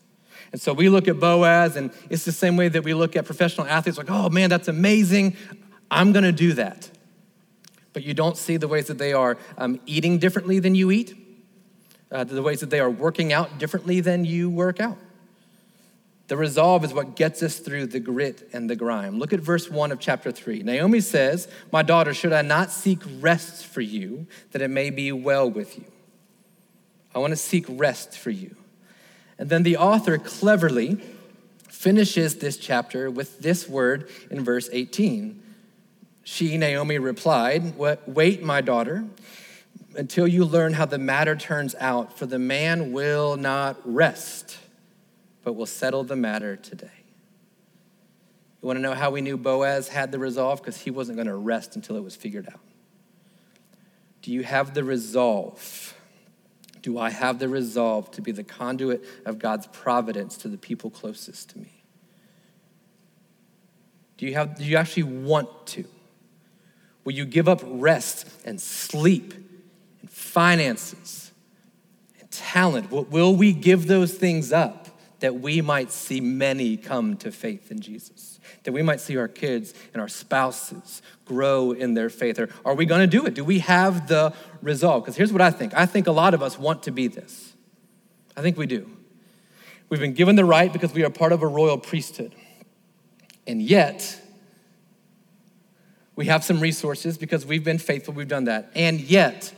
And 0.51 0.59
so 0.59 0.73
we 0.73 0.89
look 0.89 1.07
at 1.07 1.21
Boaz, 1.21 1.77
and 1.77 1.89
it's 2.09 2.25
the 2.25 2.33
same 2.33 2.57
way 2.57 2.67
that 2.67 2.83
we 2.83 2.93
look 2.93 3.15
at 3.15 3.23
professional 3.23 3.65
athletes 3.65 3.97
like, 3.97 4.09
oh 4.09 4.27
man, 4.27 4.49
that's 4.49 4.67
amazing. 4.67 5.37
I'm 5.89 6.11
gonna 6.11 6.33
do 6.33 6.51
that. 6.55 6.89
But 7.93 8.03
you 8.03 8.13
don't 8.13 8.35
see 8.35 8.57
the 8.57 8.67
ways 8.67 8.87
that 8.87 8.97
they 8.97 9.13
are 9.13 9.37
um, 9.57 9.79
eating 9.85 10.17
differently 10.17 10.59
than 10.59 10.75
you 10.75 10.91
eat, 10.91 11.15
uh, 12.11 12.25
the 12.25 12.41
ways 12.41 12.59
that 12.59 12.69
they 12.69 12.81
are 12.81 12.91
working 12.91 13.31
out 13.31 13.57
differently 13.57 14.01
than 14.01 14.25
you 14.25 14.49
work 14.49 14.81
out. 14.81 14.97
The 16.27 16.35
resolve 16.35 16.83
is 16.83 16.93
what 16.93 17.15
gets 17.15 17.41
us 17.41 17.59
through 17.59 17.87
the 17.87 18.01
grit 18.01 18.49
and 18.51 18.69
the 18.69 18.75
grime. 18.75 19.17
Look 19.17 19.31
at 19.31 19.39
verse 19.39 19.69
1 19.69 19.93
of 19.93 19.99
chapter 19.99 20.31
3. 20.31 20.61
Naomi 20.63 20.99
says, 20.99 21.47
My 21.71 21.83
daughter, 21.83 22.13
should 22.13 22.33
I 22.33 22.41
not 22.41 22.69
seek 22.69 22.99
rest 23.19 23.65
for 23.65 23.79
you 23.79 24.27
that 24.51 24.61
it 24.61 24.67
may 24.69 24.89
be 24.89 25.11
well 25.13 25.49
with 25.49 25.77
you? 25.77 25.85
I 27.15 27.19
want 27.19 27.31
to 27.31 27.37
seek 27.37 27.65
rest 27.69 28.17
for 28.17 28.29
you. 28.29 28.55
And 29.39 29.49
then 29.49 29.63
the 29.63 29.77
author 29.77 30.17
cleverly 30.17 30.99
finishes 31.69 32.37
this 32.37 32.57
chapter 32.57 33.09
with 33.09 33.39
this 33.39 33.69
word 33.69 34.09
in 34.29 34.43
verse 34.43 34.69
18. 34.73 35.41
She, 36.23 36.57
Naomi, 36.57 36.97
replied, 36.97 37.77
Wait, 37.77 38.43
my 38.43 38.59
daughter, 38.59 39.05
until 39.95 40.27
you 40.27 40.43
learn 40.43 40.73
how 40.73 40.85
the 40.85 40.97
matter 40.97 41.37
turns 41.37 41.73
out, 41.79 42.17
for 42.17 42.25
the 42.25 42.39
man 42.39 42.91
will 42.91 43.37
not 43.37 43.77
rest 43.85 44.57
but 45.43 45.53
we'll 45.53 45.65
settle 45.65 46.03
the 46.03 46.15
matter 46.15 46.55
today. 46.55 46.91
You 48.61 48.67
want 48.67 48.77
to 48.77 48.81
know 48.81 48.93
how 48.93 49.11
we 49.11 49.21
knew 49.21 49.37
Boaz 49.37 49.87
had 49.87 50.11
the 50.11 50.19
resolve? 50.19 50.61
Because 50.61 50.81
he 50.81 50.91
wasn't 50.91 51.17
going 51.17 51.27
to 51.27 51.35
rest 51.35 51.75
until 51.75 51.95
it 51.95 52.03
was 52.03 52.15
figured 52.15 52.47
out. 52.47 52.59
Do 54.21 54.31
you 54.31 54.43
have 54.43 54.73
the 54.73 54.83
resolve? 54.83 55.93
Do 56.81 56.97
I 56.97 57.09
have 57.09 57.39
the 57.39 57.47
resolve 57.47 58.11
to 58.11 58.21
be 58.21 58.31
the 58.31 58.43
conduit 58.43 59.03
of 59.25 59.39
God's 59.39 59.67
providence 59.67 60.37
to 60.37 60.47
the 60.47 60.57
people 60.57 60.89
closest 60.89 61.49
to 61.51 61.59
me? 61.59 61.83
Do 64.17 64.25
you, 64.25 64.33
have, 64.33 64.57
do 64.57 64.65
you 64.65 64.77
actually 64.77 65.03
want 65.03 65.49
to? 65.67 65.85
Will 67.03 67.13
you 67.13 67.25
give 67.25 67.47
up 67.47 67.61
rest 67.63 68.27
and 68.43 68.59
sleep 68.59 69.33
and 70.01 70.09
finances 70.09 71.31
and 72.19 72.29
talent? 72.31 72.91
Will 72.91 73.35
we 73.35 73.53
give 73.53 73.87
those 73.87 74.13
things 74.13 74.51
up 74.51 74.86
that 75.19 75.39
we 75.39 75.61
might 75.61 75.91
see 75.91 76.21
many 76.21 76.77
come 76.77 77.17
to 77.17 77.31
faith 77.31 77.71
in 77.71 77.79
Jesus, 77.79 78.39
that 78.63 78.71
we 78.71 78.81
might 78.81 78.99
see 78.99 79.17
our 79.17 79.27
kids 79.27 79.73
and 79.93 80.01
our 80.01 80.07
spouses 80.07 81.01
grow 81.25 81.71
in 81.71 81.93
their 81.93 82.09
faith. 82.09 82.39
Or 82.39 82.49
are 82.63 82.75
we 82.75 82.85
going 82.85 83.01
to 83.01 83.07
do 83.07 83.25
it? 83.25 83.33
Do 83.33 83.43
we 83.43 83.59
have 83.59 84.07
the 84.07 84.33
resolve? 84.61 85.03
Because 85.03 85.15
here's 85.15 85.33
what 85.33 85.41
I 85.41 85.51
think 85.51 85.73
I 85.73 85.85
think 85.85 86.07
a 86.07 86.11
lot 86.11 86.33
of 86.33 86.41
us 86.41 86.57
want 86.59 86.83
to 86.83 86.91
be 86.91 87.07
this. 87.07 87.53
I 88.35 88.41
think 88.41 88.57
we 88.57 88.67
do. 88.67 88.89
We've 89.89 89.99
been 89.99 90.13
given 90.13 90.35
the 90.35 90.45
right 90.45 90.71
because 90.71 90.93
we 90.93 91.03
are 91.03 91.09
part 91.09 91.31
of 91.31 91.41
a 91.41 91.47
royal 91.47 91.77
priesthood. 91.77 92.35
And 93.47 93.61
yet, 93.61 94.21
We 96.17 96.25
have 96.25 96.43
some 96.43 96.59
resources 96.59 97.17
because 97.17 97.45
we've 97.45 97.63
been 97.63 97.77
faithful, 97.77 98.13
we've 98.13 98.27
done 98.27 98.45
that. 98.45 98.71
And 98.75 98.99
yet, 98.99 99.53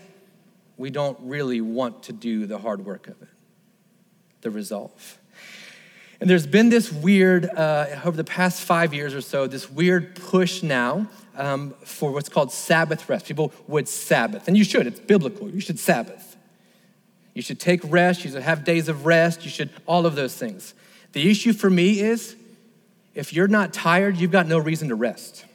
we 0.77 0.91
don't 0.91 1.17
really 1.21 1.61
want 1.61 2.03
to 2.03 2.13
do 2.13 2.45
the 2.45 2.59
hard 2.59 2.85
work 2.85 3.07
of 3.07 3.19
it, 3.21 3.29
the 4.41 4.51
resolve. 4.51 5.18
And 6.19 6.29
there's 6.29 6.47
been 6.47 6.69
this 6.69 6.91
weird, 6.91 7.45
uh, 7.45 8.01
over 8.03 8.17
the 8.17 8.25
past 8.25 8.61
five 8.61 8.93
years 8.93 9.13
or 9.13 9.21
so, 9.21 9.47
this 9.47 9.69
weird 9.69 10.15
push 10.15 10.61
now 10.61 11.07
um, 11.37 11.73
for 11.85 12.11
what's 12.11 12.27
called 12.27 12.51
Sabbath 12.51 13.07
rest. 13.07 13.25
People 13.25 13.53
would 13.67 13.87
Sabbath, 13.87 14.47
and 14.47 14.57
you 14.57 14.65
should, 14.65 14.85
it's 14.85 14.99
biblical. 14.99 15.49
You 15.49 15.61
should 15.61 15.79
Sabbath. 15.79 16.35
You 17.33 17.41
should 17.41 17.59
take 17.59 17.79
rest, 17.85 18.25
you 18.25 18.31
should 18.31 18.41
have 18.41 18.65
days 18.65 18.89
of 18.89 19.05
rest, 19.05 19.45
you 19.45 19.49
should, 19.49 19.69
all 19.85 20.05
of 20.05 20.15
those 20.15 20.35
things. 20.35 20.73
The 21.13 21.29
issue 21.29 21.53
for 21.53 21.69
me 21.69 22.01
is 22.01 22.35
if 23.15 23.31
you're 23.31 23.47
not 23.47 23.71
tired, 23.71 24.17
you've 24.17 24.31
got 24.31 24.47
no 24.47 24.57
reason 24.57 24.89
to 24.89 24.95
rest. 24.95 25.45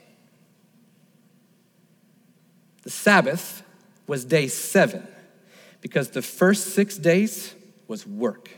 The 2.82 2.90
Sabbath 2.90 3.62
was 4.06 4.24
day 4.24 4.46
seven 4.46 5.06
because 5.80 6.10
the 6.10 6.22
first 6.22 6.74
six 6.74 6.96
days 6.96 7.54
was 7.86 8.06
work. 8.06 8.50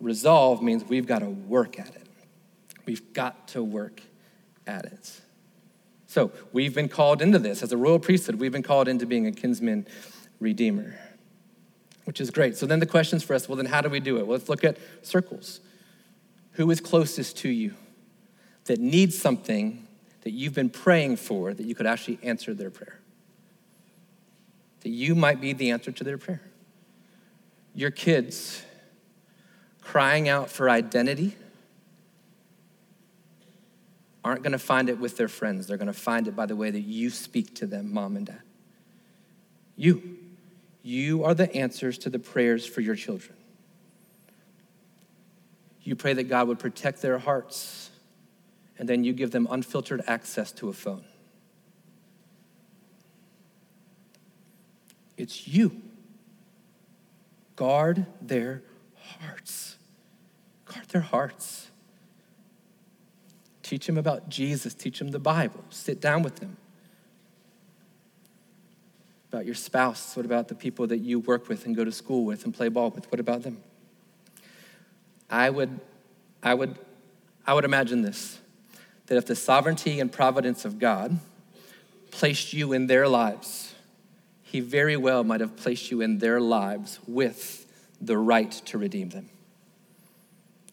Resolve 0.00 0.62
means 0.62 0.84
we've 0.84 1.06
got 1.06 1.20
to 1.20 1.30
work 1.30 1.78
at 1.78 1.88
it. 1.88 2.06
We've 2.84 3.12
got 3.12 3.48
to 3.48 3.62
work 3.62 4.02
at 4.66 4.84
it. 4.84 5.20
So 6.06 6.32
we've 6.52 6.74
been 6.74 6.88
called 6.88 7.20
into 7.20 7.38
this 7.38 7.62
as 7.62 7.72
a 7.72 7.76
royal 7.76 7.98
priesthood. 7.98 8.36
We've 8.36 8.52
been 8.52 8.62
called 8.62 8.88
into 8.88 9.06
being 9.06 9.26
a 9.26 9.32
kinsman 9.32 9.86
redeemer, 10.40 10.98
which 12.04 12.20
is 12.20 12.30
great. 12.30 12.56
So 12.56 12.66
then 12.66 12.80
the 12.80 12.86
questions 12.86 13.22
for 13.22 13.34
us 13.34 13.48
well, 13.48 13.56
then 13.56 13.66
how 13.66 13.80
do 13.80 13.88
we 13.88 14.00
do 14.00 14.18
it? 14.18 14.26
Well, 14.26 14.36
let's 14.36 14.48
look 14.48 14.64
at 14.64 14.78
circles. 15.02 15.60
Who 16.52 16.70
is 16.70 16.80
closest 16.80 17.38
to 17.38 17.48
you 17.48 17.74
that 18.64 18.78
needs 18.80 19.18
something 19.18 19.86
that 20.22 20.30
you've 20.30 20.54
been 20.54 20.70
praying 20.70 21.16
for 21.16 21.52
that 21.54 21.66
you 21.66 21.74
could 21.74 21.86
actually 21.86 22.18
answer 22.22 22.54
their 22.54 22.70
prayer? 22.70 23.00
That 24.80 24.90
you 24.90 25.14
might 25.14 25.40
be 25.40 25.52
the 25.52 25.70
answer 25.70 25.90
to 25.92 26.04
their 26.04 26.18
prayer. 26.18 26.42
Your 27.74 27.90
kids 27.90 28.62
crying 29.86 30.28
out 30.28 30.50
for 30.50 30.68
identity 30.68 31.36
aren't 34.24 34.42
going 34.42 34.52
to 34.52 34.58
find 34.58 34.88
it 34.88 34.98
with 34.98 35.16
their 35.16 35.28
friends. 35.28 35.68
They're 35.68 35.76
going 35.76 35.86
to 35.86 35.92
find 35.92 36.26
it 36.26 36.34
by 36.34 36.46
the 36.46 36.56
way 36.56 36.70
that 36.70 36.80
you 36.80 37.08
speak 37.10 37.54
to 37.56 37.66
them, 37.66 37.94
mom 37.94 38.16
and 38.16 38.26
dad. 38.26 38.42
You. 39.76 40.18
You 40.82 41.22
are 41.22 41.34
the 41.34 41.54
answers 41.54 41.98
to 41.98 42.10
the 42.10 42.18
prayers 42.18 42.66
for 42.66 42.80
your 42.80 42.96
children. 42.96 43.36
You 45.82 45.94
pray 45.94 46.14
that 46.14 46.24
God 46.24 46.48
would 46.48 46.58
protect 46.58 47.00
their 47.00 47.18
hearts, 47.18 47.90
and 48.78 48.88
then 48.88 49.04
you 49.04 49.12
give 49.12 49.30
them 49.30 49.46
unfiltered 49.48 50.02
access 50.08 50.50
to 50.52 50.68
a 50.68 50.72
phone. 50.72 51.04
It's 55.16 55.46
you. 55.46 55.80
Guard 57.54 58.06
their 58.20 58.62
hearts 58.96 59.75
guard 60.76 60.88
their 60.90 61.02
hearts. 61.02 61.70
Teach 63.62 63.86
them 63.86 63.98
about 63.98 64.28
Jesus, 64.28 64.74
teach 64.74 64.98
them 64.98 65.08
the 65.08 65.18
Bible, 65.18 65.64
sit 65.70 66.00
down 66.00 66.22
with 66.22 66.36
them. 66.36 66.56
About 69.32 69.44
your 69.44 69.56
spouse, 69.56 70.16
what 70.16 70.24
about 70.24 70.48
the 70.48 70.54
people 70.54 70.86
that 70.86 70.98
you 70.98 71.18
work 71.18 71.48
with 71.48 71.66
and 71.66 71.74
go 71.74 71.84
to 71.84 71.90
school 71.90 72.24
with 72.24 72.44
and 72.44 72.54
play 72.54 72.68
ball 72.68 72.90
with? 72.90 73.10
What 73.10 73.18
about 73.18 73.42
them? 73.42 73.58
I 75.28 75.50
would, 75.50 75.80
I 76.42 76.54
would, 76.54 76.78
I 77.46 77.54
would 77.54 77.64
imagine 77.64 78.02
this 78.02 78.38
that 79.06 79.16
if 79.16 79.26
the 79.26 79.36
sovereignty 79.36 80.00
and 80.00 80.10
providence 80.10 80.64
of 80.64 80.80
God 80.80 81.20
placed 82.10 82.52
you 82.52 82.72
in 82.72 82.88
their 82.88 83.06
lives, 83.06 83.72
He 84.42 84.58
very 84.58 84.96
well 84.96 85.22
might 85.22 85.40
have 85.40 85.56
placed 85.56 85.92
you 85.92 86.00
in 86.00 86.18
their 86.18 86.40
lives 86.40 86.98
with 87.06 87.66
the 88.00 88.18
right 88.18 88.50
to 88.50 88.78
redeem 88.78 89.10
them. 89.10 89.28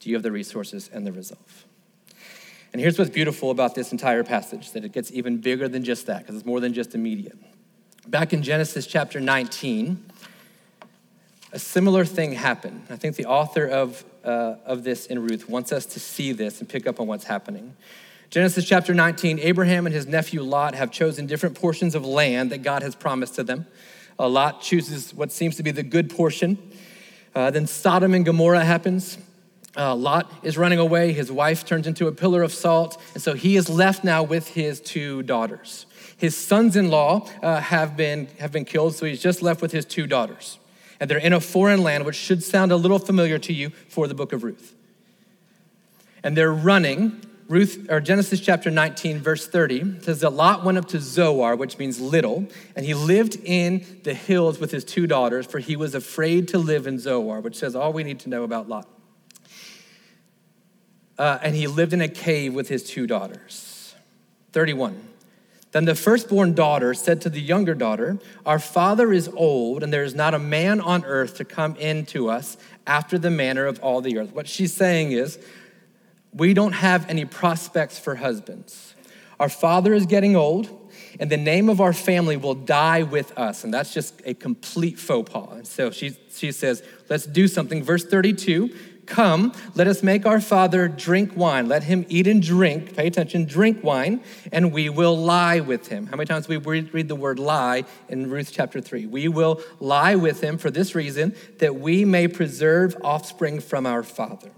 Do 0.04 0.10
you 0.10 0.18
have 0.18 0.24
the 0.24 0.34
resources 0.34 0.90
and 0.92 1.08
the 1.08 1.14
resolve? 1.14 1.66
And 2.74 2.82
here's 2.82 3.00
what's 3.00 3.10
beautiful 3.10 3.52
about 3.52 3.74
this 3.74 3.94
entire 3.94 4.22
passage 4.22 4.72
that 4.72 4.84
it 4.84 4.92
gets 4.92 5.14
even 5.14 5.38
bigger 5.38 5.70
than 5.70 5.86
just 5.86 6.08
that, 6.08 6.20
because 6.20 6.36
it's 6.36 6.46
more 6.46 6.60
than 6.60 6.74
just 6.74 6.94
immediate. 6.94 7.38
Back 8.06 8.34
in 8.34 8.44
Genesis 8.44 8.86
chapter 8.86 9.22
19, 9.22 10.04
a 11.54 11.60
similar 11.60 12.04
thing 12.04 12.34
happened. 12.34 12.86
I 12.90 12.98
think 12.98 13.16
the 13.16 13.28
author 13.28 13.66
of, 13.66 14.04
uh, 14.26 14.56
of 14.66 14.84
this 14.84 15.06
in 15.06 15.22
Ruth 15.22 15.48
wants 15.48 15.72
us 15.72 15.86
to 15.86 16.02
see 16.02 16.34
this 16.34 16.60
and 16.60 16.68
pick 16.68 16.86
up 16.86 17.00
on 17.00 17.08
what's 17.08 17.24
happening. 17.24 17.74
Genesis 18.30 18.66
chapter 18.66 18.94
19, 18.94 19.40
Abraham 19.40 19.86
and 19.86 19.96
his 19.96 20.06
nephew 20.06 20.42
Lot 20.42 20.76
have 20.76 20.92
chosen 20.92 21.28
different 21.28 21.56
portions 21.56 21.96
of 21.96 22.06
land 22.06 22.52
that 22.52 22.62
God 22.62 22.82
has 22.82 22.94
promised 22.94 23.36
to 23.36 23.44
them. 23.46 23.68
Uh, 24.20 24.28
Lot 24.28 24.62
chooses 24.62 25.14
what 25.14 25.32
seems 25.32 25.56
to 25.56 25.64
be 25.64 25.72
the 25.72 25.82
good 25.82 26.10
portion. 26.10 26.58
Uh, 27.34 27.52
then 27.52 27.68
Sodom 27.68 28.14
and 28.14 28.26
Gomorrah 28.26 28.66
happens. 28.66 29.18
Uh, 29.76 29.96
Lot 29.96 30.32
is 30.44 30.58
running 30.58 30.78
away. 30.78 31.14
His 31.14 31.32
wife 31.32 31.66
turns 31.66 31.88
into 31.88 32.08
a 32.08 32.12
pillar 32.12 32.44
of 32.44 32.54
salt. 32.54 33.02
And 33.14 33.24
so 33.24 33.34
he 33.34 33.56
is 33.56 33.70
left 33.70 34.04
now 34.04 34.22
with 34.22 34.50
his 34.50 34.80
two 34.80 35.24
daughters. 35.24 35.88
His 36.16 36.38
sons 36.38 36.76
in 36.76 36.90
law 36.90 37.28
uh, 37.42 37.60
have, 37.60 37.98
been, 37.98 38.28
have 38.40 38.52
been 38.52 38.66
killed, 38.66 38.96
so 38.96 39.06
he's 39.06 39.22
just 39.22 39.42
left 39.42 39.62
with 39.62 39.72
his 39.72 39.86
two 39.86 40.06
daughters. 40.06 40.60
And 41.00 41.10
they're 41.10 41.18
in 41.18 41.34
a 41.34 41.42
foreign 41.42 41.82
land, 41.82 42.06
which 42.06 42.16
should 42.16 42.44
sound 42.44 42.72
a 42.72 42.76
little 42.76 43.00
familiar 43.00 43.40
to 43.40 43.54
you 43.54 43.72
for 43.90 44.08
the 44.08 44.14
book 44.14 44.32
of 44.32 44.44
Ruth. 44.44 44.76
And 46.24 46.38
they're 46.38 46.54
running. 46.54 47.22
Ruth, 47.50 47.88
or 47.90 48.00
Genesis 48.00 48.40
chapter 48.40 48.72
19, 48.72 49.20
verse 49.20 49.48
30 49.48 50.02
says 50.02 50.22
that 50.22 50.30
Lot 50.30 50.64
went 50.64 50.78
up 50.78 50.88
to 50.90 51.00
Zoar, 51.00 51.56
which 51.56 51.78
means 51.78 52.00
little, 52.00 52.48
and 52.76 52.86
he 52.86 52.94
lived 52.94 53.38
in 53.44 53.86
the 54.04 54.14
hills 54.14 54.60
with 54.60 54.72
his 54.72 54.86
two 54.86 55.08
daughters, 55.08 55.46
for 55.46 55.60
he 55.60 55.76
was 55.76 55.94
afraid 55.94 56.48
to 56.50 56.58
live 56.58 56.88
in 56.88 57.00
Zoar, 57.00 57.42
which 57.42 57.58
says 57.58 57.76
all 57.76 57.92
we 57.92 58.04
need 58.04 58.20
to 58.22 58.30
know 58.30 58.44
about 58.44 58.70
Lot 58.70 58.88
uh, 61.18 61.40
and 61.42 61.56
he 61.56 61.68
lived 61.68 61.94
in 61.94 62.02
a 62.02 62.08
cave 62.08 62.54
with 62.54 62.70
his 62.70 62.84
two 62.84 63.08
daughters. 63.08 63.96
31. 64.52 65.10
Then 65.72 65.86
the 65.86 65.96
firstborn 65.96 66.54
daughter 66.54 66.94
said 66.94 67.22
to 67.22 67.30
the 67.30 67.42
younger 67.42 67.74
daughter, 67.74 68.20
Our 68.46 68.60
father 68.60 69.12
is 69.12 69.28
old, 69.30 69.82
and 69.82 69.92
there 69.92 70.04
is 70.04 70.14
not 70.14 70.36
a 70.36 70.40
man 70.40 70.80
on 70.80 71.04
earth 71.04 71.38
to 71.38 71.46
come 71.46 71.76
in 71.78 72.06
to 72.08 72.30
us 72.30 72.58
after 72.86 73.18
the 73.18 73.32
manner 73.32 73.66
of 73.66 73.80
all 73.80 74.00
the 74.00 74.20
earth. 74.20 74.34
What 74.34 74.48
she's 74.48 74.74
saying 74.74 75.14
is, 75.14 75.40
we 76.32 76.54
don't 76.54 76.74
have 76.74 77.10
any 77.10 77.26
prospects 77.26 77.98
for 77.98 78.16
husbands. 78.16 78.94
Our 79.40 79.50
father 79.50 79.94
is 79.94 80.06
getting 80.06 80.36
old, 80.36 80.70
and 81.20 81.30
the 81.30 81.38
name 81.38 81.70
of 81.70 81.82
our 81.82 81.94
family 81.94 82.38
will 82.38 82.56
die 82.56 83.04
with 83.04 83.36
us. 83.38 83.64
And 83.64 83.74
that's 83.74 83.94
just 83.94 84.22
a 84.26 84.36
complete 84.36 85.00
faux 85.00 85.32
pas. 85.32 85.50
And 85.54 85.68
so 85.68 85.90
she, 85.90 86.16
she 86.32 86.52
says, 86.52 86.84
Let's 87.10 87.26
do 87.26 87.48
something. 87.48 87.84
Verse 87.84 88.06
32 88.06 88.76
Come, 89.06 89.54
let 89.76 89.88
us 89.88 90.02
make 90.02 90.26
our 90.26 90.40
father 90.40 90.88
drink 90.88 91.36
wine. 91.36 91.68
Let 91.68 91.84
him 91.84 92.06
eat 92.08 92.26
and 92.26 92.42
drink, 92.42 92.96
pay 92.96 93.08
attention, 93.08 93.46
drink 93.46 93.84
wine, 93.84 94.22
and 94.52 94.72
we 94.72 94.90
will 94.90 95.18
lie 95.18 95.60
with 95.60 95.88
him. 95.88 96.08
How 96.08 96.16
many 96.16 96.26
times 96.26 96.48
we 96.48 96.58
read 96.58 97.08
the 97.08 97.16
word 97.16 97.38
lie 97.38 97.84
in 98.08 98.30
Ruth 98.30 98.52
chapter 98.52 98.80
3? 98.80 99.06
We 99.08 99.28
will 99.28 99.62
lie 99.80 100.16
with 100.16 100.42
him 100.42 100.58
for 100.58 100.72
this 100.72 100.96
reason, 100.96 101.36
that 101.60 101.76
we 101.76 102.06
may 102.06 102.28
preserve 102.28 102.96
offspring 103.04 103.60
from 103.60 103.86
our 103.86 104.04
father. 104.04 104.52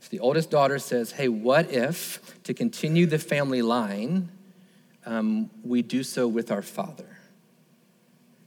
So 0.00 0.08
the 0.10 0.20
oldest 0.20 0.50
daughter 0.50 0.78
says, 0.78 1.12
Hey, 1.12 1.28
what 1.28 1.70
if, 1.70 2.42
to 2.44 2.52
continue 2.52 3.06
the 3.06 3.18
family 3.18 3.62
line, 3.62 4.30
um, 5.06 5.50
we 5.62 5.82
do 5.82 6.02
so 6.02 6.26
with 6.26 6.50
our 6.50 6.62
father? 6.62 7.11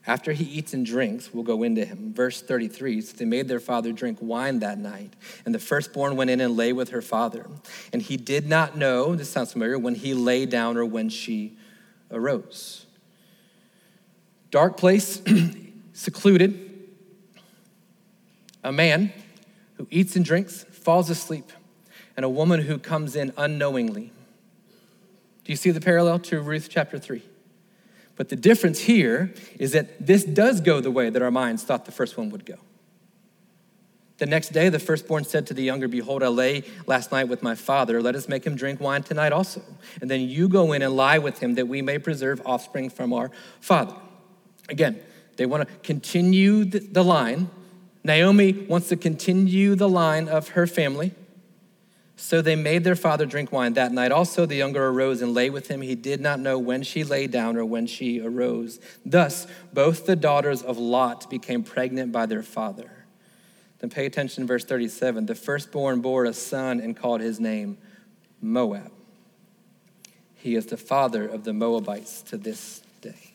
After 0.07 0.33
he 0.33 0.43
eats 0.43 0.73
and 0.73 0.85
drinks, 0.85 1.33
we'll 1.33 1.43
go 1.43 1.63
into 1.63 1.83
him. 1.83 2.13
Verse 2.13 2.41
33 2.41 3.01
so 3.01 3.17
they 3.17 3.25
made 3.25 3.47
their 3.47 3.59
father 3.59 3.91
drink 3.91 4.19
wine 4.21 4.59
that 4.59 4.77
night. 4.77 5.13
And 5.45 5.55
the 5.55 5.59
firstborn 5.59 6.15
went 6.15 6.29
in 6.29 6.41
and 6.41 6.55
lay 6.55 6.73
with 6.73 6.89
her 6.89 7.01
father. 7.01 7.47
And 7.91 8.01
he 8.01 8.15
did 8.15 8.47
not 8.47 8.77
know, 8.77 9.15
this 9.15 9.29
sounds 9.29 9.53
familiar, 9.53 9.79
when 9.79 9.95
he 9.95 10.13
lay 10.13 10.45
down 10.45 10.77
or 10.77 10.85
when 10.85 11.09
she 11.09 11.57
arose. 12.11 12.85
Dark 14.51 14.77
place, 14.77 15.21
secluded. 15.93 16.61
A 18.63 18.71
man 18.71 19.11
who 19.77 19.87
eats 19.89 20.15
and 20.15 20.23
drinks, 20.23 20.63
falls 20.63 21.09
asleep, 21.09 21.51
and 22.15 22.23
a 22.23 22.29
woman 22.29 22.61
who 22.61 22.77
comes 22.77 23.15
in 23.15 23.33
unknowingly. 23.37 24.11
Do 25.43 25.51
you 25.51 25.55
see 25.55 25.71
the 25.71 25.81
parallel 25.81 26.19
to 26.19 26.39
Ruth 26.41 26.69
chapter 26.69 26.97
3? 26.97 27.23
But 28.15 28.29
the 28.29 28.35
difference 28.35 28.79
here 28.79 29.33
is 29.59 29.73
that 29.73 30.05
this 30.05 30.23
does 30.23 30.61
go 30.61 30.79
the 30.79 30.91
way 30.91 31.09
that 31.09 31.21
our 31.21 31.31
minds 31.31 31.63
thought 31.63 31.85
the 31.85 31.91
first 31.91 32.17
one 32.17 32.29
would 32.29 32.45
go. 32.45 32.55
The 34.17 34.25
next 34.25 34.53
day, 34.53 34.69
the 34.69 34.79
firstborn 34.79 35.25
said 35.25 35.47
to 35.47 35.53
the 35.53 35.63
younger, 35.63 35.89
Behold, 35.89 36.23
I 36.23 36.29
lay 36.29 36.63
last 36.87 37.11
night 37.11 37.25
with 37.25 37.43
my 37.43 37.53
father. 37.53 38.01
Let 38.01 38.15
us 38.15 38.29
make 38.29 38.45
him 38.45 38.55
drink 38.55 38.79
wine 38.79 39.03
tonight 39.03 39.33
also. 39.33 39.61
And 39.99 40.09
then 40.09 40.21
you 40.21 40.47
go 40.47 40.71
in 40.71 40.81
and 40.81 40.95
lie 40.95 41.17
with 41.17 41.39
him 41.39 41.55
that 41.55 41.67
we 41.67 41.81
may 41.81 41.99
preserve 41.99 42.41
offspring 42.45 42.89
from 42.89 43.11
our 43.11 43.29
father. 43.59 43.95
Again, 44.69 45.01
they 45.35 45.45
want 45.45 45.67
to 45.67 45.75
continue 45.83 46.63
the 46.63 47.03
line. 47.03 47.49
Naomi 48.05 48.53
wants 48.53 48.87
to 48.89 48.95
continue 48.95 49.75
the 49.75 49.89
line 49.89 50.29
of 50.29 50.49
her 50.49 50.65
family. 50.65 51.11
So 52.17 52.41
they 52.41 52.55
made 52.55 52.83
their 52.83 52.95
father 52.95 53.25
drink 53.25 53.51
wine 53.51 53.73
that 53.73 53.91
night. 53.91 54.11
Also, 54.11 54.45
the 54.45 54.55
younger 54.55 54.87
arose 54.87 55.21
and 55.21 55.33
lay 55.33 55.49
with 55.49 55.67
him. 55.67 55.81
He 55.81 55.95
did 55.95 56.21
not 56.21 56.39
know 56.39 56.57
when 56.57 56.81
she 56.81 57.03
lay 57.03 57.27
down 57.27 57.57
or 57.57 57.65
when 57.65 57.87
she 57.87 58.21
arose. 58.21 58.79
Thus, 59.05 59.47
both 59.73 60.05
the 60.05 60.15
daughters 60.15 60.61
of 60.61 60.77
Lot 60.77 61.29
became 61.29 61.63
pregnant 61.63 62.11
by 62.11 62.25
their 62.25 62.43
father. 62.43 62.89
Then 63.79 63.89
pay 63.89 64.05
attention 64.05 64.47
verse 64.47 64.63
37. 64.63 65.25
The 65.25 65.35
firstborn 65.35 65.99
bore 66.01 66.25
a 66.25 66.33
son 66.33 66.79
and 66.79 66.95
called 66.95 67.19
his 67.19 67.39
name 67.39 67.77
Moab. 68.41 68.91
He 70.35 70.55
is 70.55 70.67
the 70.67 70.77
father 70.77 71.27
of 71.27 71.43
the 71.43 71.53
Moabites 71.53 72.21
to 72.23 72.37
this 72.37 72.81
day. 73.01 73.33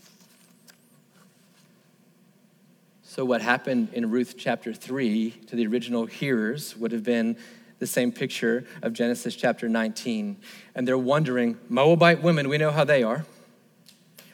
So, 3.03 3.25
what 3.25 3.43
happened 3.43 3.89
in 3.93 4.11
Ruth 4.11 4.37
chapter 4.39 4.73
3 4.73 5.33
to 5.49 5.57
the 5.57 5.67
original 5.67 6.07
hearers 6.07 6.77
would 6.77 6.93
have 6.93 7.03
been 7.03 7.37
the 7.81 7.87
same 7.87 8.13
picture 8.13 8.65
of 8.83 8.93
Genesis 8.93 9.35
chapter 9.35 9.69
19. 9.69 10.37
And 10.75 10.87
they're 10.87 10.97
wondering 10.97 11.59
Moabite 11.69 12.23
women, 12.23 12.49
we 12.49 12.59
know 12.59 12.71
how 12.71 12.85
they 12.85 13.03
are. 13.03 13.25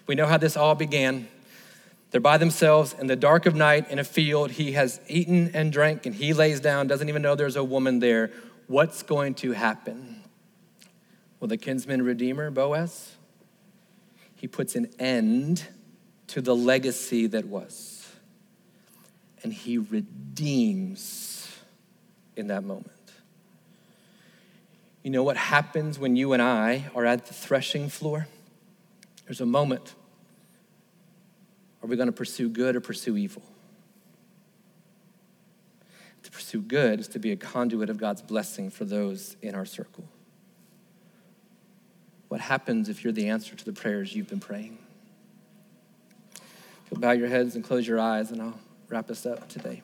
We 0.07 0.14
know 0.14 0.26
how 0.26 0.36
this 0.36 0.57
all 0.57 0.74
began. 0.74 1.28
They're 2.11 2.20
by 2.20 2.38
themselves 2.38 2.94
in 2.99 3.07
the 3.07 3.16
dark 3.16 3.47
of 3.47 3.55
night 3.55 3.90
in 3.90 3.99
a 3.99 4.05
field. 4.05 4.53
He 4.53 4.72
has 4.72 5.01
eaten 5.09 5.51
and 5.55 5.72
drank, 5.72 6.07
and 6.07 6.14
he 6.14 6.32
lays 6.32 6.61
down, 6.61 6.86
doesn't 6.86 7.09
even 7.09 7.22
know 7.22 7.34
there's 7.34 7.57
a 7.57 7.64
woman 7.64 8.01
there. 8.01 8.30
What's 8.66 9.03
going 9.03 9.34
to 9.36 9.53
happen? 9.53 10.22
Well, 11.40 11.49
the 11.49 11.57
kinsman 11.57 12.03
redeemer, 12.03 12.51
Boaz, 12.51 13.14
he 14.36 14.49
puts 14.49 14.76
an 14.76 14.90
end 14.99 15.66
to 16.28 16.40
the 16.40 16.55
legacy 16.55 17.26
that 17.28 17.47
was, 17.47 18.09
and 19.42 19.53
he 19.53 19.78
redeems 19.78 21.49
in 22.36 22.49
that 22.49 22.64
moment. 22.64 22.95
You 25.07 25.13
know 25.13 25.23
what 25.23 25.37
happens 25.37 26.01
when 26.01 26.17
you 26.17 26.33
and 26.33 26.43
I 26.43 26.91
are 26.93 27.07
at 27.07 27.27
the 27.27 27.33
threshing 27.33 27.89
floor? 27.89 28.27
There's 29.25 29.41
a 29.41 29.47
moment. 29.47 29.95
Are 31.81 31.87
we 31.87 31.95
going 31.95 32.09
to 32.09 32.13
pursue 32.13 32.49
good 32.49 32.75
or 32.75 32.81
pursue 32.81 33.17
evil? 33.17 33.43
To 36.25 36.31
pursue 36.33 36.61
good 36.61 36.99
is 36.99 37.07
to 37.07 37.21
be 37.21 37.31
a 37.31 37.37
conduit 37.37 37.89
of 37.89 37.99
God's 37.99 38.21
blessing 38.21 38.69
for 38.69 38.85
those 38.85 39.37
in 39.43 39.55
our 39.55 39.65
circle. 39.65 40.03
What 42.27 42.41
happens 42.41 42.89
if 42.89 43.05
you're 43.05 43.13
the 43.13 43.29
answer 43.29 43.55
to 43.55 43.65
the 43.65 43.73
prayers 43.73 44.13
you've 44.13 44.29
been 44.29 44.41
praying? 44.41 44.77
You'll 46.91 46.99
bow 46.99 47.13
your 47.13 47.29
heads 47.29 47.55
and 47.55 47.63
close 47.63 47.87
your 47.87 48.01
eyes, 48.01 48.33
and 48.33 48.43
I'll 48.43 48.59
wrap 48.89 49.09
us 49.09 49.25
up 49.25 49.49
today. 49.49 49.83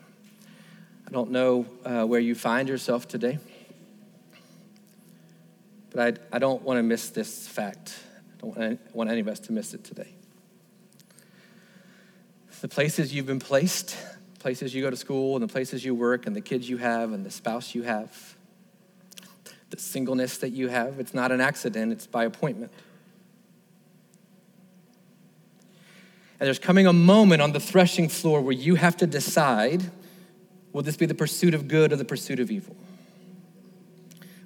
I 1.07 1.12
don't 1.12 1.31
know 1.31 1.66
uh, 1.85 2.07
where 2.07 2.18
you 2.18 2.35
find 2.35 2.68
yourself 2.68 3.07
today. 3.07 3.39
But 5.93 6.20
I, 6.32 6.36
I 6.36 6.38
don't 6.38 6.62
want 6.62 6.78
to 6.78 6.82
miss 6.82 7.11
this 7.11 7.47
fact. 7.47 7.99
I 8.36 8.40
don't 8.40 8.95
want 8.95 9.11
any 9.11 9.20
of 9.20 9.28
us 9.28 9.40
to 9.40 9.53
miss 9.53 9.74
it 9.74 9.84
today. 9.84 10.14
The 12.61 12.68
places 12.68 13.12
you've 13.12 13.26
been 13.26 13.40
placed, 13.40 13.97
places 14.38 14.74
you 14.74 14.82
go 14.82 14.90
to 14.90 14.97
school, 14.97 15.36
and 15.36 15.43
the 15.43 15.53
places 15.53 15.84
you 15.84 15.95
work, 15.95 16.26
and 16.26 16.34
the 16.34 16.40
kids 16.40 16.68
you 16.68 16.78
have, 16.78 17.12
and 17.12 17.26
the 17.26 17.30
spouse 17.30 17.74
you 17.74 17.82
have, 17.82 18.36
the 19.70 19.78
singleness 19.78 20.38
that 20.38 20.51
you 20.51 20.68
have, 20.68 21.01
it's 21.01 21.14
not 21.14 21.32
an 21.32 21.40
accident, 21.40 21.93
it's 21.93 22.07
by 22.07 22.24
appointment. 22.24 22.72
And 26.38 26.47
there's 26.47 26.59
coming 26.59 26.86
a 26.86 26.93
moment 26.93 27.43
on 27.43 27.53
the 27.53 27.61
threshing 27.61 28.09
floor 28.09 28.40
where 28.40 28.53
you 28.53 28.74
have 28.74 28.97
to 28.99 29.07
decide 29.07 29.90
will 30.72 30.82
this 30.82 30.97
be 30.97 31.05
the 31.05 31.14
pursuit 31.14 31.53
of 31.53 31.68
good 31.68 31.93
or 31.93 31.97
the 31.97 32.05
pursuit 32.05 32.40
of 32.40 32.51
evil? 32.51 32.74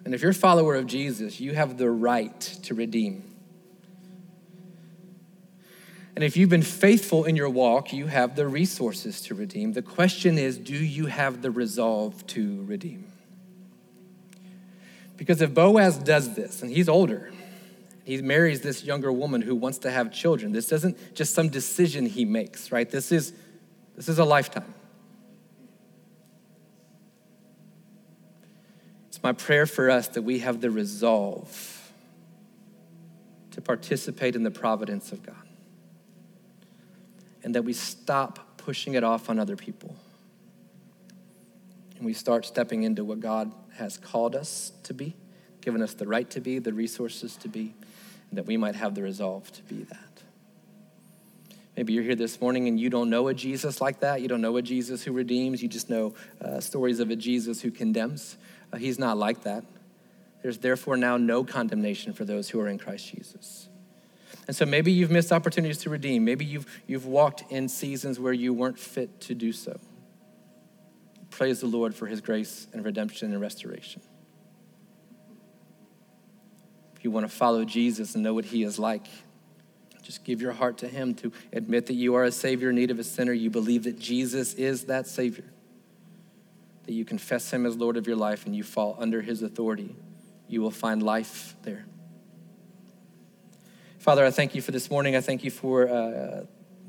And 0.07 0.15
if 0.15 0.23
you're 0.23 0.31
a 0.31 0.35
follower 0.35 0.77
of 0.77 0.87
Jesus, 0.87 1.41
you 1.41 1.55
have 1.55 1.79
the 1.79 1.91
right 1.91 2.41
to 2.63 2.75
redeem. 2.75 3.25
And 6.15 6.23
if 6.23 6.37
you've 6.37 6.49
been 6.49 6.63
faithful 6.63 7.25
in 7.25 7.35
your 7.35 7.49
walk, 7.49 7.93
you 7.93 8.07
have 8.07 8.37
the 8.37 8.47
resources 8.47 9.21
to 9.23 9.35
redeem. 9.35 9.73
The 9.73 9.83
question 9.83 10.39
is 10.39 10.59
do 10.59 10.77
you 10.77 11.07
have 11.07 11.43
the 11.43 11.51
resolve 11.51 12.25
to 12.29 12.63
redeem? 12.67 13.11
Because 15.17 15.43
if 15.43 15.53
Boaz 15.53 15.99
does 15.99 16.37
this, 16.37 16.63
and 16.63 16.71
he's 16.71 16.89
older, 16.89 17.33
he 18.05 18.23
marries 18.23 18.61
this 18.61 18.85
younger 18.85 19.11
woman 19.11 19.43
who 19.43 19.57
wants 19.57 19.79
to 19.79 19.91
have 19.91 20.13
children, 20.13 20.53
this 20.53 20.71
isn't 20.71 21.17
just 21.17 21.35
some 21.35 21.49
decision 21.49 22.07
he 22.07 22.25
makes, 22.25 22.71
right? 22.71 22.89
This 22.89 23.11
is, 23.11 23.33
this 23.97 24.09
is 24.09 24.21
a 24.21 24.25
lifetime. 24.25 24.73
It's 29.17 29.23
my 29.23 29.33
prayer 29.33 29.65
for 29.65 29.89
us 29.89 30.09
that 30.09 30.21
we 30.21 30.41
have 30.41 30.61
the 30.61 30.71
resolve 30.71 31.91
to 33.53 33.63
participate 33.63 34.37
in 34.37 34.43
the 34.43 34.51
providence 34.51 35.11
of 35.11 35.23
God 35.23 35.49
and 37.43 37.55
that 37.55 37.63
we 37.63 37.73
stop 37.73 38.59
pushing 38.59 38.93
it 38.93 39.03
off 39.03 39.31
on 39.31 39.39
other 39.39 39.57
people 39.57 39.97
and 41.97 42.05
we 42.05 42.13
start 42.13 42.45
stepping 42.45 42.83
into 42.83 43.07
what 43.07 43.21
God 43.21 43.51
has 43.77 43.97
called 43.97 44.37
us 44.37 44.73
to 44.83 44.93
be, 44.93 45.17
given 45.63 45.81
us 45.81 45.95
the 45.95 46.07
right 46.07 46.29
to 46.29 46.43
be, 46.43 46.59
the 46.59 46.75
resources 46.75 47.37
to 47.37 47.49
be, 47.49 47.73
and 48.29 48.37
that 48.37 48.45
we 48.45 48.59
might 48.59 48.75
have 48.75 48.95
the 48.95 49.03
resolve 49.03 49.51
to 49.53 49.63
be 49.63 49.85
that. 49.85 50.17
Maybe 51.75 51.95
you're 51.95 52.05
here 52.05 52.17
this 52.17 52.39
morning 52.39 52.69
and 52.69 52.79
you 52.79 52.91
don't 52.91 53.09
know 53.09 53.29
a 53.29 53.35
Jesus 53.35 53.81
like 53.81 54.01
that. 54.01 54.21
You 54.21 54.29
don't 54.29 54.43
know 54.43 54.59
a 54.59 54.63
Jesus 54.63 55.03
who 55.03 55.13
redeems. 55.13 55.63
You 55.63 55.69
just 55.69 55.89
know 55.89 56.13
uh, 56.43 56.61
stories 56.61 57.01
of 57.01 57.11
a 57.11 57.17
Jesus 57.17 57.63
who 57.63 57.71
condemns. 57.71 58.37
Uh, 58.73 58.77
he's 58.79 58.99
not 58.99 59.17
like 59.17 59.43
that. 59.43 59.65
There's 60.43 60.59
therefore 60.59 60.97
now 60.97 61.17
no 61.17 61.45
condemnation 61.45 62.13
for 62.13 62.25
those 62.25 62.49
who 62.49 62.61
are 62.61 62.69
in 62.69 62.79
Christ 62.79 63.13
Jesus. 63.13 63.69
And 64.47 64.55
so 64.55 64.65
maybe 64.65 64.93
you've 64.93 65.11
missed 65.11 65.33
opportunities 65.33 65.79
to 65.79 65.91
redeem. 65.91 66.25
Maybe 66.25 66.45
you've, 66.45 66.67
you've 66.87 67.07
walked 67.07 67.45
in 67.51 67.69
seasons 67.69 68.21
where 68.21 68.33
you 68.33 68.53
weren't 68.53 68.79
fit 68.79 69.21
to 69.23 69.35
do 69.35 69.53
so. 69.53 69.81
Praise 71.31 71.61
the 71.61 71.67
Lord 71.67 71.95
for 71.95 72.07
his 72.07 72.21
grace 72.21 72.69
and 72.73 72.85
redemption 72.85 73.33
and 73.33 73.41
restoration. 73.41 74.03
If 76.97 77.05
you 77.05 77.11
want 77.11 77.29
to 77.29 77.35
follow 77.35 77.65
Jesus 77.65 78.15
and 78.15 78.23
know 78.23 78.35
what 78.35 78.45
he 78.45 78.63
is 78.63 78.79
like, 78.79 79.07
just 80.03 80.23
give 80.23 80.41
your 80.41 80.53
heart 80.53 80.79
to 80.79 80.89
him 80.89 81.15
to 81.15 81.33
admit 81.53 81.87
that 81.87 81.95
you 81.95 82.15
are 82.15 82.23
a 82.23 82.31
Savior 82.31 82.71
in 82.71 82.77
need 82.77 82.93
of 82.93 83.01
a 83.01 83.05
sinner. 83.05 83.33
You 83.33 83.51
believe 83.51 83.83
that 83.83 83.99
Jesus 83.99 84.55
is 84.55 84.85
that 84.85 85.09
Savior 85.09 85.45
that 86.87 86.93
you 86.93 87.05
confess 87.05 87.53
him 87.53 87.67
as 87.67 87.77
Lord 87.77 87.97
of 87.97 88.07
your 88.07 88.17
life 88.17 88.47
and 88.47 88.55
you 88.55 88.63
fall 88.63 88.97
under 88.99 89.21
his 89.21 89.43
authority, 89.43 89.95
you 90.49 90.63
will 90.63 90.71
find 90.71 91.03
life 91.03 91.57
there. 91.63 91.85
Father, 93.99 94.25
I 94.25 94.31
thank 94.31 94.55
you 94.55 94.63
for 94.63 94.71
this 94.71 94.89
morning. 94.89 95.17
I 95.17 95.21
thank 95.21 95.43
you 95.43 95.51
for 95.51 95.89
uh, 95.89 96.45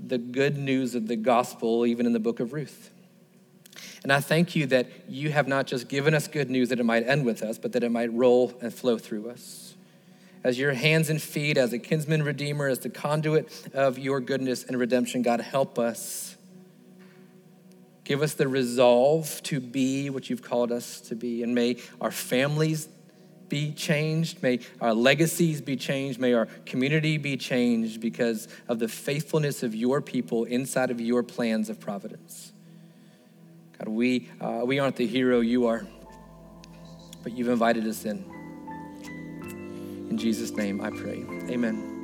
the 0.06 0.20
good 0.20 0.56
news 0.56 0.94
of 0.94 1.08
the 1.08 1.16
gospel, 1.16 1.86
even 1.86 2.06
in 2.06 2.14
the 2.14 2.20
book 2.20 2.40
of 2.40 2.54
Ruth. 2.54 2.92
And 4.04 4.14
I 4.14 4.20
thank 4.20 4.56
you 4.56 4.68
that 4.68 4.88
you 5.10 5.32
have 5.32 5.48
not 5.48 5.66
just 5.66 5.90
given 5.90 6.14
us 6.14 6.28
good 6.28 6.50
news 6.50 6.70
that 6.70 6.80
it 6.80 6.86
might 6.86 7.08
end 7.08 7.26
with 7.26 7.42
us, 7.42 7.58
but 7.58 7.74
that 7.74 7.84
it 7.84 7.92
might 7.92 8.14
roll 8.14 8.54
and 8.62 8.72
flow 8.74 9.00
through 9.00 9.32
us. 9.32 9.76
As 10.44 10.60
your 10.60 10.74
hands 10.74 11.10
and 11.10 11.20
feet, 11.22 11.58
as 11.58 11.74
a 11.74 11.80
kinsman 11.80 12.22
redeemer, 12.24 12.68
as 12.68 12.80
the 12.80 12.90
conduit 12.90 13.68
of 13.74 13.98
your 13.98 14.22
goodness 14.22 14.64
and 14.64 14.80
redemption, 14.80 15.24
God, 15.24 15.42
help 15.42 15.80
us 15.80 16.37
Give 18.08 18.22
us 18.22 18.36
the 18.36 18.48
resolve 18.48 19.44
to 19.44 19.60
be 19.60 20.10
what 20.10 20.30
you've 20.30 20.42
called 20.42 20.72
us 20.72 21.02
to 21.02 21.14
be. 21.14 21.44
And 21.44 21.54
may 21.54 21.76
our 22.00 22.10
families 22.10 22.88
be 23.50 23.74
changed. 23.74 24.42
May 24.42 24.60
our 24.80 24.94
legacies 24.94 25.60
be 25.60 25.76
changed. 25.76 26.18
May 26.18 26.32
our 26.32 26.46
community 26.66 27.18
be 27.18 27.36
changed 27.36 28.00
because 28.00 28.48
of 28.70 28.80
the 28.80 28.88
faithfulness 28.88 29.62
of 29.62 29.76
your 29.76 30.00
people 30.00 30.46
inside 30.46 30.90
of 30.90 31.02
your 31.02 31.22
plans 31.22 31.70
of 31.70 31.82
providence. 31.82 32.54
God, 33.78 33.90
we, 33.90 34.30
uh, 34.40 34.62
we 34.64 34.80
aren't 34.80 34.96
the 34.96 35.06
hero 35.06 35.42
you 35.42 35.68
are, 35.68 35.86
but 37.24 37.34
you've 37.34 37.50
invited 37.50 37.86
us 37.88 38.06
in. 38.06 38.24
In 40.10 40.18
Jesus' 40.18 40.52
name 40.52 40.80
I 40.80 40.92
pray. 40.92 41.26
Amen. 41.50 41.97